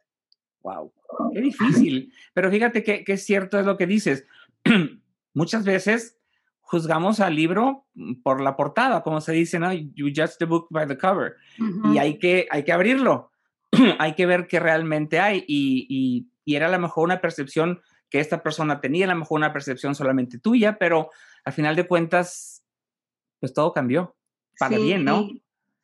Wow, 0.63 0.93
qué 1.35 1.43
difícil. 1.43 2.13
Pero 2.33 2.51
fíjate 2.51 2.83
que, 2.83 3.05
es 3.07 3.25
cierto 3.25 3.61
es 3.61 3.67
lo 3.67 3.77
que 3.77 3.87
dices. 3.87 4.25
Muchas 5.35 5.67
veces 5.67 6.19
juzgamos 6.63 7.21
al 7.21 7.37
libro 7.37 7.87
por 8.23 8.41
la 8.41 8.57
portada, 8.57 9.03
como 9.03 9.21
se 9.21 9.33
dice, 9.33 9.59
¿no? 9.59 9.71
You 9.75 10.07
judge 10.07 10.39
the 10.39 10.47
book 10.47 10.69
by 10.71 10.89
the 10.89 10.97
cover. 10.97 11.35
Y 11.93 11.99
hay 11.99 12.19
que, 12.19 12.47
hay 12.51 12.65
que 12.65 12.73
abrirlo. 12.73 13.31
hay 13.99 14.15
que 14.15 14.25
ver 14.25 14.47
qué 14.47 14.59
realmente 14.59 15.21
hay. 15.21 15.45
Y, 15.47 15.87
y, 15.91 16.31
era 16.47 16.67
a 16.67 16.71
lo 16.71 16.79
mejor 16.79 17.05
una 17.05 17.21
percepción 17.21 17.81
que 18.11 18.21
esta 18.21 18.43
persona 18.43 18.81
tenía, 18.81 19.07
a 19.07 19.09
lo 19.09 19.17
mejor 19.17 19.39
una 19.39 19.53
percepción 19.53 19.95
solamente 19.95 20.39
tuya, 20.39 20.79
pero 20.79 21.11
al 21.45 21.53
final 21.53 21.75
de 21.77 21.87
cuentas, 21.87 22.65
pues 23.41 23.53
todo 23.53 23.73
cambió 23.73 24.17
para 24.59 24.77
bien, 24.77 25.05
¿no? 25.05 25.27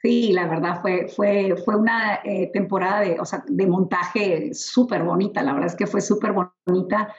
Sí, 0.02 0.32
la 0.32 0.46
verdad 0.46 0.80
fue, 0.80 1.08
fue, 1.08 1.56
fue 1.62 1.76
una 1.76 2.20
eh, 2.24 2.50
temporada 2.52 3.00
de, 3.00 3.20
o 3.20 3.24
sea, 3.24 3.44
de 3.46 3.66
montaje 3.66 4.54
súper 4.54 5.02
bonita, 5.02 5.42
la 5.42 5.52
verdad 5.52 5.68
es 5.68 5.76
que 5.76 5.86
fue 5.86 6.00
súper 6.00 6.32
bonita, 6.66 7.14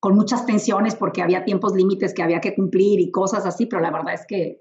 con 0.00 0.14
muchas 0.14 0.44
tensiones 0.44 0.96
porque 0.96 1.22
había 1.22 1.44
tiempos 1.44 1.74
límites 1.74 2.14
que 2.14 2.22
había 2.22 2.40
que 2.40 2.54
cumplir 2.54 3.00
y 3.00 3.10
cosas 3.10 3.46
así, 3.46 3.66
pero 3.66 3.80
la 3.80 3.90
verdad 3.90 4.14
es 4.14 4.26
que 4.26 4.60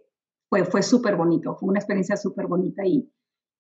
fue, 0.49 0.63
fue 0.63 0.83
súper 0.83 1.15
bonito, 1.15 1.55
fue 1.55 1.69
una 1.69 1.79
experiencia 1.79 2.17
súper 2.17 2.47
bonita 2.47 2.85
y, 2.85 3.11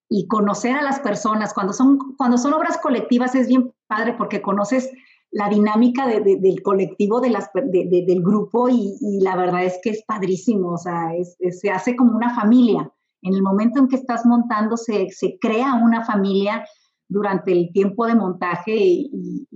y 0.09 0.27
conocer 0.27 0.75
a 0.75 0.83
las 0.83 0.99
personas, 0.99 1.53
cuando 1.53 1.73
son, 1.73 2.15
cuando 2.15 2.37
son 2.37 2.53
obras 2.53 2.77
colectivas 2.77 3.33
es 3.35 3.47
bien 3.47 3.73
padre 3.87 4.15
porque 4.17 4.41
conoces 4.41 4.91
la 5.31 5.49
dinámica 5.49 6.07
del 6.07 6.61
colectivo, 6.61 7.19
de 7.19 7.29
las, 7.29 7.49
del 7.53 8.23
grupo 8.23 8.69
y, 8.69 8.95
y, 9.01 9.19
la 9.21 9.35
verdad 9.35 9.65
es 9.65 9.79
que 9.83 9.89
es 9.89 10.03
padrísimo, 10.05 10.73
o 10.73 10.77
sea, 10.77 11.09
se 11.51 11.69
hace 11.71 11.95
como 11.95 12.15
una 12.15 12.33
familia 12.33 12.89
en 13.25 13.33
el 13.33 13.41
momento 13.41 13.79
en 13.79 13.87
que 13.87 13.95
estás 13.95 14.23
montando, 14.25 14.77
se, 14.77 15.09
crea 15.41 15.73
una 15.73 16.05
familia 16.05 16.63
durante 17.07 17.51
el 17.51 17.71
tiempo 17.73 18.05
de 18.05 18.15
montaje 18.15 18.75
y, 18.75 19.49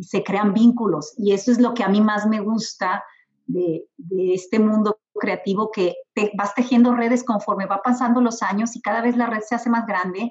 se 0.00 0.22
crean 0.22 0.54
vínculos. 0.54 1.12
Y 1.18 1.32
eso 1.32 1.50
es 1.52 1.60
lo 1.60 1.74
que 1.74 1.82
a 1.82 1.88
mí 1.88 2.00
más 2.00 2.26
me 2.26 2.40
gusta 2.40 3.04
de, 3.46 3.84
este 4.32 4.58
mundo 4.58 4.98
creativo, 5.12 5.70
que 5.72 5.94
te 6.14 6.30
vas 6.38 6.54
tejiendo 6.54 6.94
redes 6.94 7.22
conforme 7.22 7.66
va 7.66 7.82
pasando 7.82 8.22
los 8.22 8.42
años 8.42 8.74
y 8.76 8.80
cada 8.80 9.02
vez 9.02 9.16
la 9.16 9.26
red 9.26 9.40
se 9.40 9.56
hace 9.56 9.68
más 9.68 9.86
grande. 9.86 10.30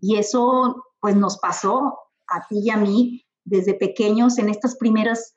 Y 0.00 0.16
eso 0.16 0.84
pues 1.00 1.16
nos 1.16 1.38
pasó 1.38 1.98
a 2.28 2.46
ti 2.48 2.60
y 2.64 2.70
a 2.70 2.76
mí 2.76 3.24
desde 3.44 3.74
pequeños 3.74 4.38
en 4.38 4.48
estas 4.48 4.76
primeras 4.76 5.34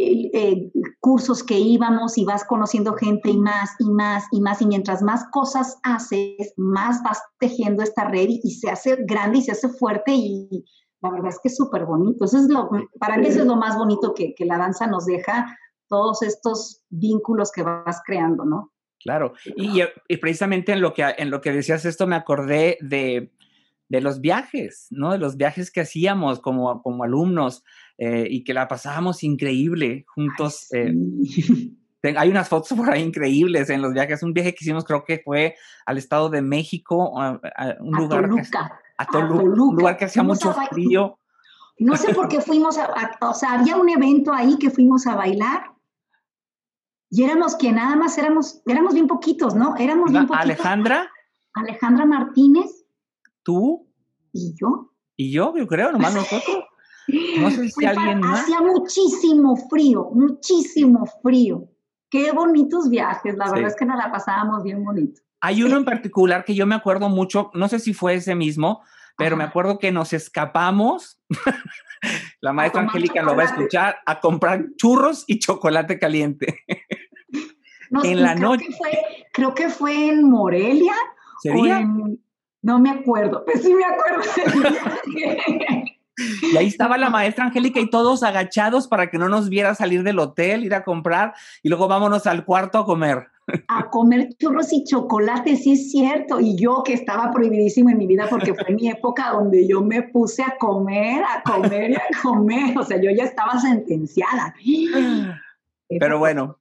eh, 0.00 0.70
cursos 1.00 1.42
que 1.42 1.58
íbamos 1.58 2.18
y 2.18 2.24
vas 2.24 2.44
conociendo 2.44 2.92
gente 2.92 3.30
y 3.30 3.36
más 3.36 3.70
y 3.80 3.90
más 3.90 4.26
y 4.30 4.40
más 4.40 4.62
y 4.62 4.66
mientras 4.66 5.02
más 5.02 5.24
cosas 5.32 5.76
haces, 5.82 6.52
más 6.56 7.02
vas 7.02 7.20
tejiendo 7.40 7.82
esta 7.82 8.04
red 8.04 8.28
y, 8.28 8.50
se 8.52 8.70
hace 8.70 8.96
grande 9.00 9.38
y 9.38 9.42
se 9.42 9.52
hace 9.52 9.68
fuerte 9.68 10.12
y 10.14 10.64
la 11.00 11.10
verdad 11.10 11.30
es 11.30 11.40
que 11.42 11.48
es 11.48 11.56
súper 11.56 11.84
bonito. 11.84 12.26
Eso 12.26 12.38
es 12.38 12.48
lo, 12.48 12.70
para 13.00 13.16
mí 13.16 13.26
eso 13.26 13.40
es 13.40 13.46
lo 13.46 13.56
más 13.56 13.76
bonito 13.76 14.14
que, 14.14 14.34
la 14.38 14.58
danza 14.58 14.86
nos 14.86 15.06
deja 15.06 15.46
todos 15.88 16.22
estos 16.22 16.82
vínculos 16.90 17.50
que 17.50 17.62
vas 17.62 18.00
creando, 18.06 18.44
¿no? 18.44 18.72
Claro, 19.00 19.32
y, 19.56 19.82
precisamente 20.18 20.72
en 20.72 20.80
lo, 20.80 20.92
que, 20.92 21.02
en 21.18 21.30
lo 21.30 21.40
que 21.40 21.50
decías 21.50 21.84
esto 21.84 22.06
me 22.06 22.16
acordé 22.16 22.78
de, 22.80 23.32
los 23.88 24.20
viajes, 24.20 24.86
¿no? 24.90 25.12
De 25.12 25.18
los 25.18 25.36
viajes 25.36 25.70
que 25.70 25.80
hacíamos 25.80 26.40
como, 26.40 26.82
como 26.82 27.04
alumnos 27.04 27.64
eh, 27.96 28.26
y 28.28 28.44
que 28.44 28.54
la 28.54 28.68
pasábamos 28.68 29.22
increíble 29.24 30.04
juntos. 30.08 30.68
Eh, 30.72 30.92
hay 32.16 32.30
unas 32.30 32.48
fotos 32.48 32.76
por 32.76 32.90
ahí 32.90 33.02
increíbles 33.02 33.70
en 33.70 33.82
los 33.82 33.92
viajes. 33.92 34.22
Un 34.22 34.34
viaje 34.34 34.54
que 34.54 34.64
hicimos 34.64 34.84
creo 34.84 35.04
que 35.04 35.20
fue 35.24 35.56
al 35.86 35.98
Estado 35.98 36.28
de 36.28 36.42
México, 36.42 37.20
a, 37.20 37.40
un 37.80 37.96
lugar... 37.96 38.28
Toluca. 38.28 38.80
a, 38.96 39.06
Toluca, 39.06 39.42
Un 39.42 39.76
lugar 39.76 39.96
que 39.96 40.04
hacía 40.04 40.22
mucho 40.22 40.54
frío. 40.70 41.18
No 41.78 41.96
sé 41.96 42.12
por 42.12 42.28
qué 42.28 42.40
fuimos 42.40 42.76
a, 42.76 43.16
o 43.20 43.34
sea, 43.34 43.52
había 43.52 43.76
un 43.76 43.88
evento 43.88 44.32
ahí 44.32 44.58
que 44.58 44.70
fuimos 44.70 45.06
a 45.06 45.14
bailar 45.14 45.70
y 47.10 47.22
éramos 47.22 47.56
que 47.56 47.72
nada 47.72 47.96
más 47.96 48.18
éramos, 48.18 48.60
éramos 48.66 48.94
bien 48.94 49.06
poquitos, 49.06 49.54
¿no? 49.54 49.76
Éramos 49.76 50.10
bien 50.10 50.26
poquitos. 50.26 50.44
Alejandra. 50.44 51.10
Alejandra 51.54 52.04
Martínez. 52.04 52.77
¿Tú? 53.48 53.88
¿Y 54.30 54.54
yo? 54.60 54.92
¿Y 55.16 55.32
yo? 55.32 55.54
Yo 55.56 55.66
creo, 55.66 55.90
nomás 55.90 56.14
nosotros. 56.14 56.64
No 57.40 57.50
sé 57.50 57.66
si 57.70 57.86
alguien 57.86 58.20
más. 58.20 58.42
Hacía 58.42 58.60
muchísimo 58.60 59.56
frío, 59.70 60.10
muchísimo 60.12 61.06
frío. 61.22 61.66
Qué 62.10 62.30
bonitos 62.32 62.90
viajes, 62.90 63.38
la 63.38 63.50
verdad 63.50 63.68
es 63.68 63.76
que 63.76 63.86
nos 63.86 63.96
la 63.96 64.12
pasábamos 64.12 64.62
bien 64.64 64.84
bonito. 64.84 65.22
Hay 65.40 65.62
uno 65.62 65.78
en 65.78 65.86
particular 65.86 66.44
que 66.44 66.54
yo 66.54 66.66
me 66.66 66.74
acuerdo 66.74 67.08
mucho, 67.08 67.50
no 67.54 67.68
sé 67.68 67.78
si 67.78 67.94
fue 67.94 68.16
ese 68.16 68.34
mismo, 68.34 68.82
pero 69.16 69.34
me 69.34 69.44
acuerdo 69.44 69.78
que 69.78 69.92
nos 69.92 70.12
escapamos, 70.12 71.18
la 72.42 72.52
maestra 72.52 72.82
Angélica 72.82 73.22
lo 73.22 73.34
va 73.34 73.44
a 73.44 73.46
escuchar, 73.46 73.96
a 74.04 74.20
comprar 74.20 74.66
churros 74.76 75.24
y 75.26 75.38
chocolate 75.38 75.98
caliente. 75.98 76.64
en 78.02 78.22
la 78.22 78.34
noche. 78.34 78.66
creo 79.32 79.54
que 79.54 79.70
fue 79.70 80.10
en 80.10 80.28
Morelia. 80.28 80.92
¿Sería? 81.40 81.82
No 82.68 82.78
me 82.78 82.90
acuerdo, 82.90 83.44
pues 83.46 83.62
sí 83.62 83.74
me 83.74 83.84
acuerdo. 83.84 84.22
Y 86.52 86.56
ahí 86.56 86.66
estaba 86.66 86.98
la 86.98 87.10
maestra 87.10 87.44
Angélica 87.44 87.80
y 87.80 87.88
todos 87.88 88.22
agachados 88.22 88.88
para 88.88 89.08
que 89.08 89.18
no 89.18 89.28
nos 89.28 89.48
viera 89.48 89.74
salir 89.74 90.02
del 90.02 90.18
hotel, 90.18 90.64
ir 90.64 90.74
a 90.74 90.84
comprar 90.84 91.32
y 91.62 91.68
luego 91.68 91.88
vámonos 91.88 92.26
al 92.26 92.44
cuarto 92.44 92.78
a 92.78 92.84
comer. 92.84 93.28
A 93.68 93.88
comer 93.88 94.28
churros 94.36 94.72
y 94.72 94.84
chocolate, 94.84 95.56
sí 95.56 95.72
es 95.72 95.90
cierto. 95.90 96.40
Y 96.40 96.56
yo 96.56 96.82
que 96.84 96.92
estaba 96.92 97.30
prohibidísimo 97.30 97.88
en 97.88 97.98
mi 97.98 98.06
vida 98.06 98.26
porque 98.28 98.52
fue 98.52 98.74
mi 98.74 98.90
época 98.90 99.30
donde 99.30 99.66
yo 99.66 99.80
me 99.80 100.02
puse 100.02 100.42
a 100.42 100.56
comer, 100.58 101.22
a 101.22 101.42
comer 101.42 101.92
y 101.92 101.94
a 101.94 102.02
comer. 102.20 102.76
O 102.76 102.82
sea, 102.82 103.00
yo 103.00 103.10
ya 103.10 103.24
estaba 103.24 103.58
sentenciada. 103.58 104.54
Pero 105.88 106.18
bueno, 106.18 106.57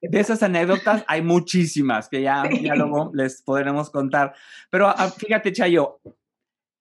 de 0.00 0.20
esas 0.20 0.42
anécdotas 0.42 1.04
hay 1.08 1.22
muchísimas 1.22 2.08
que 2.08 2.22
ya, 2.22 2.44
ya 2.62 2.74
luego 2.74 3.10
les 3.14 3.42
podremos 3.42 3.90
contar. 3.90 4.34
Pero 4.70 4.88
ah, 4.88 5.10
fíjate, 5.10 5.52
Chayo, 5.52 6.00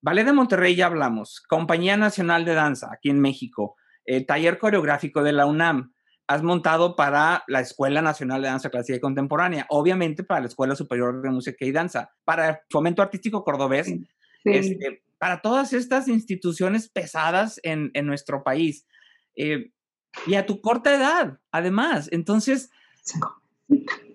Ballet 0.01 0.25
de 0.25 0.33
Monterrey 0.33 0.75
ya 0.75 0.85
hablamos, 0.85 1.41
Compañía 1.41 1.97
Nacional 1.97 2.45
de 2.45 2.53
Danza 2.53 2.89
aquí 2.91 3.09
en 3.09 3.19
México, 3.19 3.75
el 4.05 4.25
taller 4.25 4.57
coreográfico 4.57 5.23
de 5.23 5.33
la 5.33 5.45
UNAM, 5.45 5.91
has 6.27 6.43
montado 6.43 6.95
para 6.95 7.43
la 7.47 7.61
Escuela 7.61 8.01
Nacional 8.01 8.41
de 8.41 8.49
Danza 8.49 8.69
Clásica 8.69 8.97
y 8.97 9.01
Contemporánea, 9.01 9.65
obviamente 9.69 10.23
para 10.23 10.41
la 10.41 10.47
Escuela 10.47 10.75
Superior 10.75 11.21
de 11.21 11.29
Música 11.29 11.65
y 11.65 11.71
Danza, 11.71 12.11
para 12.25 12.61
Fomento 12.69 13.01
Artístico 13.01 13.43
Cordobés, 13.43 13.93
este, 14.43 15.03
para 15.17 15.41
todas 15.41 15.71
estas 15.71 16.09
instituciones 16.09 16.89
pesadas 16.89 17.59
en, 17.63 17.91
nuestro 18.05 18.43
país. 18.43 18.85
Eh, 19.35 19.71
y 20.25 20.35
a 20.35 20.45
tu 20.45 20.61
corta 20.61 20.93
edad, 20.93 21.39
además. 21.51 22.09
Entonces, 22.11 22.71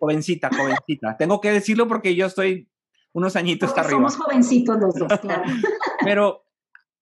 jovencita, 0.01 0.51
jovencita. 0.51 1.17
Tengo 1.17 1.41
que 1.41 1.51
decirlo 1.51 1.89
porque 1.89 2.15
yo 2.15 2.27
estoy 2.27 2.69
unos 3.13 3.37
añitos 3.37 3.71
arriba. 3.77 3.91
Somos 3.91 4.17
jovencitos 4.17 4.79
los 4.79 4.95
dos, 4.95 5.21
claro. 5.21 5.45
Pero 6.05 6.47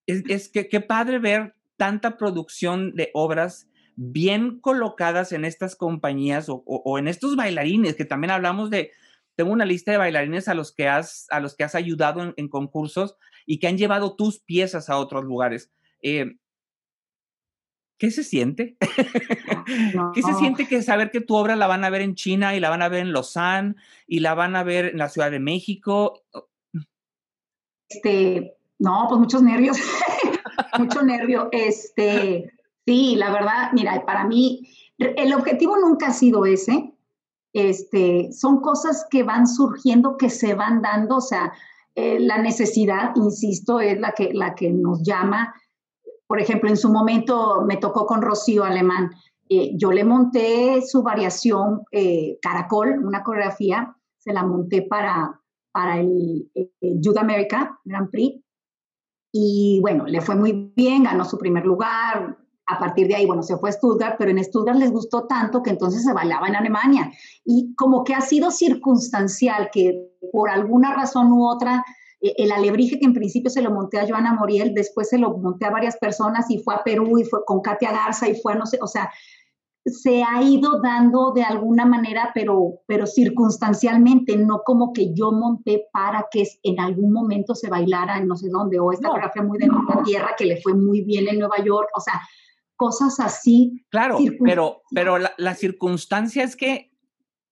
es, 0.07 0.49
que 0.49 0.69
qué 0.69 0.81
padre 0.81 1.19
ver 1.19 1.55
tanta 1.77 2.17
producción 2.17 2.95
de 2.95 3.11
obras 3.15 3.69
bien 3.97 4.61
colocadas 4.61 5.33
en 5.33 5.45
estas 5.45 5.77
compañías 5.77 6.47
o, 6.49 6.99
en 6.99 7.09
estos 7.09 7.37
bailarines, 7.37 7.97
que 7.97 8.05
también 8.05 8.31
hablamos 8.31 8.71
de, 8.71 8.93
tengo 9.37 9.53
una 9.53 9.65
lista 9.65 9.93
de 9.93 9.99
bailarines 9.99 10.49
a 10.49 10.55
los 10.55 10.73
que 10.73 10.89
has, 10.89 11.27
a 11.31 11.41
los 11.41 11.55
que 11.55 11.65
has 11.65 11.75
ayudado 11.75 12.35
en, 12.37 12.49
concursos 12.49 13.17
y 13.47 13.59
que 13.59 13.69
han 13.69 13.79
llevado 13.79 14.17
tus 14.17 14.41
piezas 14.41 14.91
a 14.91 14.97
otros 14.97 15.25
lugares. 15.25 15.71
Eh, 16.03 16.37
¿Qué 18.01 18.11
se 18.11 18.25
siente? 18.25 18.79
¿Qué 20.15 20.23
se 20.23 20.33
siente 20.33 20.67
que 20.67 20.81
saber 20.83 21.11
que 21.11 21.21
tu 21.21 21.37
obra 21.37 21.55
la 21.55 21.67
van 21.67 21.85
a 21.85 21.91
ver 21.91 22.01
en 22.01 22.15
China 22.15 22.57
y 22.57 22.61
la 22.61 22.71
van 22.71 22.81
a 22.81 22.89
ver 22.89 23.01
en 23.01 23.13
Lausanne 23.13 23.75
y 24.07 24.21
la 24.21 24.33
van 24.33 24.57
a 24.57 24.63
ver 24.63 24.87
en 24.87 24.97
la 24.97 25.11
Ciudad 25.11 25.31
de 25.31 25.39
México? 25.39 26.23
Este, 27.91 28.57
no, 28.79 29.05
pues 29.07 29.21
muchos 29.21 29.43
nervios, 29.43 29.77
mucho 30.79 31.03
nervio. 31.03 31.51
Este, 31.53 32.51
sí, 32.87 33.17
la 33.17 33.33
verdad, 33.33 33.71
mira, 33.75 34.03
para 34.07 34.25
mí 34.25 34.67
el 34.97 35.35
objetivo 35.35 35.77
nunca 35.77 36.07
ha 36.07 36.15
sido 36.15 36.47
ese. 36.47 36.95
Este, 37.53 38.33
son 38.33 38.63
cosas 38.63 39.07
que 39.11 39.25
van 39.25 39.47
surgiendo, 39.47 40.17
que 40.17 40.31
se 40.31 40.55
van 40.55 40.81
dando, 40.81 41.17
o 41.17 41.21
sea, 41.21 41.53
eh, 41.97 42.19
la 42.19 42.39
necesidad, 42.39 43.13
insisto, 43.15 43.79
es 43.79 44.01
la 44.01 44.13
que, 44.13 44.33
la 44.33 44.55
que 44.55 44.71
nos 44.71 45.03
llama 45.03 45.55
por 46.31 46.41
ejemplo, 46.41 46.71
en 46.71 46.77
su 46.77 46.93
momento 46.93 47.65
me 47.67 47.79
tocó 47.79 48.07
con 48.07 48.23
Rocío 48.23 48.63
Alemán. 48.63 49.11
Eh, 49.49 49.73
yo 49.75 49.91
le 49.91 50.05
monté 50.05 50.81
su 50.81 51.03
variación 51.03 51.83
eh, 51.91 52.39
Caracol, 52.41 53.05
una 53.05 53.25
coreografía, 53.25 53.97
se 54.17 54.33
la 54.33 54.45
monté 54.45 54.83
para, 54.83 55.41
para 55.73 55.99
el, 55.99 56.49
el 56.55 57.01
Youth 57.01 57.19
America 57.19 57.77
Grand 57.85 58.11
Prix. 58.11 58.41
Y 59.33 59.81
bueno, 59.81 60.07
le 60.07 60.21
fue 60.21 60.37
muy 60.37 60.73
bien, 60.77 61.03
ganó 61.03 61.25
su 61.25 61.37
primer 61.37 61.67
lugar. 61.67 62.39
A 62.67 62.79
partir 62.79 63.09
de 63.09 63.17
ahí, 63.17 63.27
bueno, 63.27 63.43
se 63.43 63.57
fue 63.57 63.71
a 63.71 63.73
Stuttgart, 63.73 64.15
pero 64.17 64.31
en 64.31 64.45
Stuttgart 64.45 64.79
les 64.79 64.93
gustó 64.93 65.27
tanto 65.27 65.65
que 65.65 65.71
entonces 65.71 66.05
se 66.05 66.13
bailaba 66.13 66.47
en 66.47 66.55
Alemania. 66.55 67.11
Y 67.45 67.75
como 67.75 68.05
que 68.05 68.15
ha 68.15 68.21
sido 68.21 68.53
circunstancial 68.53 69.69
que 69.73 70.17
por 70.33 70.49
alguna 70.49 70.95
razón 70.95 71.33
u 71.33 71.45
otra 71.45 71.79
eh, 71.79 71.85
el 72.21 72.53
alebrije 72.53 72.99
que 72.99 73.07
en 73.07 73.15
principio 73.15 73.51
se 73.51 73.63
lo 73.63 73.71
monté 73.71 73.99
a 73.99 74.07
Joana 74.07 74.35
Moriel, 74.35 74.75
después 74.75 75.09
se 75.09 75.19
lo 75.19 75.37
monté 75.39 75.67
a 75.67 75.71
varias 75.71 75.97
personas 75.97 76.51
y 76.51 76.59
fue 76.59 76.75
a 76.75 76.85
Perú 76.85 77.19
y 77.19 77.25
fue 77.25 77.45
con 77.45 77.61
Katia 77.61 77.93
Garza 77.93 78.29
y 78.29 78.35
fue 78.35 78.53
a 78.53 78.57
no 78.57 78.67
sé, 78.67 78.79
o 78.83 78.87
sea, 78.87 79.11
se 79.87 80.23
ha 80.23 80.43
ido 80.43 80.81
dando 80.83 81.33
de 81.33 81.43
alguna 81.43 81.87
manera, 81.87 82.31
pero, 82.35 82.83
pero 82.87 83.07
circunstancialmente, 83.07 84.37
no 84.37 84.61
como 84.65 84.93
que 84.93 85.15
yo 85.15 85.33
monté 85.33 85.87
para 85.93 86.27
que 86.31 86.45
en 86.63 86.79
algún 86.81 87.13
momento 87.13 87.55
se 87.55 87.71
bailara 87.71 88.19
en 88.19 88.29
no 88.29 88.37
sé 88.37 88.49
dónde, 88.51 88.79
o 88.79 88.93
esta 88.93 89.09
coreografía 89.09 89.43
muy 89.43 89.59
de 89.59 89.69
tierra 90.05 90.35
que 90.37 90.45
le 90.45 90.61
fue 90.61 90.75
muy 90.75 91.03
bien 91.03 91.29
en 91.29 91.39
Nueva 91.39 91.65
York, 91.65 91.89
o 91.95 92.01
sea, 92.01 92.21
cosas 92.77 93.19
así. 93.21 93.85
Claro, 93.91 94.19
pero, 94.45 94.83
pero 94.95 95.19
la, 95.19 95.33
la 95.39 95.55
circunstancia 95.55 96.45
es 96.45 96.57
que 96.57 96.90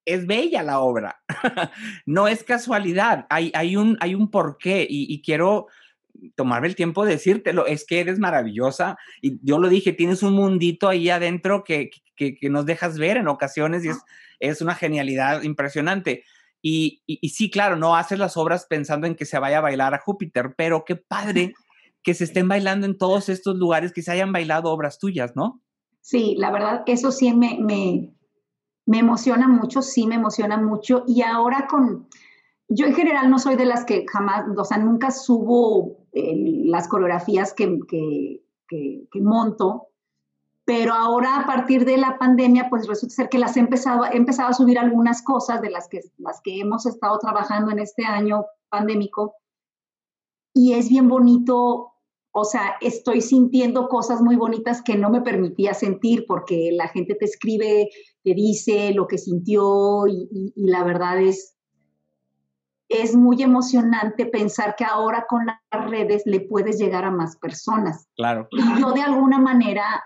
es 0.09 0.25
bella 0.25 0.63
la 0.63 0.79
obra, 0.79 1.21
no 2.05 2.27
es 2.27 2.43
casualidad, 2.43 3.27
hay, 3.29 3.51
hay, 3.53 3.75
un, 3.75 3.97
hay 4.01 4.15
un 4.15 4.31
porqué 4.31 4.85
y, 4.89 5.21
quiero 5.21 5.67
tomarme 6.35 6.67
el 6.67 6.75
tiempo 6.75 7.05
de 7.05 7.13
decírtelo, 7.13 7.65
es 7.65 7.85
que 7.85 7.99
eres 7.99 8.19
maravillosa 8.19 8.97
y 9.21 9.39
yo 9.43 9.59
lo 9.59 9.69
dije, 9.69 9.93
tienes 9.93 10.23
un 10.23 10.33
mundito 10.33 10.89
ahí 10.89 11.09
adentro 11.09 11.63
que, 11.63 11.91
que, 12.15 12.37
nos 12.49 12.65
dejas 12.65 12.97
ver 12.97 13.17
en 13.17 13.27
ocasiones 13.27 13.85
y 13.85 13.89
es, 13.89 13.97
es 14.39 14.61
una 14.61 14.75
genialidad 14.75 15.43
impresionante. 15.43 16.23
Y, 16.61 17.01
y, 17.05 17.29
sí, 17.29 17.49
claro, 17.49 17.77
no 17.77 17.95
haces 17.95 18.19
las 18.19 18.35
obras 18.35 18.65
pensando 18.65 19.07
en 19.07 19.15
que 19.15 19.25
se 19.25 19.39
vaya 19.39 19.59
a 19.59 19.61
bailar 19.61 19.93
a 19.93 19.99
Júpiter, 19.99 20.55
pero 20.57 20.83
qué 20.83 20.97
padre 20.97 21.53
que 22.03 22.13
se 22.13 22.25
estén 22.25 22.47
bailando 22.47 22.85
en 22.85 22.97
todos 22.97 23.29
estos 23.29 23.55
lugares, 23.55 23.93
que 23.93 24.01
se 24.01 24.11
hayan 24.11 24.33
bailado 24.33 24.71
obras 24.71 24.99
tuyas, 24.99 25.35
¿no? 25.35 25.61
Sí, 26.01 26.35
la 26.37 26.51
verdad, 26.51 26.83
eso 26.87 27.11
sí 27.11 27.31
me, 27.33 27.59
me, 27.59 28.09
me 28.89 28.97
emociona 28.97 29.47
mucho, 29.47 29.83
sí 29.83 30.07
me 30.07 30.15
emociona 30.15 30.57
mucho. 30.57 31.03
Y 31.05 31.21
ahora 31.21 31.67
con, 31.69 32.09
yo 32.67 32.87
en 32.87 32.95
general 32.95 33.29
no 33.29 33.37
soy 33.37 33.55
de 33.55 33.65
las 33.65 33.85
que 33.85 34.03
jamás, 34.11 34.45
o 34.57 34.65
sea, 34.65 34.79
nunca 34.79 35.11
subo 35.11 36.07
eh, 36.11 36.63
las 36.65 36.87
coreografías 36.87 37.53
que, 37.53 37.77
que, 37.87 38.41
que, 38.67 39.21
monto, 39.21 39.89
pero 40.65 40.95
ahora 40.95 41.39
a 41.39 41.45
partir 41.45 41.85
de 41.85 41.97
la 41.97 42.17
pandemia, 42.17 42.67
pues 42.71 42.87
resulta 42.87 43.13
ser 43.13 43.29
que 43.29 43.37
las 43.37 43.57
he 43.57 43.59
empezado, 43.59 44.05
he 44.05 44.17
empezado 44.17 44.49
a 44.49 44.53
subir 44.53 44.79
algunas 44.79 45.21
cosas 45.21 45.61
de 45.61 45.69
las 45.69 45.87
que, 45.87 46.01
las 46.17 46.41
que 46.41 46.59
hemos 46.59 46.87
estado 46.87 47.19
trabajando 47.19 47.69
en 47.69 47.77
este 47.77 48.05
año 48.05 48.45
pandémico. 48.69 49.35
Y 50.51 50.73
es 50.73 50.89
bien 50.89 51.07
bonito 51.07 51.93
o 52.31 52.45
sea, 52.45 52.75
estoy 52.81 53.21
sintiendo 53.21 53.87
cosas 53.87 54.21
muy 54.21 54.35
bonitas 54.35 54.81
que 54.81 54.95
no 54.95 55.09
me 55.09 55.21
permitía 55.21 55.73
sentir 55.73 56.25
porque 56.27 56.69
la 56.71 56.87
gente 56.87 57.15
te 57.15 57.25
escribe, 57.25 57.89
te 58.23 58.33
dice 58.33 58.93
lo 58.93 59.07
que 59.07 59.17
sintió 59.17 60.07
y, 60.07 60.53
la 60.55 60.83
verdad 60.83 61.19
es, 61.21 61.55
es 62.87 63.15
muy 63.15 63.41
emocionante 63.41 64.25
pensar 64.25 64.75
que 64.77 64.85
ahora 64.85 65.25
con 65.27 65.45
las 65.45 65.89
redes 65.89 66.23
le 66.25 66.41
puedes 66.41 66.77
llegar 66.77 67.03
a 67.03 67.11
más 67.11 67.37
personas. 67.37 68.07
Claro. 68.15 68.47
Y 68.51 68.79
yo 68.79 68.91
de 68.91 69.01
alguna 69.01 69.39
manera 69.39 70.03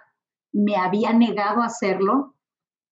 me 0.52 0.76
había 0.76 1.14
negado 1.14 1.62
a 1.62 1.68
hacerlo. 1.68 2.36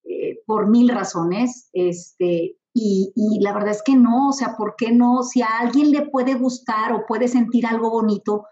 Eh, 0.04 0.40
por 0.48 0.68
mil 0.68 0.90
razones, 0.90 1.70
este, 1.74 2.58
y, 2.74 3.40
la 3.42 3.54
verdad 3.54 3.72
es 3.72 3.84
que 3.84 3.96
no, 3.96 4.30
o 4.30 4.34
sea, 4.34 4.56
¿por 4.58 4.76
qué 4.78 4.92
no? 4.92 5.24
Si 5.24 5.42
a 5.42 5.60
alguien 5.60 5.92
le 5.92 6.08
puede 6.08 6.34
gustar 6.36 6.94
o 6.94 7.06
puede 7.06 7.28
sentir 7.28 7.66
algo 7.66 7.92
bonito 7.92 8.46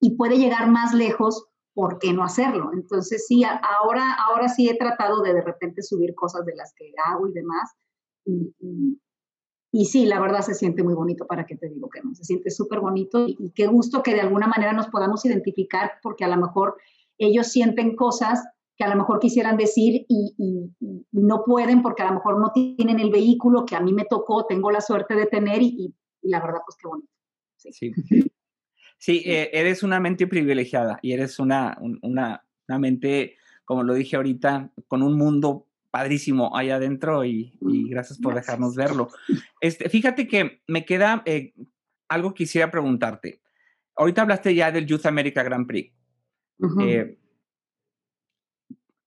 y 0.00 0.16
puede 0.16 0.38
llegar 0.38 0.70
más 0.70 0.94
lejos, 0.94 1.46
¿por 1.74 1.98
qué 1.98 2.12
no 2.12 2.24
hacerlo? 2.24 2.70
Entonces 2.72 3.26
sí, 3.26 3.44
ahora, 3.44 4.04
ahora 4.28 4.48
sí 4.48 4.68
he 4.68 4.76
tratado 4.76 5.22
de 5.22 5.34
de 5.34 5.42
repente 5.42 5.82
subir 5.82 6.14
cosas 6.14 6.44
de 6.44 6.54
las 6.54 6.72
que 6.74 6.92
hago 7.06 7.28
y 7.28 7.32
demás. 7.32 7.72
Y, 8.24 8.54
y, 9.72 9.84
sí, 9.84 10.06
la 10.06 10.20
verdad 10.20 10.40
se 10.40 10.54
siente 10.54 10.82
muy 10.82 10.94
bonito, 10.94 11.26
¿para 11.26 11.44
qué 11.44 11.56
te 11.56 11.68
digo 11.68 11.88
que 11.88 12.00
no? 12.02 12.14
Se 12.14 12.24
siente 12.24 12.50
súper 12.50 12.80
bonito 12.80 13.26
y, 13.26 13.36
y 13.38 13.50
qué 13.50 13.66
gusto 13.66 14.02
que 14.02 14.14
de 14.14 14.22
alguna 14.22 14.46
manera 14.46 14.72
nos 14.72 14.88
podamos 14.88 15.24
identificar 15.24 15.92
porque 16.02 16.24
a 16.24 16.28
lo 16.28 16.36
mejor 16.36 16.76
ellos 17.18 17.48
sienten 17.48 17.94
cosas 17.94 18.42
que 18.76 18.84
a 18.84 18.88
lo 18.88 18.96
mejor 18.96 19.18
quisieran 19.18 19.56
decir 19.56 20.04
y, 20.08 20.34
no 21.12 21.44
pueden 21.44 21.82
porque 21.82 22.02
a 22.02 22.08
lo 22.08 22.14
mejor 22.14 22.38
no 22.38 22.52
tienen 22.52 23.00
el 23.00 23.10
vehículo 23.10 23.64
que 23.64 23.74
a 23.74 23.80
mí 23.80 23.92
me 23.92 24.04
tocó, 24.04 24.44
tengo 24.46 24.70
la 24.70 24.80
suerte 24.80 25.14
de 25.14 25.26
tener 25.26 25.62
y, 25.62 25.94
la 26.22 26.40
verdad, 26.40 26.60
pues 26.66 26.76
qué 26.76 26.86
bonito. 26.86 27.08
Sí, 27.56 27.72
sí. 27.72 27.92
Eh, 29.06 29.50
eres 29.52 29.82
una 29.82 30.00
mente 30.00 30.26
privilegiada 30.26 30.98
y 31.02 31.12
eres 31.12 31.38
una, 31.38 31.78
una, 32.02 32.42
mente, 32.78 33.36
como 33.64 33.82
lo 33.82 33.94
dije 33.94 34.16
ahorita, 34.16 34.70
con 34.88 35.02
un 35.02 35.16
mundo 35.16 35.66
padrísimo 35.90 36.56
ahí 36.56 36.70
adentro 36.70 37.24
y, 37.24 37.56
mm, 37.60 37.88
gracias 37.88 38.18
por 38.18 38.34
dejarnos 38.34 38.74
verlo. 38.74 39.08
Este, 39.60 39.88
fíjate 39.88 40.26
que 40.26 40.62
me 40.66 40.84
queda 40.84 41.22
eh, 41.24 41.54
algo 42.08 42.34
que 42.34 42.44
quisiera 42.44 42.70
preguntarte. 42.70 43.40
Ahorita 43.94 44.22
hablaste 44.22 44.54
ya 44.54 44.72
del 44.72 44.86
Youth 44.86 45.06
America 45.06 45.42
Grand 45.42 45.66
Prix 45.66 45.92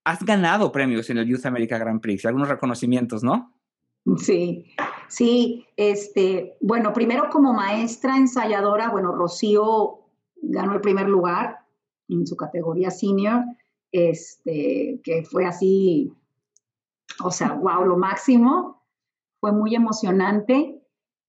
has 0.04 0.24
ganado 0.24 0.72
premios 0.72 1.10
en 1.10 1.18
el 1.18 1.26
Youth 1.26 1.46
America 1.46 1.78
Grand 1.78 2.00
Prix, 2.00 2.24
algunos 2.26 2.48
reconocimientos, 2.48 3.22
¿no? 3.22 3.54
Sí, 4.16 4.66
sí, 5.10 5.66
este, 5.76 6.56
bueno, 6.60 6.92
primero 6.92 7.28
como 7.30 7.52
maestra 7.52 8.16
ensayadora, 8.16 8.90
bueno, 8.90 9.12
Rocío 9.12 9.98
ganó 10.40 10.72
el 10.74 10.80
primer 10.80 11.08
lugar 11.08 11.58
en 12.08 12.26
su 12.26 12.36
categoría 12.36 12.90
senior, 12.90 13.44
este, 13.92 15.00
que 15.02 15.24
fue 15.24 15.44
así, 15.44 16.12
o 17.24 17.30
sea, 17.30 17.52
wow, 17.54 17.84
lo 17.84 17.96
máximo, 17.96 18.82
fue 19.40 19.52
muy 19.52 19.74
emocionante. 19.74 20.80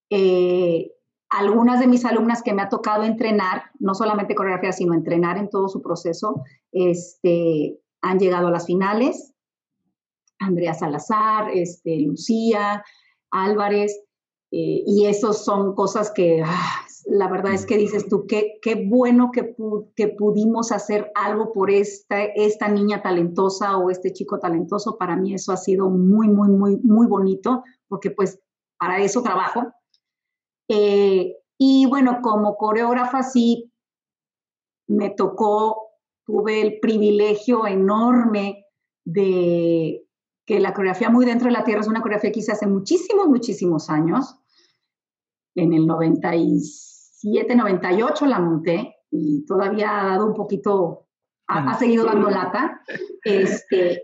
Eh, 0.10 0.92
algunas 1.30 1.80
de 1.80 1.88
mis 1.88 2.06
alumnas 2.06 2.44
que 2.44 2.54
me 2.54 2.62
ha 2.62 2.70
tocado 2.70 3.04
entrenar, 3.04 3.72
no 3.80 3.96
solamente 3.96 4.36
coreografía, 4.36 4.74
sino 4.74 4.94
entrenar 4.94 5.38
en 5.38 5.50
todo 5.50 5.70
su 5.70 5.82
proceso, 5.82 6.44
este, 6.72 7.80
han 8.02 8.20
llegado 8.20 8.48
a 8.48 8.52
las 8.52 8.68
finales. 8.68 9.34
Andrea 10.40 10.74
Salazar, 10.74 11.50
este, 11.54 12.00
Lucía, 12.02 12.84
Álvarez, 13.32 14.00
eh, 14.52 14.84
y 14.86 15.06
esos 15.06 15.44
son 15.46 15.76
cosas 15.76 16.12
que 16.12 16.44
ah, 16.46 16.86
la 17.06 17.30
verdad 17.30 17.54
es 17.54 17.66
que 17.66 17.78
dices 17.78 18.08
tú, 18.08 18.28
qué, 18.28 18.60
qué 18.62 18.86
bueno 18.88 19.32
que, 19.32 19.56
que 19.96 20.10
pudimos 20.10 20.72
hacer 20.72 21.12
algo 21.16 21.52
por 21.52 21.72
esta, 21.72 22.24
esta 22.24 22.68
niña 22.68 23.02
talentosa 23.02 23.78
o 23.78 23.90
este 23.90 24.14
chico 24.14 24.40
talentoso. 24.40 24.98
Para 24.98 25.16
mí 25.16 25.34
eso 25.34 25.52
ha 25.52 25.58
sido 25.58 25.90
muy, 25.90 26.28
muy, 26.28 26.50
muy, 26.50 26.78
muy 26.84 27.08
bonito, 27.08 27.64
porque 27.88 28.12
pues 28.12 28.40
para 28.78 29.02
eso 29.02 29.24
trabajo. 29.24 29.64
Eh, 30.68 31.38
y 31.58 31.86
bueno, 31.86 32.20
como 32.22 32.58
coreógrafa 32.58 33.24
sí, 33.24 33.72
me 34.88 35.10
tocó 35.10 35.92
tuve 36.26 36.62
el 36.62 36.80
privilegio 36.80 37.68
enorme 37.68 38.66
de 39.06 40.06
que 40.52 40.60
la 40.60 40.74
coreografía 40.74 41.10
Muy 41.10 41.26
Dentro 41.26 41.45
de 41.45 41.54
la 41.54 41.64
Tierra 41.64 41.80
es 41.80 41.88
una 41.88 42.02
coreografía 42.02 42.30
que 42.34 42.41
hice 42.41 42.52
hace 42.52 42.68
muchísimos, 42.68 43.26
muchísimos 43.28 43.89
años. 43.89 44.36
En 45.56 45.72
el 45.72 45.88
97, 45.88 47.56
98 47.56 48.26
la 48.26 48.39
monté 48.39 48.97
y 49.10 49.45
todavía 49.45 50.02
ha 50.02 50.08
dado 50.08 50.26
un 50.26 50.34
poquito, 50.34 51.08
ha, 51.47 51.80
seguido 51.80 52.04
dando 52.04 52.30
lata. 52.30 52.82
Este, 53.24 54.04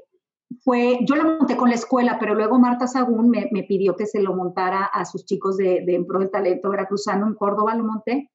fue, 0.64 1.00
yo 1.06 1.18
la 1.18 1.26
monté 1.26 1.58
con 1.58 1.68
la 1.68 1.76
escuela, 1.76 2.18
pero 2.18 2.34
luego 2.34 2.58
Marta 2.58 2.88
Sagún 2.88 3.30
me, 3.30 3.50
me 3.52 3.64
pidió 3.64 3.98
que 3.98 4.06
se 4.06 4.22
lo 4.22 4.34
montara 4.34 4.86
a 4.86 5.04
sus 5.04 5.26
chicos 5.26 5.58
de, 5.58 5.84
de 5.86 5.96
En 5.96 6.08
Pro 6.08 6.20
del 6.20 6.32
Talento 6.32 6.70
Veracruzano 6.70 7.28
en 7.28 7.36
Córdoba, 7.36 7.76
lo 7.76 7.84
monté 7.84 8.32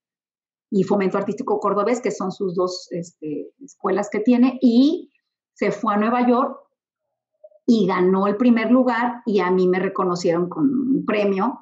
y 0.70 0.84
Fomento 0.84 1.16
Artístico 1.16 1.58
Cordobés, 1.60 2.02
que 2.02 2.10
son 2.10 2.30
sus 2.30 2.54
dos 2.54 2.88
este, 2.90 3.54
escuelas 3.64 4.10
que 4.10 4.20
tiene, 4.20 4.58
y 4.60 5.10
se 5.54 5.70
fue 5.70 5.94
a 5.94 5.96
Nueva 5.96 6.28
York 6.28 6.58
y 7.66 7.86
ganó 7.86 8.26
el 8.26 8.36
primer 8.36 8.70
lugar 8.70 9.22
y 9.26 9.40
a 9.40 9.50
mí 9.50 9.68
me 9.68 9.78
reconocieron 9.78 10.48
con 10.48 10.64
un 10.64 11.04
premio 11.06 11.60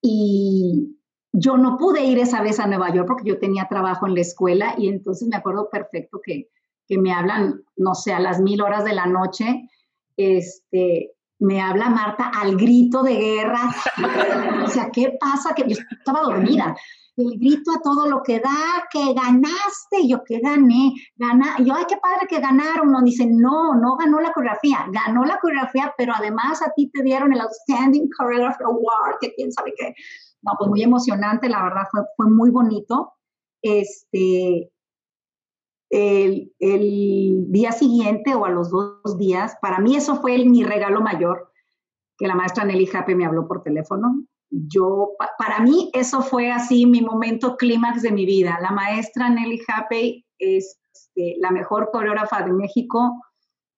y 0.00 0.96
yo 1.32 1.56
no 1.56 1.76
pude 1.76 2.04
ir 2.04 2.18
esa 2.18 2.42
vez 2.42 2.58
a 2.60 2.66
Nueva 2.66 2.92
York 2.92 3.06
porque 3.08 3.28
yo 3.28 3.38
tenía 3.38 3.68
trabajo 3.68 4.06
en 4.06 4.14
la 4.14 4.20
escuela 4.20 4.74
y 4.78 4.88
entonces 4.88 5.28
me 5.28 5.36
acuerdo 5.36 5.68
perfecto 5.70 6.20
que, 6.24 6.48
que 6.86 6.98
me 6.98 7.12
hablan, 7.12 7.62
no 7.76 7.94
sé, 7.94 8.12
a 8.12 8.20
las 8.20 8.40
mil 8.40 8.62
horas 8.62 8.84
de 8.84 8.94
la 8.94 9.06
noche, 9.06 9.68
este, 10.16 11.12
me 11.38 11.60
habla 11.60 11.88
Marta 11.88 12.30
al 12.34 12.56
grito 12.56 13.02
de 13.02 13.16
guerra. 13.16 13.70
o 14.64 14.68
sea, 14.68 14.90
¿qué 14.92 15.16
pasa? 15.18 15.54
Que 15.54 15.64
yo 15.68 15.76
estaba 15.98 16.22
dormida 16.22 16.76
el 17.20 17.38
grito 17.38 17.70
a 17.72 17.80
todo 17.82 18.08
lo 18.08 18.22
que 18.22 18.40
da, 18.40 18.86
que 18.92 19.12
ganaste, 19.12 20.08
yo 20.08 20.22
que 20.24 20.40
gané, 20.40 20.92
gana, 21.16 21.56
yo, 21.58 21.74
ay, 21.74 21.84
qué 21.88 21.96
padre 21.96 22.26
que 22.28 22.40
ganaron, 22.40 22.88
uno 22.88 23.02
dice, 23.02 23.26
no, 23.26 23.74
no 23.74 23.96
ganó 23.96 24.20
la 24.20 24.32
coreografía, 24.32 24.86
ganó 24.92 25.24
la 25.24 25.38
coreografía, 25.38 25.94
pero 25.96 26.12
además 26.14 26.62
a 26.62 26.72
ti 26.74 26.90
te 26.90 27.02
dieron 27.02 27.32
el 27.32 27.40
Outstanding 27.40 28.08
Choreography 28.16 28.64
Award, 28.64 29.18
que 29.20 29.34
quién 29.34 29.52
sabe 29.52 29.72
qué, 29.76 29.94
no, 30.42 30.52
pues 30.58 30.70
muy 30.70 30.82
emocionante, 30.82 31.48
la 31.48 31.62
verdad, 31.62 31.82
fue, 31.90 32.02
fue 32.16 32.30
muy 32.30 32.50
bonito, 32.50 33.12
este, 33.62 34.70
el, 35.90 36.52
el, 36.58 37.44
día 37.50 37.72
siguiente 37.72 38.34
o 38.34 38.44
a 38.44 38.50
los 38.50 38.70
dos 38.70 39.18
días, 39.18 39.56
para 39.60 39.80
mí 39.80 39.96
eso 39.96 40.16
fue 40.16 40.44
mi 40.44 40.64
regalo 40.64 41.00
mayor, 41.00 41.50
que 42.16 42.26
la 42.26 42.34
maestra 42.34 42.64
Nelly 42.64 42.86
Jape 42.86 43.14
me 43.14 43.26
habló 43.26 43.46
por 43.46 43.62
teléfono 43.62 44.24
yo, 44.50 45.12
para 45.38 45.60
mí 45.60 45.90
eso 45.94 46.22
fue 46.22 46.50
así 46.50 46.84
mi 46.84 47.00
momento 47.00 47.56
clímax 47.56 48.02
de 48.02 48.10
mi 48.10 48.26
vida. 48.26 48.58
La 48.60 48.72
maestra 48.72 49.30
Nelly 49.30 49.60
Happy 49.68 50.26
es 50.38 50.80
este, 50.92 51.36
la 51.38 51.50
mejor 51.50 51.90
coreógrafa 51.92 52.42
de 52.42 52.52
México, 52.52 53.20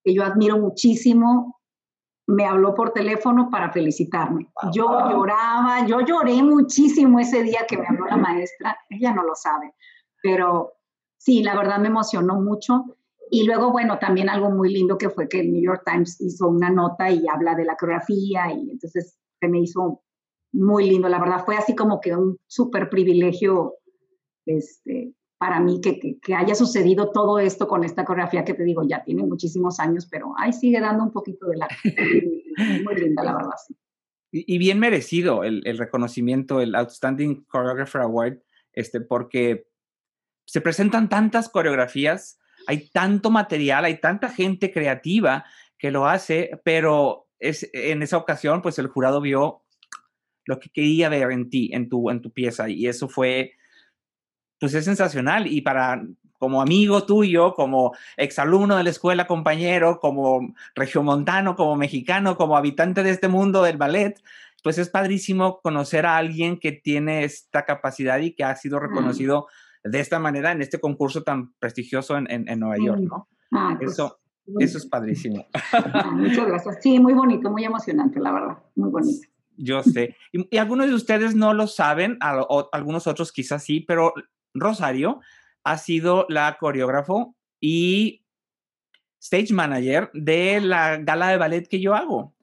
que 0.02 0.14
yo 0.14 0.24
admiro 0.24 0.58
muchísimo. 0.58 1.60
Me 2.26 2.46
habló 2.46 2.74
por 2.74 2.92
teléfono 2.92 3.50
para 3.50 3.70
felicitarme. 3.70 4.50
Yo 4.72 4.86
lloraba, 5.10 5.86
yo 5.86 6.00
lloré 6.00 6.42
muchísimo 6.42 7.18
ese 7.18 7.42
día 7.42 7.66
que 7.68 7.76
me 7.76 7.86
habló 7.86 8.06
la 8.06 8.16
maestra. 8.16 8.78
Ella 8.88 9.12
no 9.12 9.24
lo 9.24 9.34
sabe, 9.34 9.74
pero 10.22 10.72
sí, 11.18 11.42
la 11.42 11.54
verdad 11.54 11.78
me 11.78 11.88
emocionó 11.88 12.40
mucho. 12.40 12.96
Y 13.30 13.44
luego, 13.44 13.72
bueno, 13.72 13.98
también 13.98 14.28
algo 14.28 14.50
muy 14.50 14.72
lindo 14.72 14.98
que 14.98 15.10
fue 15.10 15.28
que 15.28 15.40
el 15.40 15.52
New 15.52 15.62
York 15.62 15.82
Times 15.84 16.20
hizo 16.20 16.48
una 16.48 16.70
nota 16.70 17.10
y 17.10 17.26
habla 17.28 17.54
de 17.54 17.64
la 17.64 17.76
coreografía 17.76 18.52
y 18.52 18.70
entonces 18.70 19.18
se 19.40 19.48
me 19.48 19.60
hizo 19.60 20.02
muy 20.53 20.88
lindo, 20.88 21.09
la 21.09 21.18
verdad 21.18 21.44
fue 21.44 21.57
así 21.57 21.74
como 21.74 22.00
que 22.00 22.14
un 22.14 22.38
súper 22.46 22.90
privilegio 22.90 23.76
este, 24.46 25.12
para 25.38 25.61
mí 25.61 25.80
que, 25.80 26.18
que, 26.20 26.34
haya 26.34 26.55
sucedido 26.55 27.11
todo 27.11 27.38
esto 27.38 27.66
con 27.66 27.84
esta 27.84 28.05
coreografía 28.05 28.44
que 28.44 28.55
te 28.55 28.64
digo, 28.64 28.82
ya 28.86 29.03
tiene 29.03 29.24
muchísimos 29.24 29.80
años, 29.80 30.07
pero 30.11 30.34
ahí 30.36 30.53
sigue 30.53 30.80
dando 30.80 31.05
un 31.05 31.12
poquito 31.12 31.46
de 31.46 31.57
la... 31.57 31.68
muy 32.84 32.94
linda, 32.94 33.24
la 33.24 33.34
verdad. 33.34 33.55
Sí. 33.66 33.74
Y, 34.30 34.59
bien 34.59 34.78
merecido 34.78 35.44
el, 35.44 35.61
el, 35.66 35.78
reconocimiento, 35.78 36.61
el 36.61 36.74
Outstanding 36.74 37.46
Choreographer 37.53 38.03
Award, 38.03 38.38
este, 38.72 39.00
porque 39.00 39.66
se 40.46 40.61
presentan 40.61 41.09
tantas 41.09 41.48
coreografías, 41.48 42.38
hay 42.66 42.88
tanto 42.90 43.30
material, 43.30 43.84
hay 43.84 44.00
tanta 44.00 44.28
gente 44.28 44.72
creativa 44.72 45.44
que 45.76 45.90
lo 45.90 46.07
hace, 46.07 46.61
pero 46.64 47.26
es, 47.38 47.68
en 47.72 48.03
esa 48.03 48.16
ocasión, 48.16 48.62
pues 48.62 48.78
el 48.78 48.86
jurado 48.86 49.20
vio 49.20 49.62
lo 50.45 50.59
que 50.59 50.70
quería 50.70 51.09
ver 51.09 51.30
en 51.30 51.51
ti, 51.51 51.70
en 51.72 51.88
tu, 51.88 52.11
en 52.11 52.20
tu 52.20 52.30
pieza. 52.32 52.68
Y 52.68 52.86
eso 52.86 53.09
fue, 53.09 53.53
pues 54.59 54.74
es 54.74 54.84
sensacional. 54.84 55.47
Y 55.47 55.61
para, 55.61 56.05
como 56.38 56.61
amigo 56.61 57.05
tuyo, 57.05 57.55
como 57.55 57.95
exalumno 58.16 58.76
de 58.76 58.84
la 58.84 58.90
escuela, 58.90 59.26
compañero, 59.26 60.01
como 60.01 60.55
regiomontano, 60.74 61.55
como 61.55 61.76
mexicano, 61.76 62.36
como 62.36 62.57
habitante 62.57 63.03
de 63.03 63.11
este 63.11 63.28
mundo 63.28 63.62
del 63.62 63.76
ballet, 63.76 64.20
pues 64.62 64.78
es 64.78 64.88
padrísimo 64.88 65.61
conocer 65.61 66.07
a 66.07 66.16
alguien 66.16 66.59
que 66.59 66.72
tiene 66.72 67.24
esta 67.24 67.64
capacidad 67.64 68.18
y 68.20 68.32
que 68.32 68.45
ha 68.45 68.55
sido 68.57 68.78
reconocido 68.78 69.47
de 69.84 70.01
esta 70.01 70.18
manera 70.18 70.53
en 70.53 70.62
este 70.62 70.80
concurso 70.80 71.22
tan 71.22 71.53
prestigioso 71.55 72.16
en, 72.16 72.28
en, 72.30 72.61
Nueva 72.61 72.76
York, 72.78 73.01
¿no? 73.03 73.28
Ah, 73.51 73.76
pues, 73.78 73.93
eso, 73.93 74.20
eso 74.59 74.78
es 74.78 74.86
padrísimo. 74.86 75.47
Ah, 75.72 76.11
muchas 76.12 76.47
gracias. 76.47 76.78
Sí, 76.80 76.99
muy 77.01 77.12
bonito, 77.12 77.51
muy 77.51 77.64
emocionante, 77.64 78.20
la 78.20 78.32
verdad, 78.32 78.59
muy 78.76 78.90
bonito. 78.90 79.28
Yo 79.57 79.82
sé. 79.82 80.16
Y, 80.32 80.57
algunos 80.57 80.88
de 80.88 80.94
ustedes 80.94 81.34
no 81.34 81.55
lo 81.55 81.66
saben, 81.66 82.18
algunos 82.20 83.07
otros 83.07 83.32
quizás 83.32 83.64
sí, 83.64 83.80
pero 83.80 84.14
Rosario 84.55 85.20
ha 85.64 85.78
sido 85.78 86.26
la 86.28 86.57
coreógrafo 86.59 87.36
y 87.61 88.24
stage 89.20 89.53
manager 89.53 90.11
de 90.14 90.61
la 90.61 90.96
gala 90.96 91.28
de 91.28 91.36
ballet 91.36 91.68
que 91.68 91.80
yo 91.80 91.94
hago. 91.94 92.34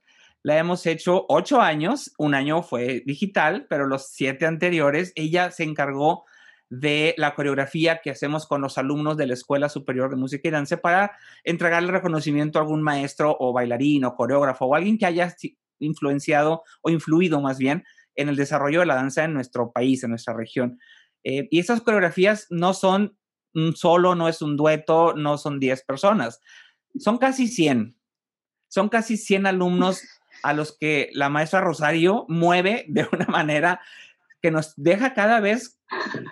la 0.41 0.57
hemos 0.57 0.85
hecho 0.85 1.25
ocho 1.27 1.59
años, 1.59 2.13
un 2.17 2.33
año 2.33 2.63
fue 2.63 3.03
digital, 3.05 3.67
pero 3.69 3.85
los 3.85 4.07
siete 4.07 4.45
anteriores 4.45 5.11
ella 5.15 5.51
se 5.51 5.63
encargó 5.63 6.23
de 6.69 7.15
la 7.17 7.35
coreografía 7.35 7.99
que 8.01 8.11
hacemos 8.11 8.47
con 8.47 8.61
los 8.61 8.77
alumnos 8.77 9.17
de 9.17 9.27
la 9.27 9.33
Escuela 9.33 9.69
Superior 9.69 10.09
de 10.09 10.15
Música 10.15 10.47
y 10.47 10.51
Danza 10.51 10.77
para 10.77 11.11
entregarle 11.43 11.91
reconocimiento 11.91 12.59
a 12.59 12.61
algún 12.61 12.81
maestro 12.81 13.35
o 13.39 13.51
bailarín 13.51 14.05
o 14.05 14.15
coreógrafo 14.15 14.65
o 14.65 14.75
alguien 14.75 14.97
que 14.97 15.07
haya 15.07 15.35
influenciado 15.79 16.63
o 16.81 16.89
influido 16.89 17.41
más 17.41 17.57
bien 17.57 17.83
en 18.15 18.29
el 18.29 18.35
desarrollo 18.35 18.81
de 18.81 18.85
la 18.85 18.95
danza 18.95 19.23
en 19.23 19.33
nuestro 19.33 19.71
país, 19.71 20.03
en 20.03 20.09
nuestra 20.11 20.33
región. 20.33 20.79
Eh, 21.23 21.47
y 21.51 21.59
esas 21.59 21.81
coreografías 21.81 22.47
no 22.49 22.73
son 22.73 23.17
un 23.53 23.75
solo, 23.75 24.15
no 24.15 24.27
es 24.27 24.41
un 24.41 24.57
dueto, 24.57 25.13
no 25.15 25.37
son 25.37 25.59
10 25.59 25.83
personas, 25.83 26.39
son 26.97 27.17
casi 27.17 27.47
100. 27.47 27.95
Son 28.67 28.89
casi 28.89 29.17
100 29.17 29.47
alumnos 29.47 30.01
a 30.43 30.53
los 30.53 30.77
que 30.77 31.09
la 31.13 31.29
maestra 31.29 31.61
Rosario 31.61 32.25
mueve 32.27 32.85
de 32.87 33.07
una 33.11 33.25
manera 33.25 33.81
que 34.41 34.51
nos 34.51 34.73
deja 34.77 35.13
cada 35.13 35.39
vez 35.39 35.79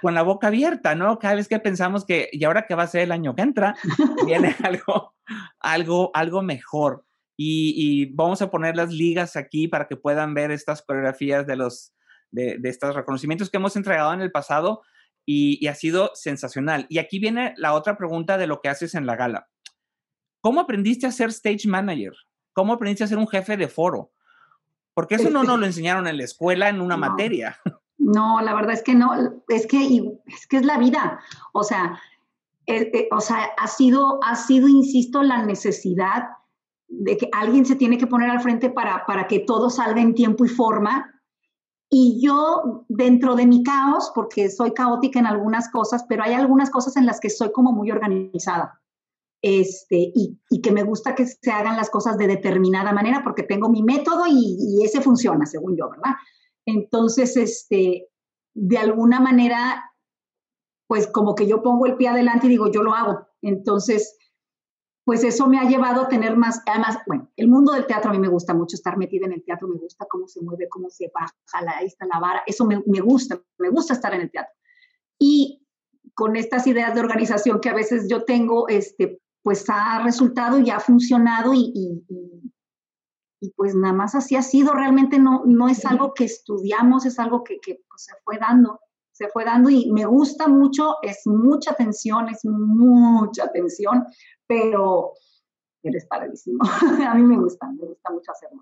con 0.01 0.13
la 0.13 0.21
boca 0.21 0.47
abierta, 0.47 0.95
¿no? 0.95 1.19
Cada 1.19 1.35
vez 1.35 1.47
que 1.47 1.59
pensamos 1.59 2.05
que, 2.05 2.29
y 2.31 2.43
ahora 2.43 2.65
que 2.67 2.75
va 2.75 2.83
a 2.83 2.87
ser 2.87 3.01
el 3.01 3.11
año 3.11 3.35
que 3.35 3.41
entra, 3.41 3.75
viene 4.25 4.55
algo, 4.63 5.15
algo, 5.59 6.11
algo 6.13 6.41
mejor. 6.41 7.06
Y, 7.39 8.13
vamos 8.15 8.41
a 8.41 8.49
poner 8.49 8.75
las 8.75 8.91
ligas 8.91 9.35
aquí 9.35 9.67
para 9.67 9.87
que 9.87 9.95
puedan 9.95 10.33
ver 10.33 10.49
estas 10.51 10.81
coreografías 10.81 11.45
de 11.45 11.55
los, 11.55 11.93
de, 12.31 12.59
estos 12.63 12.95
reconocimientos 12.95 13.49
que 13.49 13.57
hemos 13.57 13.75
entregado 13.75 14.11
en 14.13 14.21
el 14.21 14.31
pasado 14.31 14.81
y, 15.25 15.63
y 15.63 15.67
ha 15.67 15.75
sido 15.75 16.11
sensacional. 16.15 16.87
Y 16.89 16.97
aquí 16.97 17.19
viene 17.19 17.53
la 17.57 17.73
otra 17.73 17.95
pregunta 17.95 18.37
de 18.37 18.47
lo 18.47 18.59
que 18.59 18.69
haces 18.69 18.95
en 18.95 19.05
la 19.05 19.15
gala. 19.15 19.49
¿Cómo 20.41 20.61
aprendiste 20.61 21.05
a 21.05 21.11
ser 21.11 21.29
stage 21.29 21.67
manager? 21.67 22.13
¿Cómo 22.53 22.73
aprendiste 22.73 23.03
a 23.03 23.07
ser 23.07 23.19
un 23.19 23.27
jefe 23.27 23.55
de 23.55 23.67
foro? 23.67 24.11
Porque 24.95 25.13
eso 25.13 25.29
no 25.29 25.43
nos 25.43 25.59
lo 25.59 25.65
enseñaron 25.67 26.07
en 26.07 26.17
la 26.17 26.23
escuela 26.23 26.69
en 26.69 26.81
una 26.81 26.97
materia. 26.97 27.59
No, 27.99 28.41
la 28.41 28.55
verdad 28.55 28.73
es 28.73 28.83
que 28.83 28.95
no, 28.95 29.11
es 29.49 29.67
que 29.67 29.85
es, 30.25 30.47
que 30.47 30.57
es 30.57 30.65
la 30.65 30.77
vida. 30.77 31.19
O 31.51 31.63
sea, 31.63 31.99
eh, 32.65 32.89
eh, 32.93 33.07
o 33.11 33.19
sea, 33.19 33.49
ha 33.57 33.67
sido, 33.67 34.19
ha 34.23 34.35
sido, 34.35 34.67
insisto, 34.67 35.23
la 35.23 35.43
necesidad 35.43 36.23
de 36.87 37.17
que 37.17 37.29
alguien 37.31 37.65
se 37.65 37.75
tiene 37.75 37.97
que 37.97 38.07
poner 38.07 38.29
al 38.29 38.41
frente 38.41 38.69
para, 38.69 39.05
para 39.05 39.27
que 39.27 39.39
todo 39.39 39.69
salga 39.69 40.01
en 40.01 40.15
tiempo 40.15 40.45
y 40.45 40.49
forma. 40.49 41.13
Y 41.89 42.21
yo, 42.21 42.85
dentro 42.89 43.35
de 43.35 43.45
mi 43.45 43.63
caos, 43.63 44.11
porque 44.13 44.49
soy 44.49 44.73
caótica 44.73 45.19
en 45.19 45.25
algunas 45.25 45.69
cosas, 45.69 46.05
pero 46.07 46.23
hay 46.23 46.33
algunas 46.33 46.69
cosas 46.69 46.97
en 46.97 47.05
las 47.05 47.19
que 47.19 47.29
soy 47.29 47.51
como 47.51 47.71
muy 47.71 47.91
organizada. 47.91 48.81
Este, 49.41 50.11
y, 50.15 50.39
que 50.61 50.71
me 50.71 50.83
gusta 50.83 51.13
que 51.13 51.27
se 51.27 51.51
hagan 51.51 51.77
las 51.77 51.89
cosas 51.89 52.17
de 52.17 52.27
determinada 52.27 52.91
manera 52.91 53.21
porque 53.23 53.43
tengo 53.43 53.69
mi 53.69 53.83
método 53.83 54.25
y, 54.27 54.57
y 54.59 54.83
ese 54.83 54.99
funciona, 54.99 55.45
según 55.45 55.77
yo, 55.77 55.89
¿verdad? 55.89 56.15
Entonces, 56.65 57.37
este, 57.37 58.09
de 58.53 58.77
alguna 58.77 59.19
manera, 59.19 59.93
pues 60.87 61.07
como 61.07 61.35
que 61.35 61.47
yo 61.47 61.61
pongo 61.61 61.85
el 61.85 61.95
pie 61.95 62.09
adelante 62.09 62.47
y 62.47 62.49
digo, 62.49 62.71
yo 62.71 62.81
lo 62.81 62.93
hago. 62.93 63.27
Entonces, 63.41 64.17
pues 65.07 65.23
eso 65.23 65.47
me 65.47 65.57
ha 65.57 65.63
llevado 65.63 66.01
a 66.01 66.09
tener 66.09 66.35
más, 66.35 66.61
además, 66.65 66.97
bueno, 67.07 67.31
el 67.37 67.47
mundo 67.47 67.71
del 67.71 67.87
teatro 67.87 68.09
a 68.09 68.13
mí 68.13 68.19
me 68.19 68.27
gusta 68.27 68.53
mucho, 68.53 68.75
estar 68.75 68.97
metida 68.97 69.25
en 69.25 69.31
el 69.31 69.41
teatro, 69.41 69.65
me 69.69 69.79
gusta 69.79 70.05
cómo 70.09 70.27
se 70.27 70.41
mueve, 70.41 70.67
cómo 70.67 70.89
se 70.89 71.09
baja, 71.15 71.33
la, 71.63 71.77
ahí 71.77 71.85
está 71.85 72.05
la 72.07 72.19
vara, 72.19 72.43
eso 72.45 72.65
me, 72.65 72.75
gusta, 72.99 73.41
me 73.57 73.69
gusta 73.69 73.93
estar 73.93 74.13
en 74.13 74.19
el 74.19 74.29
teatro. 74.29 74.53
Y 75.17 75.65
con 76.13 76.35
estas 76.35 76.67
ideas 76.67 76.93
de 76.93 76.99
organización 76.99 77.61
que 77.61 77.69
a 77.69 77.73
veces 77.73 78.09
yo 78.09 78.25
tengo, 78.25 78.67
este, 78.67 79.21
pues 79.43 79.63
ha 79.69 80.03
resultado 80.03 80.59
y 80.59 80.71
ha 80.71 80.81
funcionado 80.81 81.53
y, 81.53 82.03
y, 83.39 83.49
pues 83.55 83.75
nada 83.75 83.93
más 83.93 84.13
así 84.13 84.35
ha 84.35 84.41
sido, 84.41 84.73
realmente 84.73 85.19
no, 85.19 85.43
no 85.45 85.69
es 85.69 85.85
algo 85.85 86.13
que 86.13 86.25
estudiamos, 86.25 87.05
es 87.05 87.17
algo 87.17 87.45
que, 87.45 87.61
que 87.61 87.79
pues, 87.87 88.03
se 88.03 88.11
fue 88.25 88.39
dando 88.39 88.81
se 89.17 89.27
fue 89.29 89.45
dando 89.45 89.69
y 89.71 89.91
me 89.91 90.05
gusta 90.05 90.47
mucho, 90.47 90.97
es 91.01 91.21
mucha 91.25 91.73
tensión, 91.73 92.29
es 92.29 92.45
mucha 92.45 93.51
tensión, 93.51 94.05
pero 94.45 95.13
eres 95.81 96.05
padrísimo. 96.05 96.59
a 97.09 97.15
mí 97.15 97.23
me 97.23 97.37
gusta, 97.37 97.67
me 97.71 97.87
gusta 97.87 98.11
mucho 98.11 98.31
hacerlo. 98.31 98.61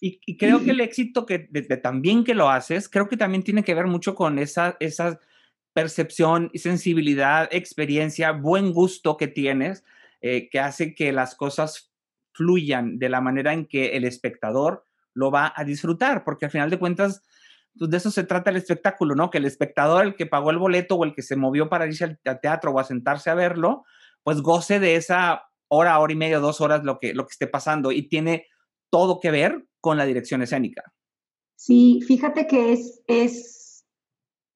Y, 0.00 0.38
creo 0.38 0.64
que 0.64 0.70
el 0.70 0.80
éxito 0.80 1.26
que 1.26 1.38
también 1.82 2.24
que 2.24 2.34
lo 2.34 2.48
haces, 2.48 2.88
creo 2.88 3.06
que 3.06 3.18
también 3.18 3.42
tiene 3.42 3.62
que 3.62 3.74
ver 3.74 3.86
mucho 3.86 4.14
con 4.14 4.38
esa, 4.38 4.78
esa 4.80 5.20
percepción, 5.74 6.50
sensibilidad, 6.54 7.50
experiencia, 7.52 8.32
buen 8.32 8.72
gusto 8.72 9.18
que 9.18 9.28
tienes, 9.28 9.84
eh, 10.22 10.48
que 10.48 10.60
hace 10.60 10.94
que 10.94 11.12
las 11.12 11.34
cosas 11.34 11.92
fluyan 12.32 12.98
de 12.98 13.10
la 13.10 13.20
manera 13.20 13.52
en 13.52 13.66
que 13.66 13.96
el 13.96 14.04
espectador 14.04 14.86
lo 15.12 15.30
va 15.30 15.52
a 15.54 15.64
disfrutar, 15.64 16.24
porque 16.24 16.46
al 16.46 16.50
final 16.50 16.70
de 16.70 16.78
cuentas, 16.78 17.22
pues 17.78 17.90
de 17.90 17.96
eso 17.96 18.10
se 18.10 18.24
trata 18.24 18.50
el 18.50 18.56
espectáculo, 18.56 19.14
¿no? 19.14 19.30
Que 19.30 19.38
el 19.38 19.44
espectador, 19.44 20.04
el 20.04 20.14
que 20.14 20.26
pagó 20.26 20.50
el 20.50 20.58
boleto 20.58 20.96
o 20.96 21.04
el 21.04 21.14
que 21.14 21.22
se 21.22 21.36
movió 21.36 21.68
para 21.68 21.86
irse 21.86 22.18
al 22.24 22.40
teatro 22.40 22.72
o 22.72 22.78
a 22.78 22.84
sentarse 22.84 23.30
a 23.30 23.34
verlo, 23.34 23.84
pues 24.22 24.40
goce 24.40 24.78
de 24.78 24.96
esa 24.96 25.44
hora, 25.68 25.98
hora 25.98 26.12
y 26.12 26.16
media, 26.16 26.38
dos 26.38 26.60
horas 26.60 26.84
lo 26.84 26.98
que, 26.98 27.14
lo 27.14 27.26
que 27.26 27.32
esté 27.32 27.46
pasando 27.46 27.92
y 27.92 28.08
tiene 28.08 28.46
todo 28.90 29.18
que 29.20 29.30
ver 29.30 29.66
con 29.80 29.96
la 29.96 30.06
dirección 30.06 30.42
escénica. 30.42 30.92
Sí, 31.56 32.00
fíjate 32.06 32.46
que 32.46 32.72
es, 32.72 33.02
es 33.06 33.84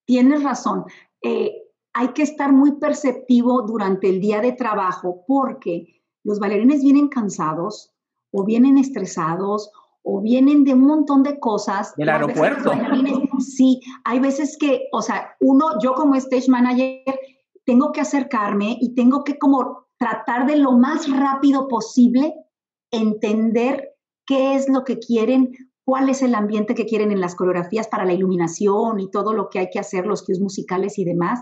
tienes 0.05 0.43
razón. 0.43 0.85
Eh, 1.21 1.51
hay 1.93 2.09
que 2.09 2.23
estar 2.23 2.51
muy 2.51 2.79
perceptivo 2.79 3.63
durante 3.63 4.09
el 4.09 4.21
día 4.21 4.41
de 4.41 4.53
trabajo 4.53 5.23
porque 5.27 6.01
los 6.23 6.39
bailarines 6.39 6.81
vienen 6.81 7.09
cansados 7.09 7.91
o 8.31 8.45
vienen 8.45 8.77
estresados 8.77 9.71
o 10.03 10.21
vienen 10.21 10.63
de 10.63 10.73
un 10.73 10.81
montón 10.81 11.23
de 11.23 11.39
cosas. 11.39 11.95
Del 11.95 12.09
aeropuerto. 12.09 12.71
Sí, 13.39 13.81
hay 14.03 14.19
veces 14.19 14.57
que, 14.59 14.87
o 14.91 15.01
sea, 15.01 15.35
uno, 15.39 15.79
yo 15.81 15.93
como 15.93 16.15
stage 16.15 16.49
manager, 16.49 17.19
tengo 17.65 17.91
que 17.91 18.01
acercarme 18.01 18.77
y 18.81 18.95
tengo 18.95 19.23
que 19.23 19.37
como 19.37 19.87
tratar 19.97 20.47
de 20.47 20.55
lo 20.55 20.71
más 20.71 21.09
rápido 21.11 21.67
posible 21.67 22.33
entender 22.91 23.95
qué 24.25 24.55
es 24.55 24.69
lo 24.69 24.83
que 24.83 24.97
quieren, 24.97 25.51
cuál 25.85 26.09
es 26.09 26.21
el 26.21 26.33
ambiente 26.35 26.73
que 26.73 26.85
quieren 26.85 27.11
en 27.11 27.21
las 27.21 27.35
coreografías 27.35 27.87
para 27.87 28.05
la 28.05 28.13
iluminación 28.13 28.99
y 28.99 29.11
todo 29.11 29.33
lo 29.33 29.49
que 29.49 29.59
hay 29.59 29.69
que 29.69 29.79
hacer, 29.79 30.05
los 30.05 30.23
cues 30.23 30.39
musicales 30.39 30.97
y 30.97 31.05
demás. 31.05 31.41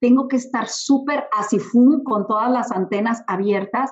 Tengo 0.00 0.28
que 0.28 0.36
estar 0.36 0.68
súper 0.68 1.24
así 1.36 1.58
con 2.04 2.26
todas 2.26 2.50
las 2.50 2.70
antenas 2.70 3.22
abiertas 3.26 3.90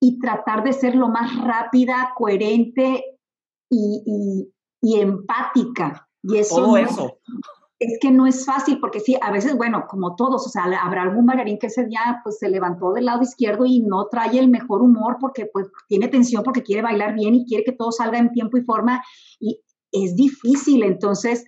y 0.00 0.18
tratar 0.20 0.62
de 0.62 0.72
ser 0.72 0.94
lo 0.94 1.08
más 1.08 1.34
rápida, 1.42 2.12
coherente 2.16 3.02
y, 3.70 4.50
empática. 4.82 6.08
Y 6.22 6.38
eso, 6.38 6.56
Todo 6.56 6.76
eso. 6.76 7.18
Es 7.80 7.98
que 8.00 8.10
no 8.10 8.26
es 8.26 8.46
fácil, 8.46 8.78
porque 8.80 9.00
sí, 9.00 9.16
a 9.20 9.30
veces, 9.30 9.56
bueno, 9.56 9.84
como 9.88 10.14
todos, 10.14 10.46
o 10.46 10.48
sea, 10.48 10.64
habrá 10.80 11.02
algún 11.02 11.26
bailarín 11.26 11.58
que 11.58 11.66
ese 11.66 11.84
día 11.84 12.20
pues 12.22 12.38
se 12.38 12.48
levantó 12.48 12.92
del 12.92 13.06
lado 13.06 13.22
izquierdo 13.22 13.66
y 13.66 13.80
no 13.80 14.06
trae 14.06 14.38
el 14.38 14.48
mejor 14.48 14.80
humor 14.80 15.16
porque 15.20 15.46
pues 15.52 15.66
tiene 15.88 16.08
tensión, 16.08 16.44
porque 16.44 16.62
quiere 16.62 16.82
bailar 16.82 17.14
bien 17.14 17.34
y 17.34 17.44
quiere 17.44 17.64
que 17.64 17.72
todo 17.72 17.92
salga 17.92 18.18
en 18.18 18.32
tiempo 18.32 18.56
y 18.56 18.62
forma 18.62 19.02
y 19.40 19.60
es 19.90 20.16
difícil, 20.16 20.82
entonces 20.82 21.44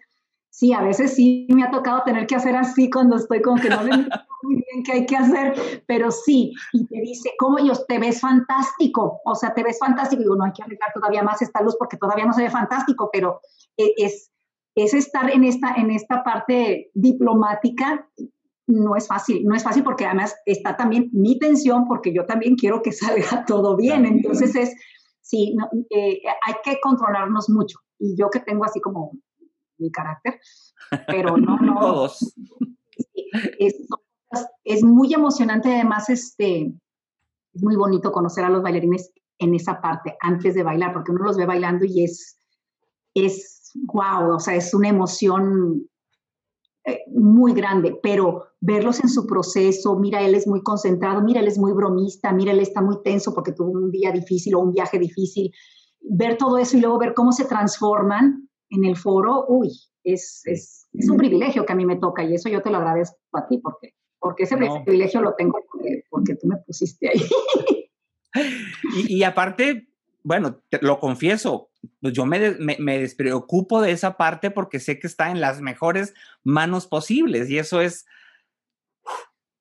sí, 0.57 0.73
a 0.73 0.81
veces 0.81 1.15
sí 1.15 1.47
me 1.51 1.65
ha 1.65 1.71
tocado 1.71 2.03
tener 2.05 2.27
que 2.27 2.35
hacer 2.35 2.57
así 2.57 2.89
cuando 2.89 3.17
estoy 3.17 3.43
como 3.43 3.61
que 3.61 3.69
no 3.69 3.83
le 3.83 3.91
muy 4.43 4.55
bien 4.55 4.83
qué 4.85 4.93
hay 4.93 5.07
que 5.07 5.17
hacer, 5.17 5.83
pero 5.87 6.11
sí, 6.11 6.55
y 6.73 6.87
te 6.87 6.99
dice, 7.03 7.33
¿cómo 7.39 7.59
ellos 7.59 7.87
te 7.87 7.99
ves 7.99 8.21
fantástico? 8.21 9.21
O 9.27 9.35
sea, 9.35 9.53
te 9.53 9.63
ves 9.63 9.79
fantástico. 9.79 10.21
Y 10.21 10.25
digo, 10.25 10.37
no 10.37 10.45
hay 10.45 10.53
que 10.53 10.63
arreglar 10.63 10.93
todavía 10.95 11.23
más 11.23 11.43
esta 11.43 11.61
luz 11.61 11.77
porque 11.79 11.99
todavía 11.99 12.25
no 12.25 12.33
se 12.33 12.43
ve 12.43 12.51
fantástico, 12.51 13.11
pero 13.13 13.41
e, 13.77 13.93
es, 13.99 14.33
es 14.75 14.95
estar 14.95 15.31
en 15.31 15.45
esta, 15.45 15.75
en 15.75 15.91
esta 15.91 16.25
parte 16.25 16.91
diplomática. 16.95 18.09
No 18.67 18.97
es 18.97 19.07
fácil, 19.07 19.45
no 19.45 19.55
es 19.55 19.63
fácil 19.63 19.85
porque 19.85 20.07
además 20.07 20.35
está 20.47 20.75
también 20.75 21.11
mi 21.13 21.39
tensión 21.39 21.87
porque 21.87 22.15
yo 22.15 22.25
también 22.25 22.57
quiero 22.57 22.81
que 22.81 22.93
salga 22.93 23.45
todo 23.45 23.77
bien. 23.77 24.07
Entonces 24.07 24.57
es, 24.57 24.75
sí, 25.21 25.55
eh, 25.91 26.23
hay 26.47 26.55
que 26.65 26.81
controlarnos 26.81 27.51
mucho. 27.51 27.79
Y 27.99 28.17
yo 28.17 28.31
que 28.31 28.41
tengo 28.41 28.65
así 28.65 28.81
como 28.81 29.13
mi 29.79 29.91
carácter, 29.91 30.41
pero 31.07 31.37
no, 31.37 31.57
no. 31.59 31.81
Todos. 31.81 32.35
Es, 34.65 34.83
muy 34.83 35.15
emocionante, 35.15 35.75
además, 35.75 36.09
este, 36.11 36.73
es 37.53 37.63
muy 37.63 37.77
bonito 37.77 38.13
conocer 38.13 38.45
a 38.45 38.51
los 38.51 38.63
bailarines 38.63 39.13
en 39.39 39.55
esa 39.55 39.81
parte, 39.81 40.17
antes 40.21 40.55
de 40.55 40.63
bailar, 40.63 40.93
porque 40.93 41.13
uno 41.13 41.25
los 41.25 41.37
ve 41.37 41.47
bailando 41.47 41.85
y 41.85 42.05
es, 42.05 42.39
es 43.15 43.73
wow, 43.85 44.35
o 44.35 44.39
sea, 44.39 44.55
es 44.55 44.73
una 44.75 44.89
emoción 44.89 45.89
eh, 46.85 47.01
muy 47.09 47.53
grande, 47.53 47.99
pero 48.03 48.45
verlos 48.61 49.01
en 49.01 49.09
su 49.09 49.27
proceso, 49.27 49.99
mira, 49.99 50.21
él 50.23 50.35
es 50.35 50.47
muy 50.47 50.63
concentrado, 50.63 51.21
mira, 51.23 51.41
él 51.41 51.49
es 51.49 51.59
muy 51.59 51.73
bromista, 51.73 52.33
mira, 52.33 52.53
él 52.53 52.61
está 52.61 52.81
muy 52.81 53.03
tenso 53.03 53.35
porque 53.35 53.53
tuvo 53.53 53.73
un 53.73 53.91
día 53.91 54.13
difícil 54.13 54.55
o 54.55 54.61
un 54.61 54.73
viaje 54.73 54.99
difícil, 54.99 55.53
ver 56.01 56.39
todo 56.39 56.59
eso 56.59 56.77
y 56.77 56.81
luego 56.81 56.99
ver 56.99 57.15
cómo 57.15 57.33
se 57.33 57.45
transforman 57.45 58.46
en 58.71 58.85
el 58.85 58.97
foro, 58.97 59.47
uy, 59.49 59.71
es, 60.05 60.43
es, 60.45 60.89
es, 60.93 61.09
un 61.09 61.17
privilegio 61.17 61.65
que 61.65 61.73
a 61.73 61.77
mí 61.77 61.85
me 61.85 61.97
toca 61.97 62.25
y 62.25 62.35
eso 62.35 62.49
yo 62.49 62.63
te 62.63 62.71
lo 62.71 62.79
agradezco 62.79 63.17
a 63.33 63.47
ti 63.47 63.59
porque, 63.59 63.95
porque 64.19 64.45
ese 64.45 64.57
privilegio 64.57 65.21
lo 65.21 65.35
tengo 65.35 65.59
porque, 66.11 66.35
tú 66.35 66.47
me 66.47 66.57
pusiste 66.59 67.09
ahí. 67.09 67.21
y, 68.97 69.19
y, 69.19 69.25
aparte, 69.25 69.89
bueno, 70.23 70.61
lo 70.81 70.99
confieso, 70.99 71.71
pues 72.01 72.13
yo 72.13 72.27
me, 72.27 72.57
me, 72.59 72.99
despreocupo 72.99 73.81
de 73.81 73.93
esa 73.93 74.17
parte 74.17 74.51
porque 74.51 74.81
sé 74.81 74.99
que 74.99 75.07
está 75.07 75.31
en 75.31 75.41
las 75.41 75.61
mejores 75.61 76.15
manos 76.43 76.87
posibles 76.87 77.51
y 77.51 77.59
eso 77.59 77.81
es, 77.81 78.07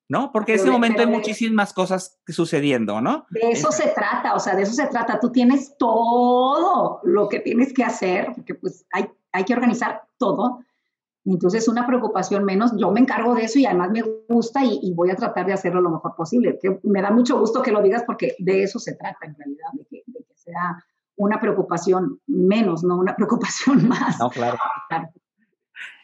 ¿no? 0.08 0.30
Porque 0.32 0.54
en 0.54 0.60
ese 0.60 0.70
momento 0.70 1.00
hay 1.00 1.08
muchísimas 1.08 1.72
cosas 1.72 2.20
sucediendo, 2.28 3.00
¿no? 3.00 3.26
De 3.30 3.50
eso 3.50 3.72
se 3.72 3.88
trata, 3.88 4.34
o 4.34 4.38
sea, 4.38 4.54
de 4.54 4.62
eso 4.62 4.72
se 4.72 4.86
trata. 4.86 5.18
Tú 5.18 5.30
tienes 5.30 5.76
todo 5.78 7.00
lo 7.02 7.28
que 7.28 7.40
tienes 7.40 7.72
que 7.72 7.84
hacer, 7.84 8.32
porque 8.34 8.54
pues 8.54 8.86
hay, 8.92 9.06
hay 9.32 9.44
que 9.44 9.54
organizar 9.54 10.02
todo. 10.18 10.60
Entonces, 11.24 11.66
una 11.66 11.86
preocupación 11.86 12.44
menos, 12.44 12.72
yo 12.78 12.92
me 12.92 13.00
encargo 13.00 13.34
de 13.34 13.44
eso 13.44 13.58
y 13.58 13.66
además 13.66 13.90
me 13.90 14.02
gusta 14.28 14.64
y, 14.64 14.92
voy 14.94 15.10
a 15.10 15.16
tratar 15.16 15.44
de 15.46 15.52
hacerlo 15.52 15.80
lo 15.80 15.90
mejor 15.90 16.14
posible. 16.14 16.56
Que 16.62 16.78
me 16.84 17.02
da 17.02 17.10
mucho 17.10 17.38
gusto 17.38 17.62
que 17.62 17.72
lo 17.72 17.82
digas 17.82 18.04
porque 18.06 18.36
de 18.38 18.62
eso 18.62 18.78
se 18.78 18.94
trata 18.94 19.26
en 19.26 19.34
realidad, 19.34 19.68
de 19.72 19.84
que, 19.86 20.02
de 20.06 20.20
que 20.20 20.34
sea 20.36 20.84
una 21.16 21.40
preocupación 21.40 22.20
menos, 22.28 22.84
no 22.84 22.96
una 22.96 23.16
preocupación 23.16 23.88
más. 23.88 24.20
No, 24.20 24.30
claro. 24.30 24.56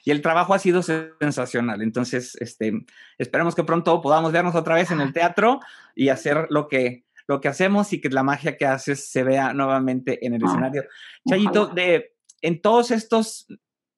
Y 0.05 0.11
el 0.11 0.21
trabajo 0.21 0.55
ha 0.55 0.59
sido 0.59 0.83
sensacional. 0.83 1.83
Entonces, 1.83 2.37
este, 2.41 2.73
esperemos 3.19 3.55
que 3.55 3.65
pronto 3.65 4.01
podamos 4.01 4.33
vernos 4.33 4.55
otra 4.55 4.75
vez 4.75 4.91
en 4.91 5.01
el 5.01 5.13
teatro 5.13 5.61
y 5.95 6.09
hacer 6.09 6.47
lo 6.51 6.69
que, 6.69 7.05
lo 7.29 7.41
que 7.41 7.49
hacemos 7.49 7.93
y 7.93 8.01
que 8.01 8.11
la 8.11 8.23
magia 8.23 8.57
que 8.57 8.67
haces 8.67 9.11
se 9.11 9.23
vea 9.23 9.53
nuevamente 9.53 10.27
en 10.27 10.35
el 10.35 10.45
escenario. 10.45 10.85
Chayito, 11.29 11.69
de, 11.69 12.15
en 12.41 12.61
todos 12.61 12.91
estos 12.91 13.47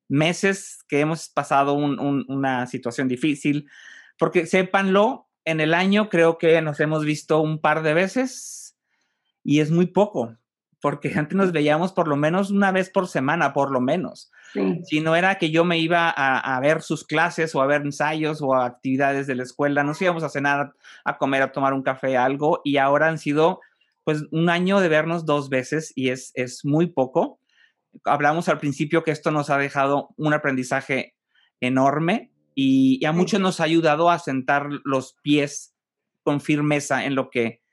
meses 0.09 0.85
que 0.89 1.01
hemos 1.01 1.29
pasado 1.31 1.73
una 1.73 2.67
situación 2.67 3.09
difícil, 3.09 3.69
porque 4.19 4.47
sépanlo, 4.47 5.29
en 5.47 5.61
el 5.61 5.75
año 5.75 6.09
creo 6.09 6.39
que 6.39 6.61
nos 6.63 6.81
hemos 6.81 7.05
visto 7.05 7.41
un 7.41 7.61
par 7.61 7.83
de 7.83 7.95
veces 7.95 8.77
y 9.43 9.61
es 9.61 9.71
muy 9.71 9.87
poco 9.87 10.37
porque 10.85 11.11
antes 11.17 11.35
nos 11.35 11.51
veíamos 11.51 11.95
por 11.95 12.09
lo 12.09 12.15
menos 12.15 12.51
una 12.51 12.71
vez 12.71 12.91
por 12.91 13.09
semana, 13.09 13.55
por 13.55 13.71
lo 13.71 13.81
menos. 13.81 14.31
Si 14.83 15.01
no 15.01 15.17
era 15.17 15.37
que 15.37 15.51
yo 15.51 15.65
me 15.65 15.79
iba 15.79 16.11
a, 16.11 16.61
ver 16.61 16.83
sus 16.83 17.07
clases 17.07 17.55
o 17.55 17.63
a 17.63 17.67
ver 17.67 17.81
ensayos 17.81 18.43
o 18.43 18.55
actividades 18.55 19.27
de 19.27 19.35
la 19.35 19.45
escuela, 19.45 19.83
nos 19.83 20.03
íbamos 20.03 20.25
a 20.25 20.29
cenar, 20.29 20.75
a 21.07 21.17
comer, 21.17 21.41
a 21.41 21.53
tomar 21.53 21.73
un 21.73 21.83
café, 21.83 22.19
algo, 22.19 22.61
y 22.65 22.77
ahora 22.77 23.09
han 23.09 23.17
sido 23.17 23.61
pues 24.05 24.25
un 24.31 24.51
año 24.51 24.79
de 24.79 24.91
vernos 24.91 25.25
dos 25.25 25.49
veces 25.49 25.91
y 25.97 26.11
es, 26.11 26.33
es 26.35 26.67
muy 26.67 26.89
poco. 26.89 27.39
Hablamos 28.05 28.51
al 28.51 28.59
principio 28.59 29.05
que 29.05 29.11
esto 29.11 29.31
nos 29.31 29.49
ha 29.49 29.57
dejado 29.57 30.11
un 30.19 30.35
aprendizaje 30.35 31.15
enorme 31.63 32.31
y, 32.55 32.99
y 33.01 33.07
a 33.07 33.13
muchos 33.13 33.41
nos 33.41 33.59
ha 33.59 33.65
ayudado 33.65 34.11
a 34.11 34.19
sentar 34.19 34.69
los 34.85 35.17
pies 35.23 35.75
con 36.25 36.43
firmeza 36.43 37.07
en 37.07 37.15
lo 37.15 37.31
que 37.31 37.64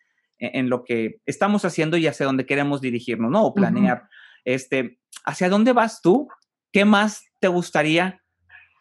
e-, 0.42 0.60
en 0.60 0.70
lo 0.70 0.84
que 0.84 1.22
estamos 1.26 1.64
haciendo 1.64 1.96
y 1.96 2.08
hacia 2.08 2.26
dónde 2.26 2.46
queremos 2.46 2.82
dirigirnos, 2.82 3.32
¿no? 3.32 3.46
O 3.46 3.54
planear. 3.54 4.10
Este, 4.44 5.00
¿hacia 5.24 5.50
dónde 5.50 5.72
vas 5.72 6.02
tú? 6.02 6.28
¿Qué 6.74 6.84
más 6.84 7.24
te 7.40 7.48
gustaría 7.48 8.22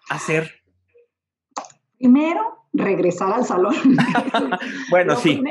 hacer? 0.08 0.50
Primero, 1.98 2.66
regresar 2.72 3.32
al 3.32 3.44
salón. 3.44 3.74
bueno, 4.90 5.16
sí. 5.16 5.42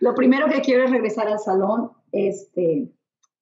lo 0.00 0.14
primero 0.14 0.48
que 0.48 0.62
quiero 0.62 0.84
es 0.84 0.90
regresar 0.90 1.28
al 1.28 1.38
salón. 1.38 1.90
Este, 2.12 2.88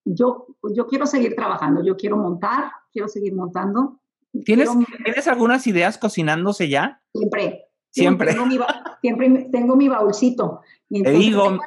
yo, 0.05 0.49
yo 0.75 0.87
quiero 0.89 1.07
seguir 1.07 1.37
trabajando, 1.37 1.85
yo 1.85 1.97
quiero 1.97 2.17
montar, 2.17 2.73
quiero 2.93 3.07
seguir 3.07 3.35
montando. 3.35 4.01
¿Tienes, 4.45 4.69
¿Tienes 5.05 5.29
algunas 5.29 5.67
ideas 5.67 5.97
cocinándose 5.97 6.69
ya? 6.69 7.01
Siempre. 7.15 7.66
Siempre. 7.97 8.37
Siempre 9.01 9.49
tengo 9.51 9.75
mi 9.75 9.89
baúlcito. 9.89 10.61
Te 10.91 11.11
digo. 11.13 11.59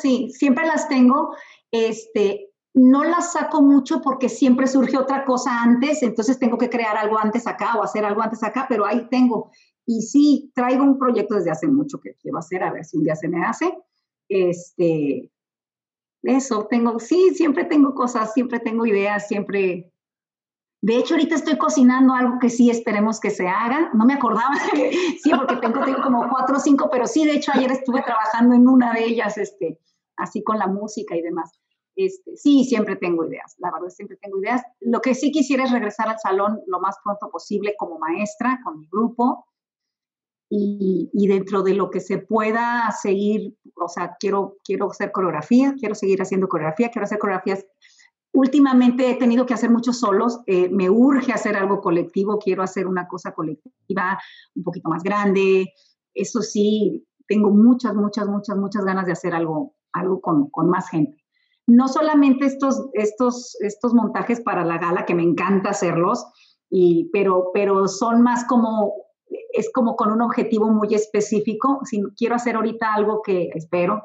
sí, 0.00 0.30
siempre 0.30 0.66
las 0.66 0.88
tengo. 0.88 1.36
Este, 1.70 2.50
no 2.74 3.04
las 3.04 3.32
saco 3.32 3.62
mucho 3.62 4.02
porque 4.02 4.28
siempre 4.28 4.66
surge 4.66 4.98
otra 4.98 5.24
cosa 5.24 5.62
antes, 5.62 6.02
entonces 6.02 6.38
tengo 6.38 6.58
que 6.58 6.68
crear 6.68 6.96
algo 6.96 7.18
antes 7.18 7.46
acá 7.46 7.76
o 7.76 7.82
hacer 7.82 8.04
algo 8.04 8.20
antes 8.20 8.42
acá, 8.42 8.66
pero 8.68 8.84
ahí 8.84 9.06
tengo. 9.08 9.50
Y 9.86 10.02
sí, 10.02 10.50
traigo 10.54 10.82
un 10.82 10.98
proyecto 10.98 11.36
desde 11.36 11.52
hace 11.52 11.68
mucho 11.68 12.00
que 12.00 12.14
quiero 12.14 12.38
hacer, 12.38 12.64
a 12.64 12.72
ver 12.72 12.84
si 12.84 12.96
un 12.96 13.04
día 13.04 13.14
se 13.14 13.28
me 13.28 13.44
hace. 13.44 13.72
Este, 14.28 15.30
eso, 16.22 16.66
tengo, 16.66 16.98
sí, 16.98 17.32
siempre 17.34 17.64
tengo 17.64 17.94
cosas, 17.94 18.32
siempre 18.32 18.58
tengo 18.58 18.84
ideas, 18.86 19.28
siempre 19.28 19.92
de 20.86 20.98
hecho, 20.98 21.14
ahorita 21.14 21.34
estoy 21.34 21.58
cocinando 21.58 22.14
algo 22.14 22.38
que 22.38 22.48
sí 22.48 22.70
esperemos 22.70 23.18
que 23.18 23.30
se 23.30 23.48
haga. 23.48 23.90
No 23.92 24.04
me 24.04 24.14
acordaba, 24.14 24.54
sí, 25.20 25.32
porque 25.36 25.56
tengo, 25.56 25.84
tengo 25.84 26.00
como 26.00 26.28
cuatro 26.30 26.58
o 26.58 26.60
cinco, 26.60 26.88
pero 26.92 27.08
sí, 27.08 27.26
de 27.26 27.32
hecho, 27.32 27.50
ayer 27.52 27.72
estuve 27.72 28.02
trabajando 28.02 28.54
en 28.54 28.68
una 28.68 28.92
de 28.92 29.04
ellas, 29.04 29.36
este, 29.36 29.80
así 30.16 30.44
con 30.44 30.60
la 30.60 30.68
música 30.68 31.16
y 31.16 31.22
demás. 31.22 31.60
Este, 31.96 32.36
sí, 32.36 32.62
siempre 32.62 32.94
tengo 32.94 33.24
ideas, 33.24 33.56
la 33.58 33.72
verdad, 33.72 33.88
siempre 33.88 34.16
tengo 34.22 34.38
ideas. 34.38 34.62
Lo 34.78 35.00
que 35.00 35.16
sí 35.16 35.32
quisiera 35.32 35.64
es 35.64 35.72
regresar 35.72 36.08
al 36.08 36.20
salón 36.20 36.60
lo 36.68 36.78
más 36.78 36.94
pronto 37.02 37.30
posible 37.32 37.74
como 37.76 37.98
maestra 37.98 38.60
con 38.62 38.78
mi 38.78 38.86
grupo 38.86 39.44
y, 40.48 41.10
y, 41.12 41.26
dentro 41.26 41.62
de 41.62 41.74
lo 41.74 41.90
que 41.90 41.98
se 41.98 42.18
pueda 42.18 42.92
seguir, 42.92 43.56
o 43.74 43.88
sea, 43.88 44.14
quiero, 44.20 44.58
quiero 44.62 44.88
hacer 44.88 45.10
coreografía, 45.10 45.74
quiero 45.76 45.96
seguir 45.96 46.22
haciendo 46.22 46.46
coreografía, 46.46 46.90
quiero 46.90 47.06
hacer 47.06 47.18
coreografías 47.18 47.66
Últimamente 48.36 49.10
he 49.10 49.14
tenido 49.14 49.46
que 49.46 49.54
hacer 49.54 49.70
muchos 49.70 49.98
solos, 49.98 50.40
eh, 50.46 50.68
me 50.68 50.90
urge 50.90 51.32
hacer 51.32 51.56
algo 51.56 51.80
colectivo, 51.80 52.38
quiero 52.38 52.62
hacer 52.62 52.86
una 52.86 53.08
cosa 53.08 53.32
colectiva 53.32 54.18
un 54.54 54.62
poquito 54.62 54.90
más 54.90 55.02
grande. 55.02 55.72
Eso 56.12 56.42
sí, 56.42 57.08
tengo 57.26 57.50
muchas, 57.50 57.94
muchas, 57.94 58.28
muchas, 58.28 58.58
muchas 58.58 58.84
ganas 58.84 59.06
de 59.06 59.12
hacer 59.12 59.34
algo, 59.34 59.74
algo 59.94 60.20
con, 60.20 60.50
con 60.50 60.68
más 60.68 60.90
gente. 60.90 61.24
No 61.66 61.88
solamente 61.88 62.44
estos, 62.44 62.90
estos, 62.92 63.56
estos 63.60 63.94
montajes 63.94 64.42
para 64.42 64.66
la 64.66 64.76
gala, 64.76 65.06
que 65.06 65.14
me 65.14 65.22
encanta 65.22 65.70
hacerlos, 65.70 66.26
y, 66.68 67.08
pero, 67.14 67.52
pero 67.54 67.88
son 67.88 68.20
más 68.20 68.44
como, 68.44 68.96
es 69.54 69.72
como 69.72 69.96
con 69.96 70.12
un 70.12 70.20
objetivo 70.20 70.68
muy 70.68 70.94
específico. 70.94 71.80
Si 71.84 72.02
quiero 72.18 72.34
hacer 72.34 72.56
ahorita 72.56 72.92
algo 72.92 73.22
que 73.22 73.48
espero, 73.54 74.02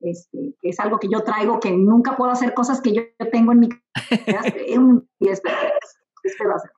este, 0.00 0.54
que 0.60 0.68
es 0.68 0.80
algo 0.80 0.98
que 0.98 1.08
yo 1.08 1.22
traigo, 1.22 1.60
que 1.60 1.70
nunca 1.72 2.16
puedo 2.16 2.30
hacer 2.30 2.54
cosas 2.54 2.80
que 2.80 2.92
yo 2.92 3.02
tengo 3.32 3.52
en 3.52 3.60
mi 3.60 3.68
casa. 4.26 4.54
y 5.18 5.28
espero, 5.28 5.56
hacer. 6.54 6.70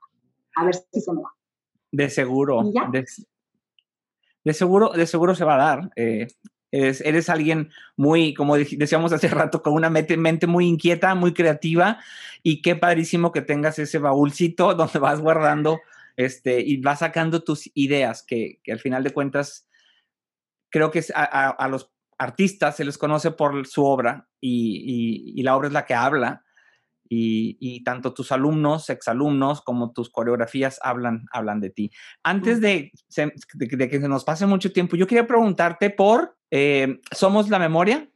A 0.56 0.64
ver 0.64 0.74
si 0.74 1.00
se 1.00 1.12
me 1.12 1.22
va. 1.22 1.34
De 1.92 2.08
seguro. 2.08 2.62
De, 4.42 4.54
seguro, 4.54 4.90
de 4.90 5.06
seguro 5.06 5.34
se 5.34 5.44
va 5.44 5.54
a 5.54 5.58
dar. 5.58 5.90
Eh, 5.96 6.26
eres, 6.72 7.28
alguien 7.28 7.70
muy, 7.96 8.34
como 8.34 8.56
decíamos 8.56 9.12
hace 9.12 9.28
rato, 9.28 9.62
con 9.62 9.74
una 9.74 9.90
mente, 9.90 10.16
mente, 10.16 10.46
muy 10.46 10.66
inquieta, 10.66 11.14
muy 11.14 11.34
creativa, 11.34 11.98
y 12.42 12.62
qué 12.62 12.76
padrísimo 12.76 13.32
que 13.32 13.42
tengas 13.42 13.78
ese 13.78 13.98
baúlcito 13.98 14.74
donde 14.74 14.98
vas 14.98 15.20
guardando 15.20 15.80
este, 16.16 16.60
y 16.60 16.80
vas 16.80 17.00
sacando 17.00 17.42
tus 17.42 17.70
ideas, 17.74 18.22
que, 18.22 18.60
que 18.62 18.72
al 18.72 18.78
final 18.78 19.02
de 19.02 19.10
cuentas 19.10 19.66
creo 20.70 20.90
que 20.90 21.02
a, 21.14 21.48
a, 21.48 21.68
los 21.68 21.90
artistas 22.20 22.76
se 22.76 22.84
les 22.84 22.98
conoce 22.98 23.30
por 23.30 23.66
su 23.66 23.82
obra 23.82 24.28
y, 24.40 25.42
la 25.42 25.56
obra 25.56 25.68
es 25.68 25.72
la 25.72 25.86
que 25.86 25.94
habla 25.94 26.44
y, 27.08 27.82
tanto 27.82 28.12
tus 28.12 28.30
alumnos, 28.30 28.90
exalumnos, 28.90 29.62
como 29.62 29.92
tus 29.92 30.10
coreografías 30.10 30.78
hablan, 30.82 31.24
hablan 31.32 31.60
de 31.60 31.70
ti. 31.70 31.90
Antes 32.22 32.60
de, 32.60 32.92
que 33.10 34.00
se 34.00 34.08
nos 34.08 34.24
pase 34.24 34.46
mucho 34.46 34.70
tiempo, 34.70 34.96
yo 34.96 35.06
quería 35.06 35.26
preguntarte 35.26 35.90
por 35.90 36.36
eh, 36.52 37.00
¿Somos 37.10 37.48
la 37.48 37.58
memoria? 37.58 38.08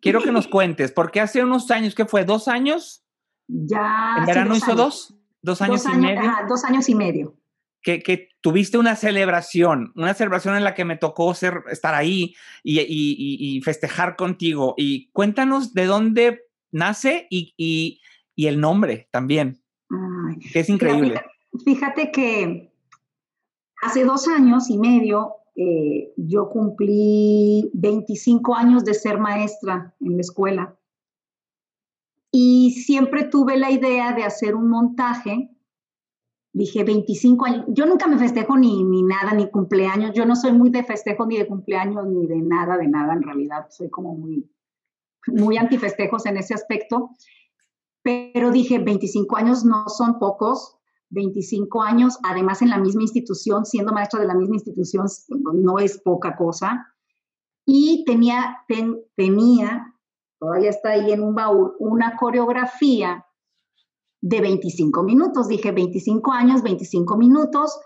Quiero 0.00 0.22
que 0.22 0.32
nos 0.32 0.48
cuentes, 0.48 0.92
porque 0.92 1.20
hace 1.20 1.42
unos 1.42 1.70
años, 1.70 1.94
¿qué 1.94 2.06
fue? 2.06 2.24
¿Dos 2.24 2.48
años? 2.48 3.04
Ya. 3.46 4.16
¿En 4.18 4.26
verano 4.26 4.56
hizo 4.56 4.74
dos? 4.74 5.14
¿Dos 5.42 5.60
años, 5.60 5.84
y 5.84 5.96
medio? 5.96 6.32
dos 6.48 6.64
años 6.64 6.88
y 6.88 6.94
medio 6.94 7.36
que, 7.86 8.30
tuviste 8.40 8.78
una 8.78 8.96
celebración, 8.96 9.92
una 9.94 10.14
celebración 10.14 10.56
en 10.56 10.64
la 10.64 10.74
que 10.74 10.84
me 10.84 10.96
tocó 10.96 11.34
ser, 11.34 11.62
estar 11.70 11.94
ahí 11.94 12.34
y, 12.64 13.60
festejar 13.64 14.16
contigo. 14.16 14.74
Y 14.76 15.08
cuéntanos 15.10 15.72
de 15.72 15.86
dónde 15.86 16.40
nace 16.72 17.26
y, 17.30 18.00
el 18.36 18.60
nombre 18.60 19.08
también, 19.10 19.62
que 20.52 20.60
es 20.60 20.68
increíble. 20.68 21.22
Fíjate, 21.64 22.10
que 22.10 22.72
hace 23.82 24.04
dos 24.04 24.28
años 24.28 24.68
y 24.68 24.78
medio 24.78 25.36
eh, 25.54 26.12
yo 26.16 26.50
cumplí 26.50 27.70
25 27.72 28.54
años 28.54 28.84
de 28.84 28.94
ser 28.94 29.18
maestra 29.18 29.94
en 30.00 30.16
la 30.16 30.20
escuela. 30.20 30.76
Y 32.30 32.72
siempre 32.72 33.24
tuve 33.24 33.56
la 33.56 33.70
idea 33.70 34.12
de 34.12 34.24
hacer 34.24 34.54
un 34.54 34.68
montaje 34.68 35.55
dije 36.56 36.84
25 36.84 37.44
años, 37.44 37.64
yo 37.68 37.84
nunca 37.84 38.06
me 38.06 38.16
festejo 38.16 38.56
ni, 38.56 38.82
ni 38.82 39.02
nada, 39.02 39.34
ni 39.34 39.50
cumpleaños, 39.50 40.12
yo 40.14 40.24
no 40.24 40.34
soy 40.34 40.52
muy 40.52 40.70
de 40.70 40.82
festejo 40.84 41.26
ni 41.26 41.36
de 41.36 41.46
cumpleaños, 41.46 42.06
ni 42.06 42.26
de 42.26 42.36
nada, 42.36 42.78
de 42.78 42.88
nada, 42.88 43.12
en 43.12 43.22
realidad 43.22 43.66
soy 43.68 43.90
como 43.90 44.14
muy, 44.14 44.50
muy 45.26 45.58
antifestejos 45.58 46.24
en 46.24 46.38
ese 46.38 46.54
aspecto, 46.54 47.10
pero 48.02 48.50
dije 48.50 48.78
25 48.78 49.36
años 49.36 49.66
no 49.66 49.90
son 49.90 50.18
pocos, 50.18 50.78
25 51.10 51.82
años, 51.82 52.18
además 52.22 52.62
en 52.62 52.70
la 52.70 52.78
misma 52.78 53.02
institución, 53.02 53.66
siendo 53.66 53.92
maestra 53.92 54.20
de 54.20 54.26
la 54.26 54.34
misma 54.34 54.54
institución, 54.54 55.06
no 55.52 55.78
es 55.78 55.98
poca 55.98 56.36
cosa, 56.36 56.86
y 57.66 58.02
tenía, 58.06 58.64
tenía 59.14 59.94
todavía 60.38 60.70
está 60.70 60.92
ahí 60.92 61.12
en 61.12 61.22
un 61.22 61.34
baúl, 61.34 61.74
una 61.80 62.16
coreografía 62.16 63.25
de 64.20 64.40
25 64.40 65.02
minutos. 65.02 65.48
Dije 65.48 65.72
25 65.72 66.32
años, 66.32 66.62
25 66.62 67.16
minutos. 67.16 67.78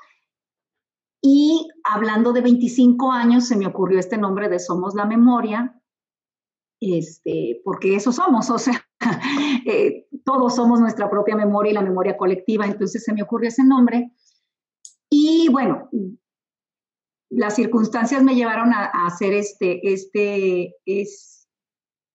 Y 1.22 1.68
hablando 1.84 2.32
de 2.32 2.40
25 2.40 3.12
años, 3.12 3.46
se 3.46 3.56
me 3.56 3.66
ocurrió 3.66 3.98
este 3.98 4.16
nombre 4.16 4.48
de 4.48 4.58
Somos 4.58 4.94
la 4.94 5.04
Memoria, 5.04 5.80
este, 6.80 7.60
porque 7.62 7.94
eso 7.94 8.10
somos, 8.10 8.48
o 8.48 8.58
sea, 8.58 8.86
eh, 9.66 10.06
todos 10.24 10.56
somos 10.56 10.80
nuestra 10.80 11.10
propia 11.10 11.36
memoria 11.36 11.72
y 11.72 11.74
la 11.74 11.82
memoria 11.82 12.16
colectiva, 12.16 12.64
entonces 12.64 13.04
se 13.04 13.12
me 13.12 13.22
ocurrió 13.22 13.48
ese 13.48 13.64
nombre. 13.64 14.12
Y 15.10 15.48
bueno, 15.50 15.90
las 17.28 17.54
circunstancias 17.54 18.22
me 18.22 18.34
llevaron 18.34 18.72
a, 18.72 18.86
hacer 19.06 19.34
este, 19.34 19.92
este, 19.92 20.76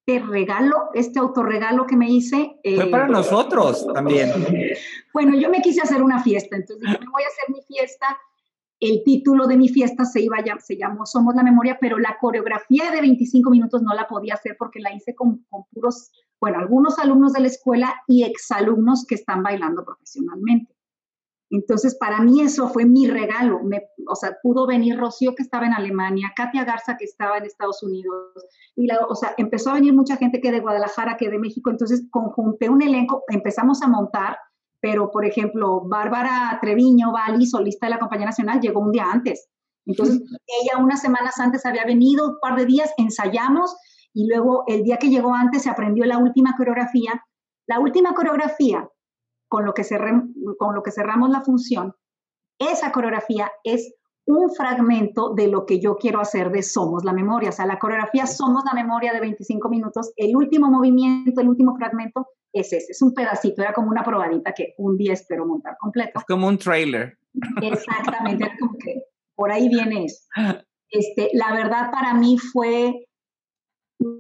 este 0.08 0.24
regalo, 0.24 0.90
este 0.94 1.20
autorregalo 1.20 1.88
que 1.88 1.98
me 1.98 2.10
hice. 2.10 2.60
Fue 2.64 2.86
para 2.88 3.08
eh, 3.08 3.10
nosotros 3.10 3.88
también. 3.94 4.32
Bueno, 5.14 5.36
yo 5.36 5.50
me 5.50 5.62
quise 5.62 5.82
hacer 5.82 6.04
una 6.04 6.22
fiesta, 6.22 6.56
entonces 6.56 6.88
me 6.88 6.98
voy 7.12 7.24
a 7.24 7.28
hacer 7.28 7.56
mi 7.56 7.62
fiesta. 7.64 8.06
El 8.80 9.04
título 9.04 9.48
de 9.48 9.58
mi 9.58 9.70
fiesta 9.70 10.06
se 10.06 10.22
iba 10.22 10.38
se 10.60 10.78
llamó 10.78 11.06
Somos 11.06 11.34
la 11.34 11.42
Memoria, 11.42 11.78
pero 11.80 11.98
la 11.98 12.18
coreografía 12.20 12.92
de 12.92 13.02
25 13.02 13.50
minutos 13.50 13.82
no 13.82 13.94
la 13.96 14.08
podía 14.08 14.36
hacer 14.36 14.58
porque 14.60 14.80
la 14.80 14.94
hice 14.94 15.16
con, 15.16 15.44
con 15.50 15.64
puros, 15.72 16.12
bueno, 16.40 16.60
algunos 16.60 17.00
alumnos 17.00 17.34
de 17.34 17.40
la 17.40 17.48
escuela 17.48 17.96
y 18.06 18.24
exalumnos 18.24 19.06
que 19.08 19.16
están 19.16 19.42
bailando 19.42 19.84
profesionalmente. 19.86 20.75
Entonces, 21.52 21.96
para 22.00 22.22
mí 22.22 22.42
eso 22.42 22.70
fue 22.70 22.86
mi 22.86 23.08
regalo. 23.08 23.62
o 24.08 24.16
sea, 24.16 24.38
pudo 24.42 24.66
venir 24.66 24.98
Rocío, 24.98 25.36
que 25.36 25.44
estaba 25.44 25.66
en 25.66 25.74
Alemania, 25.74 26.34
Katia 26.36 26.64
Garza, 26.64 26.98
que 26.98 27.06
estaba 27.06 27.38
en 27.38 27.46
Estados 27.46 27.84
Unidos, 27.84 28.34
y 28.76 28.88
la, 28.88 29.00
o 29.08 29.16
sea, 29.16 29.34
empezó 29.38 29.70
a 29.70 29.76
venir 29.76 29.94
mucha 29.94 30.18
gente 30.18 30.42
que 30.42 30.52
de 30.52 30.60
Guadalajara, 30.60 31.18
que 31.18 31.30
de 31.30 31.40
México. 31.40 31.70
Entonces, 31.70 32.08
conjunté 32.10 32.70
un 32.70 32.82
elenco, 32.82 33.24
empezamos 33.28 33.82
a 33.82 33.88
montar, 33.88 34.38
pero, 34.82 35.12
por 35.12 35.26
ejemplo, 35.26 35.82
Bárbara 35.86 36.58
Treviño, 36.62 37.12
Bali, 37.12 37.46
solista 37.46 37.88
de 37.88 37.92
la 37.92 38.00
Compañía 38.00 38.28
Nacional, 38.28 38.60
llegó 38.60 38.82
un 38.82 38.92
día 38.92 39.06
antes. 39.12 39.48
Entonces, 39.86 40.22
ella 40.62 40.84
unas 40.84 41.02
semanas 41.02 41.40
antes 41.40 41.66
había 41.66 41.86
venido, 41.86 42.30
un 42.30 42.40
par 42.42 42.56
de 42.56 42.66
días, 42.66 42.92
ensayamos, 42.98 43.76
y 44.14 44.28
luego 44.28 44.64
el 44.68 44.84
día 44.84 44.98
que 44.98 45.10
llegó 45.10 45.34
antes 45.34 45.64
se 45.64 45.70
aprendió 45.70 46.06
la 46.06 46.18
última 46.18 46.56
coreografía. 46.58 47.24
La 47.68 47.80
última 47.80 48.14
coreografía 48.14 48.88
con 49.48 49.66
lo, 49.66 49.74
que 49.74 49.84
con 50.58 50.76
lo 50.76 50.84
que 50.84 50.92
cerramos 50.92 51.30
la 51.30 51.42
función, 51.42 51.96
esa 52.60 52.92
coreografía 52.92 53.52
es 53.64 53.94
un 54.28 54.50
fragmento 54.54 55.34
de 55.34 55.48
lo 55.48 55.66
que 55.66 55.80
yo 55.80 55.98
quiero 55.98 56.20
hacer 56.20 56.52
de 56.52 56.64
Somos 56.64 57.04
la 57.04 57.14
Memoria. 57.14 57.50
O 57.50 57.52
sea, 57.52 57.66
la 57.66 57.78
coreografía 57.78 58.26
Somos 58.26 58.64
la 58.66 58.74
Memoria 58.74 59.14
de 59.14 59.20
25 59.20 59.70
minutos, 59.70 60.12
el 60.16 60.36
último 60.36 60.70
movimiento, 60.70 61.42
el 61.42 61.50
último 61.50 61.76
fragmento 61.76 62.28
es 62.52 62.72
ese, 62.72 62.92
es 62.92 63.02
un 63.02 63.14
pedacito, 63.14 63.62
era 63.62 63.74
como 63.74 63.90
una 63.90 64.04
probadita 64.04 64.54
que 64.54 64.74
un 64.78 64.98
día 64.98 65.14
espero 65.14 65.46
montar 65.46 65.78
completo. 65.78 66.20
Es 66.20 66.26
como 66.26 66.48
un 66.48 66.58
trailer. 66.58 67.18
Exactamente, 67.62 68.50
como 68.60 68.78
que 68.78 69.04
por 69.36 69.52
ahí 69.52 69.70
viene 69.70 70.06
eso. 70.06 70.24
Este, 70.88 71.32
la 71.34 71.52
verdad 71.52 71.92
para 71.92 72.14
mí 72.14 72.38
fue, 72.38 73.08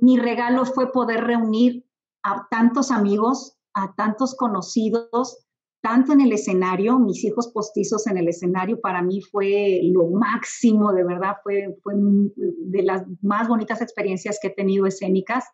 mi 0.02 0.18
regalo 0.18 0.66
fue 0.66 0.92
poder 0.92 1.24
reunir 1.24 1.86
a 2.24 2.48
tantos 2.50 2.92
amigos, 2.92 3.55
a 3.76 3.94
tantos 3.96 4.36
conocidos, 4.36 5.46
tanto 5.82 6.14
en 6.14 6.22
el 6.22 6.32
escenario, 6.32 6.98
mis 6.98 7.24
hijos 7.24 7.50
postizos 7.50 8.08
en 8.08 8.18
el 8.18 8.28
escenario, 8.28 8.82
para 8.82 9.04
mí 9.04 9.22
fue 9.22 9.82
lo 9.84 10.08
máximo, 10.08 10.92
de 10.92 11.04
verdad, 11.04 11.36
fue, 11.44 11.78
fue 11.84 11.94
de 12.36 12.82
las 12.82 13.04
más 13.22 13.48
bonitas 13.48 13.82
experiencias 13.82 14.40
que 14.42 14.48
he 14.48 14.56
tenido 14.56 14.88
escénicas 14.88 15.46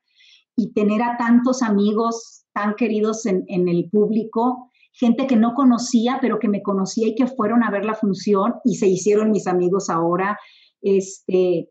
y 0.56 0.72
tener 0.72 1.02
a 1.02 1.18
tantos 1.18 1.62
amigos 1.62 2.46
tan 2.54 2.76
queridos 2.76 3.26
en, 3.26 3.44
en 3.48 3.68
el 3.68 3.90
público, 3.90 4.70
gente 4.94 5.28
que 5.28 5.36
no 5.36 5.54
conocía, 5.54 6.20
pero 6.22 6.40
que 6.40 6.48
me 6.48 6.62
conocía 6.62 7.08
y 7.08 7.16
que 7.16 7.28
fueron 7.28 7.64
a 7.64 7.72
ver 7.72 7.86
la 7.86 7.96
función 7.96 8.56
y 8.64 8.76
se 8.76 8.88
hicieron 8.88 9.32
mis 9.32 9.48
amigos 9.48 9.90
ahora. 9.90 10.38
Este, 10.82 11.70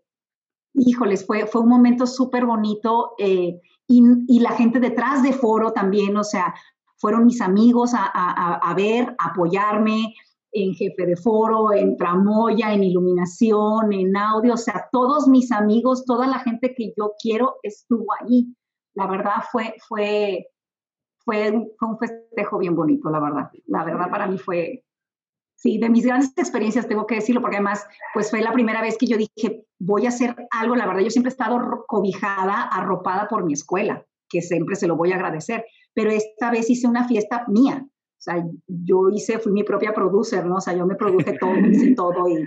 híjoles, 0.74 1.26
fue, 1.26 1.46
fue 1.46 1.60
un 1.62 1.68
momento 1.68 2.06
súper 2.06 2.46
bonito. 2.46 3.12
Eh, 3.18 3.60
y, 3.90 4.38
la 4.40 4.52
gente 4.52 4.78
detrás 4.78 5.22
de 5.22 5.32
foro 5.32 5.72
también, 5.72 6.16
o 6.16 6.22
sea, 6.22 6.54
fueron 6.96 7.26
mis 7.26 7.40
amigos 7.40 7.92
a, 7.94 8.04
a, 8.04 8.74
ver, 8.74 9.16
a 9.18 9.30
apoyarme 9.30 10.14
en 10.52 10.74
jefe 10.74 11.06
de 11.06 11.16
foro, 11.16 11.72
en 11.72 11.96
tramoya, 11.96 12.72
en 12.72 12.84
iluminación, 12.84 13.92
en 13.92 14.16
audio, 14.16 14.54
o 14.54 14.56
sea, 14.56 14.88
todos 14.92 15.26
mis 15.26 15.50
amigos, 15.50 16.04
toda 16.04 16.26
la 16.28 16.38
gente 16.38 16.72
que 16.74 16.92
yo 16.96 17.12
quiero 17.20 17.56
estuvo 17.62 18.06
allí. 18.20 18.54
La 18.94 19.06
verdad 19.06 19.42
fue, 19.50 19.74
fue, 19.88 20.46
fue 21.24 21.50
un 21.50 21.98
festejo 21.98 22.58
bien 22.58 22.76
bonito, 22.76 23.10
la 23.10 23.20
verdad. 23.20 23.50
La 23.66 23.84
verdad 23.84 24.10
para 24.10 24.26
mí 24.28 24.38
fue, 24.38 24.84
Sí, 25.60 25.76
de 25.76 25.90
mis 25.90 26.06
grandes 26.06 26.32
experiencias 26.38 26.88
tengo 26.88 27.06
que 27.06 27.16
decirlo, 27.16 27.42
porque 27.42 27.56
además, 27.56 27.86
pues 28.14 28.30
fue 28.30 28.40
la 28.40 28.50
primera 28.50 28.80
vez 28.80 28.96
que 28.96 29.06
yo 29.06 29.18
dije, 29.18 29.66
voy 29.78 30.06
a 30.06 30.08
hacer 30.08 30.34
algo. 30.50 30.74
La 30.74 30.86
verdad, 30.86 31.02
yo 31.02 31.10
siempre 31.10 31.28
he 31.28 31.34
estado 31.34 31.84
cobijada, 31.86 32.62
arropada 32.62 33.28
por 33.28 33.44
mi 33.44 33.52
escuela, 33.52 34.06
que 34.30 34.40
siempre 34.40 34.74
se 34.74 34.86
lo 34.86 34.96
voy 34.96 35.12
a 35.12 35.16
agradecer. 35.16 35.66
Pero 35.92 36.12
esta 36.12 36.50
vez 36.50 36.70
hice 36.70 36.88
una 36.88 37.06
fiesta 37.06 37.44
mía. 37.46 37.86
O 37.86 38.22
sea, 38.22 38.42
yo 38.66 39.10
hice, 39.10 39.38
fui 39.38 39.52
mi 39.52 39.62
propia 39.62 39.92
producer, 39.92 40.46
¿no? 40.46 40.56
O 40.56 40.60
sea, 40.62 40.72
yo 40.72 40.86
me 40.86 40.94
produje 40.94 41.36
todo, 41.38 41.54
hice 41.54 41.94
todo 41.94 42.26
y, 42.26 42.46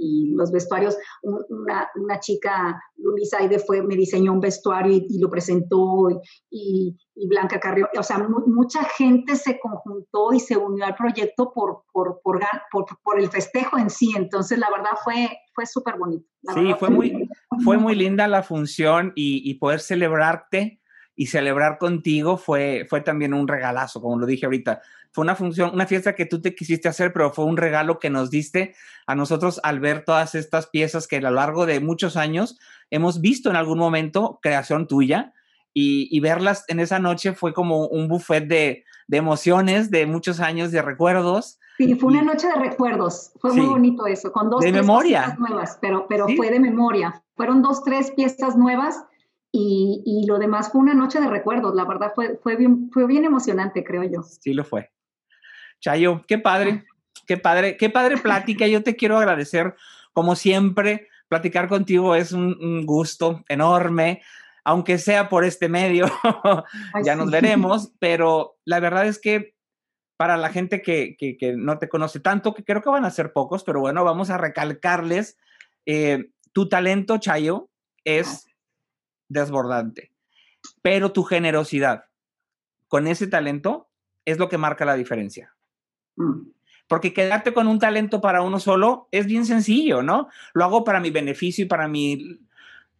y 0.00 0.32
los 0.34 0.50
vestuarios, 0.50 0.96
una, 1.22 1.88
una 1.94 2.18
chica, 2.18 2.82
Luisa 2.96 3.38
Aide, 3.38 3.58
fue, 3.58 3.82
me 3.82 3.96
diseñó 3.96 4.32
un 4.32 4.40
vestuario 4.40 4.92
y, 4.92 5.18
lo 5.20 5.28
presentó, 5.28 6.08
y, 6.50 6.96
y, 7.14 7.28
Blanca 7.28 7.60
Carrió, 7.60 7.88
o 7.96 8.02
sea, 8.02 8.18
mucha 8.46 8.82
gente 8.84 9.36
se 9.36 9.60
conjuntó 9.60 10.32
y 10.32 10.40
se 10.40 10.56
unió 10.56 10.86
al 10.86 10.94
proyecto 10.94 11.52
por, 11.54 11.84
por, 11.92 12.20
por, 12.22 12.40
por, 13.02 13.20
el 13.20 13.28
festejo 13.28 13.78
en 13.78 13.90
sí, 13.90 14.12
entonces 14.16 14.58
la 14.58 14.70
verdad 14.70 14.92
fue, 15.04 15.28
fue 15.54 15.66
súper 15.66 15.98
bonito. 15.98 16.26
Sí, 16.54 16.72
fue 16.78 16.88
muy, 16.88 17.28
fue 17.62 17.76
muy 17.76 17.94
linda 17.94 18.26
la 18.26 18.42
función 18.42 19.12
y, 19.14 19.42
y 19.48 19.54
poder 19.54 19.80
celebrarte 19.80 20.79
y 21.20 21.26
celebrar 21.26 21.76
contigo 21.76 22.38
fue, 22.38 22.86
fue 22.88 23.02
también 23.02 23.34
un 23.34 23.46
regalazo, 23.46 24.00
como 24.00 24.18
lo 24.18 24.24
dije 24.24 24.46
ahorita 24.46 24.80
fue 25.12 25.20
una 25.20 25.34
función, 25.34 25.70
una 25.74 25.86
fiesta 25.86 26.14
que 26.14 26.24
tú 26.24 26.40
te 26.40 26.54
quisiste 26.54 26.88
hacer, 26.88 27.12
pero 27.12 27.30
fue 27.30 27.44
un 27.44 27.58
regalo 27.58 27.98
que 27.98 28.08
nos 28.08 28.30
diste 28.30 28.74
a 29.06 29.14
nosotros 29.14 29.60
al 29.62 29.80
ver 29.80 30.06
todas 30.06 30.34
estas 30.34 30.68
piezas 30.68 31.06
que 31.06 31.16
a 31.16 31.20
lo 31.20 31.30
largo 31.32 31.66
de 31.66 31.80
muchos 31.80 32.16
años 32.16 32.58
hemos 32.88 33.20
visto 33.20 33.50
en 33.50 33.56
algún 33.56 33.78
momento, 33.78 34.38
creación 34.40 34.86
tuya, 34.86 35.34
y, 35.74 36.18
verlas 36.20 36.64
en 36.68 36.80
esa 36.80 36.98
noche 36.98 37.34
fue 37.34 37.52
como 37.52 37.86
un 37.86 38.08
buffet 38.08 38.46
de, 38.48 38.84
emociones, 39.10 39.90
de 39.90 40.06
muchos 40.06 40.40
años 40.40 40.72
de 40.72 40.80
recuerdos. 40.80 41.58
Sí, 41.76 41.94
fue 41.96 42.12
una 42.12 42.22
noche 42.22 42.48
de 42.48 42.54
recuerdos, 42.54 43.32
fue 43.40 43.52
muy 43.52 43.66
bonito 43.66 44.06
eso, 44.06 44.32
con 44.32 44.48
dos 44.48 44.60
de 44.62 44.72
memoria. 44.72 45.20
piezas 45.20 45.38
nuevas, 45.38 45.78
pero, 45.82 46.06
pero 46.08 46.26
fue 46.34 46.50
de 46.50 46.60
memoria. 46.60 47.22
Fueron 47.36 47.60
dos, 47.60 47.84
tres 47.84 48.10
piezas 48.10 48.56
nuevas 48.56 49.04
y, 49.52 50.02
y, 50.04 50.26
lo 50.26 50.38
demás 50.38 50.70
fue 50.70 50.80
una 50.80 50.94
noche 50.94 51.20
de 51.20 51.28
recuerdos. 51.28 51.74
La 51.74 51.84
verdad 51.84 52.12
fue, 52.14 52.38
fue, 52.42 52.56
bien, 52.56 52.90
fue 52.92 53.06
bien 53.06 53.24
emocionante, 53.24 53.82
creo 53.82 54.04
yo. 54.04 54.22
Sí, 54.22 54.54
lo 54.54 54.64
fue. 54.64 54.92
Chayo, 55.80 56.22
qué 56.28 56.38
padre, 56.38 56.84
qué 57.26 57.36
padre, 57.36 57.76
qué 57.76 57.90
padre 57.90 58.18
plática. 58.18 58.66
Yo 58.66 58.82
te 58.82 58.96
quiero 58.96 59.18
agradecer, 59.18 59.74
como 60.12 60.36
siempre, 60.36 61.08
platicar 61.30 61.68
contigo 61.68 62.16
es 62.16 62.32
un, 62.32 62.84
gusto 62.84 63.44
enorme, 63.48 64.20
aunque 64.64 64.98
sea 64.98 65.28
por 65.28 65.44
este 65.44 65.68
medio, 65.68 66.06
ya 67.04 67.14
nos 67.14 67.30
veremos, 67.30 67.92
pero 68.00 68.58
la 68.64 68.80
verdad 68.80 69.06
es 69.06 69.20
que 69.20 69.54
para 70.16 70.36
la 70.36 70.50
gente 70.50 70.82
que, 70.82 71.16
no 71.56 71.78
te 71.78 71.88
conoce 71.88 72.18
tanto, 72.18 72.52
que 72.52 72.64
creo 72.64 72.82
que 72.82 72.90
van 72.90 73.04
a 73.04 73.10
ser 73.10 73.32
pocos, 73.32 73.62
pero 73.62 73.80
bueno, 73.80 74.04
vamos 74.04 74.28
a 74.28 74.38
recalcarles, 74.38 75.38
eh, 75.86 76.30
tu 76.52 76.68
talento, 76.68 77.18
Chayo, 77.18 77.70
es 78.04 78.49
desbordante, 79.30 80.12
pero 80.82 81.12
tu 81.12 81.22
generosidad 81.22 82.04
con 82.88 83.06
ese 83.06 83.28
talento 83.28 83.88
es 84.26 84.38
lo 84.38 84.50
que 84.50 84.58
marca 84.58 84.84
la 84.84 84.96
diferencia. 84.96 85.54
Mm. 86.16 86.50
Porque 86.88 87.14
quedarte 87.14 87.54
con 87.54 87.68
un 87.68 87.78
talento 87.78 88.20
para 88.20 88.42
uno 88.42 88.58
solo 88.58 89.08
es 89.12 89.26
bien 89.26 89.46
sencillo, 89.46 90.02
¿no? 90.02 90.28
Lo 90.52 90.64
hago 90.64 90.82
para 90.82 90.98
mi 90.98 91.10
beneficio 91.10 91.64
y 91.64 91.68
para 91.68 91.86
mi 91.86 92.40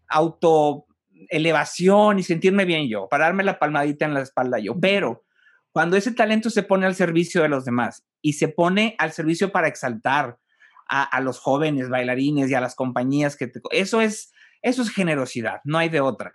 autoelevación 0.08 2.20
y 2.20 2.22
sentirme 2.22 2.64
bien 2.64 2.88
yo, 2.88 3.08
para 3.08 3.24
darme 3.24 3.42
la 3.42 3.58
palmadita 3.58 4.04
en 4.04 4.14
la 4.14 4.20
espalda 4.20 4.60
yo. 4.60 4.78
Pero 4.78 5.24
cuando 5.72 5.96
ese 5.96 6.12
talento 6.12 6.50
se 6.50 6.62
pone 6.62 6.86
al 6.86 6.94
servicio 6.94 7.42
de 7.42 7.48
los 7.48 7.64
demás 7.64 8.04
y 8.22 8.34
se 8.34 8.46
pone 8.46 8.94
al 8.98 9.10
servicio 9.10 9.50
para 9.50 9.66
exaltar 9.66 10.38
a, 10.86 11.20
los 11.20 11.38
jóvenes 11.38 11.88
bailarines 11.88 12.50
y 12.50 12.54
a 12.54 12.60
las 12.60 12.74
compañías 12.74 13.36
que 13.36 13.50
eso 13.70 14.00
es 14.00 14.32
eso 14.62 14.82
es 14.82 14.90
generosidad, 14.90 15.60
no 15.64 15.78
hay 15.78 15.88
de 15.88 16.00
otra. 16.00 16.32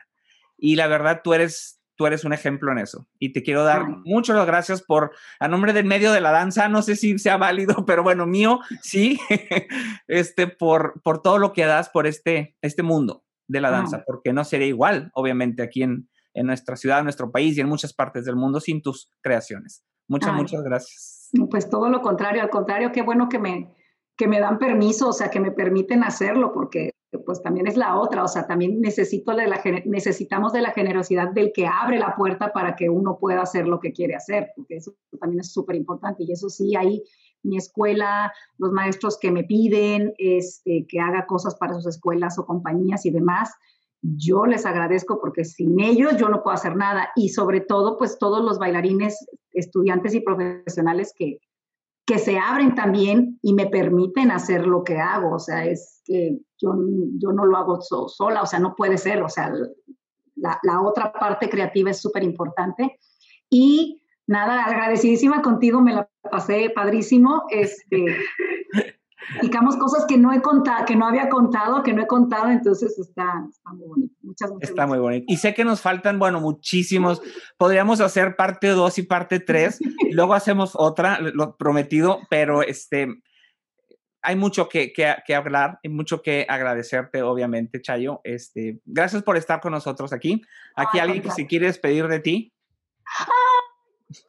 Y 0.57 0.76
la 0.76 0.88
verdad 0.88 1.21
tú 1.23 1.34
eres 1.34 1.82
tú 1.95 2.05
eres 2.05 2.23
un 2.26 2.34
ejemplo 2.34 2.71
en 2.71 2.78
eso. 2.78 3.07
Y 3.19 3.34
te 3.34 3.43
quiero 3.43 3.63
dar 3.63 3.88
muchas 3.88 4.45
gracias 4.45 4.82
por, 4.82 5.11
a 5.39 5.47
nombre 5.47 5.73
del 5.73 5.86
medio 5.86 6.11
de 6.11 6.21
la 6.21 6.32
danza, 6.32 6.67
no 6.67 6.82
sé 6.82 6.95
si 6.95 7.17
sea 7.17 7.38
válido, 7.38 7.76
pero 7.88 8.03
bueno, 8.03 8.26
mío, 8.26 8.59
sí, 8.82 9.19
este, 10.07 10.47
por, 10.47 11.01
por 11.03 11.21
todo 11.21 11.38
lo 11.38 11.53
que 11.53 11.65
das 11.65 11.89
por 11.89 12.07
este, 12.07 12.55
este 12.61 12.84
mundo 12.84 13.23
de 13.47 13.61
la 13.61 13.69
danza, 13.69 14.03
porque 14.05 14.34
no 14.34 14.43
sería 14.43 14.67
igual, 14.67 15.11
obviamente, 15.13 15.61
aquí 15.61 15.84
en, 15.84 16.09
en 16.34 16.47
nuestra 16.47 16.76
ciudad, 16.76 16.99
en 16.99 17.05
nuestro 17.05 17.32
país 17.32 17.55
y 17.57 17.61
en 17.61 17.69
muchas 17.69 17.93
partes 17.93 18.26
del 18.26 18.36
mundo 18.36 18.59
sin 18.59 18.82
tus 18.82 19.11
creaciones. 19.21 19.84
Muchas, 20.07 20.34
muchas 20.34 20.63
gracias. 20.63 21.30
Pues 21.49 21.69
todo 21.69 21.89
lo 21.89 22.01
contrario, 22.01 22.41
al 22.41 22.49
contrario, 22.49 22.91
qué 22.91 23.03
bueno 23.03 23.30
que 23.30 23.38
me, 23.38 23.76
que 24.17 24.28
me 24.28 24.39
dan 24.39 24.57
permiso, 24.57 25.09
o 25.09 25.13
sea, 25.13 25.30
que 25.30 25.39
me 25.39 25.51
permiten 25.51 26.03
hacerlo, 26.03 26.53
porque 26.53 26.91
pues 27.20 27.41
también 27.41 27.68
es 27.68 27.78
la 27.78 27.99
otra, 27.99 28.24
o 28.24 28.28
sea, 28.28 28.47
también 28.47 28.82
necesito 28.82 29.36
de 29.36 29.47
la, 29.47 29.61
necesitamos 29.86 30.53
de 30.53 30.61
la 30.61 30.72
generosidad 30.72 31.32
del 31.32 31.51
que 31.53 31.68
abre 31.68 31.99
la 31.99 32.16
puerta 32.16 32.51
para 32.51 32.76
que 32.76 32.89
uno 32.89 33.18
pueda 33.20 33.41
hacer 33.41 33.68
lo 33.68 33.80
que 33.80 33.93
quiere 33.93 34.16
hacer, 34.16 34.51
porque 34.55 34.78
eso 34.78 34.93
también 35.20 35.41
es 35.41 35.51
súper 35.51 35.76
importante 35.76 36.24
y 36.24 36.32
eso 36.32 36.49
sí, 36.49 36.76
ahí 36.76 37.03
mi 37.43 37.57
escuela, 37.57 38.34
los 38.57 38.72
maestros 38.72 39.18
que 39.20 39.32
me 39.32 39.43
piden 39.43 40.13
este, 40.18 40.86
que 40.89 40.99
haga 40.99 41.26
cosas 41.28 41.55
para 41.55 41.76
sus 41.76 41.86
escuelas 41.86 42.39
o 42.39 42.45
compañías 42.45 43.05
y 43.05 43.11
demás, 43.11 43.51
yo 44.01 44.45
les 44.45 44.66
agradezco 44.66 45.20
porque 45.20 45.45
sin 45.45 45.80
ellos 45.80 46.18
yo 46.18 46.30
no 46.30 46.43
puedo 46.43 46.55
hacer 46.55 46.76
nada 46.76 47.09
y 47.16 47.30
sobre 47.30 47.61
todo 47.61 47.97
pues 47.97 48.18
todos 48.20 48.43
los 48.43 48.59
bailarines, 48.59 49.26
estudiantes 49.51 50.13
y 50.13 50.20
profesionales 50.20 51.13
que, 51.18 51.39
que 52.06 52.20
se 52.20 52.38
abren 52.38 52.76
también 52.76 53.39
y 53.41 53.53
me 53.53 53.68
permiten 53.68 54.32
hacer 54.32 54.68
lo 54.68 54.84
que 54.84 54.97
hago. 54.97 55.36
O 55.36 55.39
sea, 55.39 55.66
es 55.66 56.01
que 56.06 56.38
yo, 56.58 56.76
yo 57.18 57.32
no 57.32 57.45
lo 57.45 57.58
hago 57.58 57.82
sola, 57.82 58.43
o 58.43 58.45
sea, 58.45 58.60
no 58.60 58.76
puede 58.76 58.97
ser. 58.97 59.24
O 59.24 59.30
sea, 59.30 59.51
la, 60.36 60.60
la 60.64 60.82
otra 60.82 61.12
parte 61.12 61.49
creativa 61.49 61.89
es 61.89 61.99
súper 61.99 62.24
importante. 62.24 62.99
Y 63.49 64.03
nada, 64.28 64.66
agradecidísima 64.66 65.41
contigo, 65.41 65.82
me 65.82 65.93
la 65.93 66.10
pasé 66.30 66.70
padrísimo. 66.70 67.43
Este, 67.49 68.06
Explicamos 69.32 69.76
cosas 69.78 70.05
que 70.07 70.17
no 70.17 70.32
he 70.32 70.41
contado, 70.41 70.86
que 70.86 70.95
no 70.95 71.07
había 71.07 71.30
contado, 71.30 71.84
que 71.84 71.93
no 71.93 72.01
he 72.03 72.07
contado, 72.07 72.49
entonces 72.49 72.97
está, 72.99 73.45
está 73.49 73.71
muy 73.73 73.88
bonito. 73.88 74.15
Muchas, 74.21 74.51
muchas 74.51 74.69
Está 74.69 74.88
muy 74.88 74.99
bonito. 74.99 75.26
Y 75.28 75.38
sé 75.38 75.53
que 75.53 75.65
nos 75.65 75.82
faltan, 75.82 76.19
bueno, 76.19 76.39
muchísimos. 76.39 77.21
Podríamos 77.57 78.01
hacer 78.01 78.36
parte 78.36 78.67
2 78.67 78.97
y 78.99 79.03
parte 79.03 79.39
3, 79.39 79.80
luego 80.11 80.34
hacemos 80.34 80.71
otra, 80.76 81.19
lo 81.19 81.55
prometido, 81.55 82.19
pero 82.30 82.61
este, 82.61 83.07
hay 84.21 84.36
mucho 84.36 84.69
que, 84.69 84.91
que, 84.93 85.15
que, 85.26 85.36
hablar 85.36 85.80
y 85.84 85.89
mucho 85.89 86.21
que 86.21 86.45
agradecerte, 86.47 87.21
obviamente, 87.21 87.82
Chayo. 87.82 88.21
Este, 88.23 88.80
gracias 88.86 89.23
por 89.23 89.38
estar 89.38 89.61
con 89.61 89.71
nosotros 89.71 90.13
aquí. 90.13 90.41
Aquí 90.76 90.99
alguien 90.99 91.21
que 91.21 91.32
se 91.32 91.47
quiere 91.47 91.67
despedir 91.67 92.07
de 92.07 92.19
ti. 92.19 92.53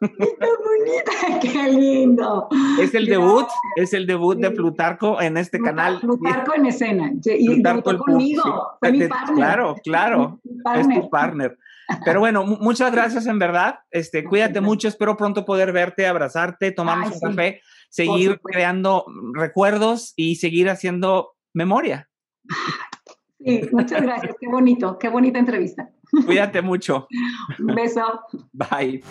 ¡Qué 0.00 0.08
bonita! 0.08 1.40
¡Qué 1.40 1.72
lindo! 1.72 2.48
Es 2.80 2.94
el 2.94 3.06
debut, 3.06 3.46
es 3.76 3.92
el 3.92 4.06
debut 4.06 4.38
de 4.38 4.50
Plutarco 4.50 5.20
en 5.20 5.36
este 5.36 5.58
canal. 5.60 6.00
Plutarco 6.00 6.54
en 6.54 6.66
escena. 6.66 7.12
Y 7.24 7.46
Plutarco 7.46 7.96
conmigo, 7.98 8.76
fue 8.80 8.92
mi 8.92 9.06
partner. 9.06 9.34
Claro, 9.36 9.76
claro, 9.84 10.40
es 10.76 10.88
tu 10.88 11.10
partner. 11.10 11.58
Pero 12.04 12.20
bueno, 12.20 12.44
muchas 12.44 12.90
gracias 12.90 13.26
en 13.26 13.38
verdad. 13.38 13.80
Este, 13.90 14.24
cuídate 14.24 14.60
mucho, 14.60 14.88
espero 14.88 15.16
pronto 15.16 15.44
poder 15.44 15.72
verte, 15.72 16.06
abrazarte, 16.06 16.72
tomarnos 16.72 17.12
un 17.12 17.20
café, 17.20 17.60
seguir 17.90 18.40
creando 18.40 19.04
recuerdos 19.34 20.12
y 20.16 20.36
seguir 20.36 20.68
haciendo 20.68 21.34
memoria. 21.52 22.08
Sí, 23.38 23.68
muchas 23.70 24.02
gracias, 24.02 24.34
qué 24.40 24.48
bonito, 24.48 24.98
qué 24.98 25.08
bonita 25.08 25.38
entrevista. 25.38 25.88
Cuídate 26.24 26.62
mucho. 26.62 27.06
Un 27.58 27.74
beso. 27.74 28.20
Bye. 28.52 29.02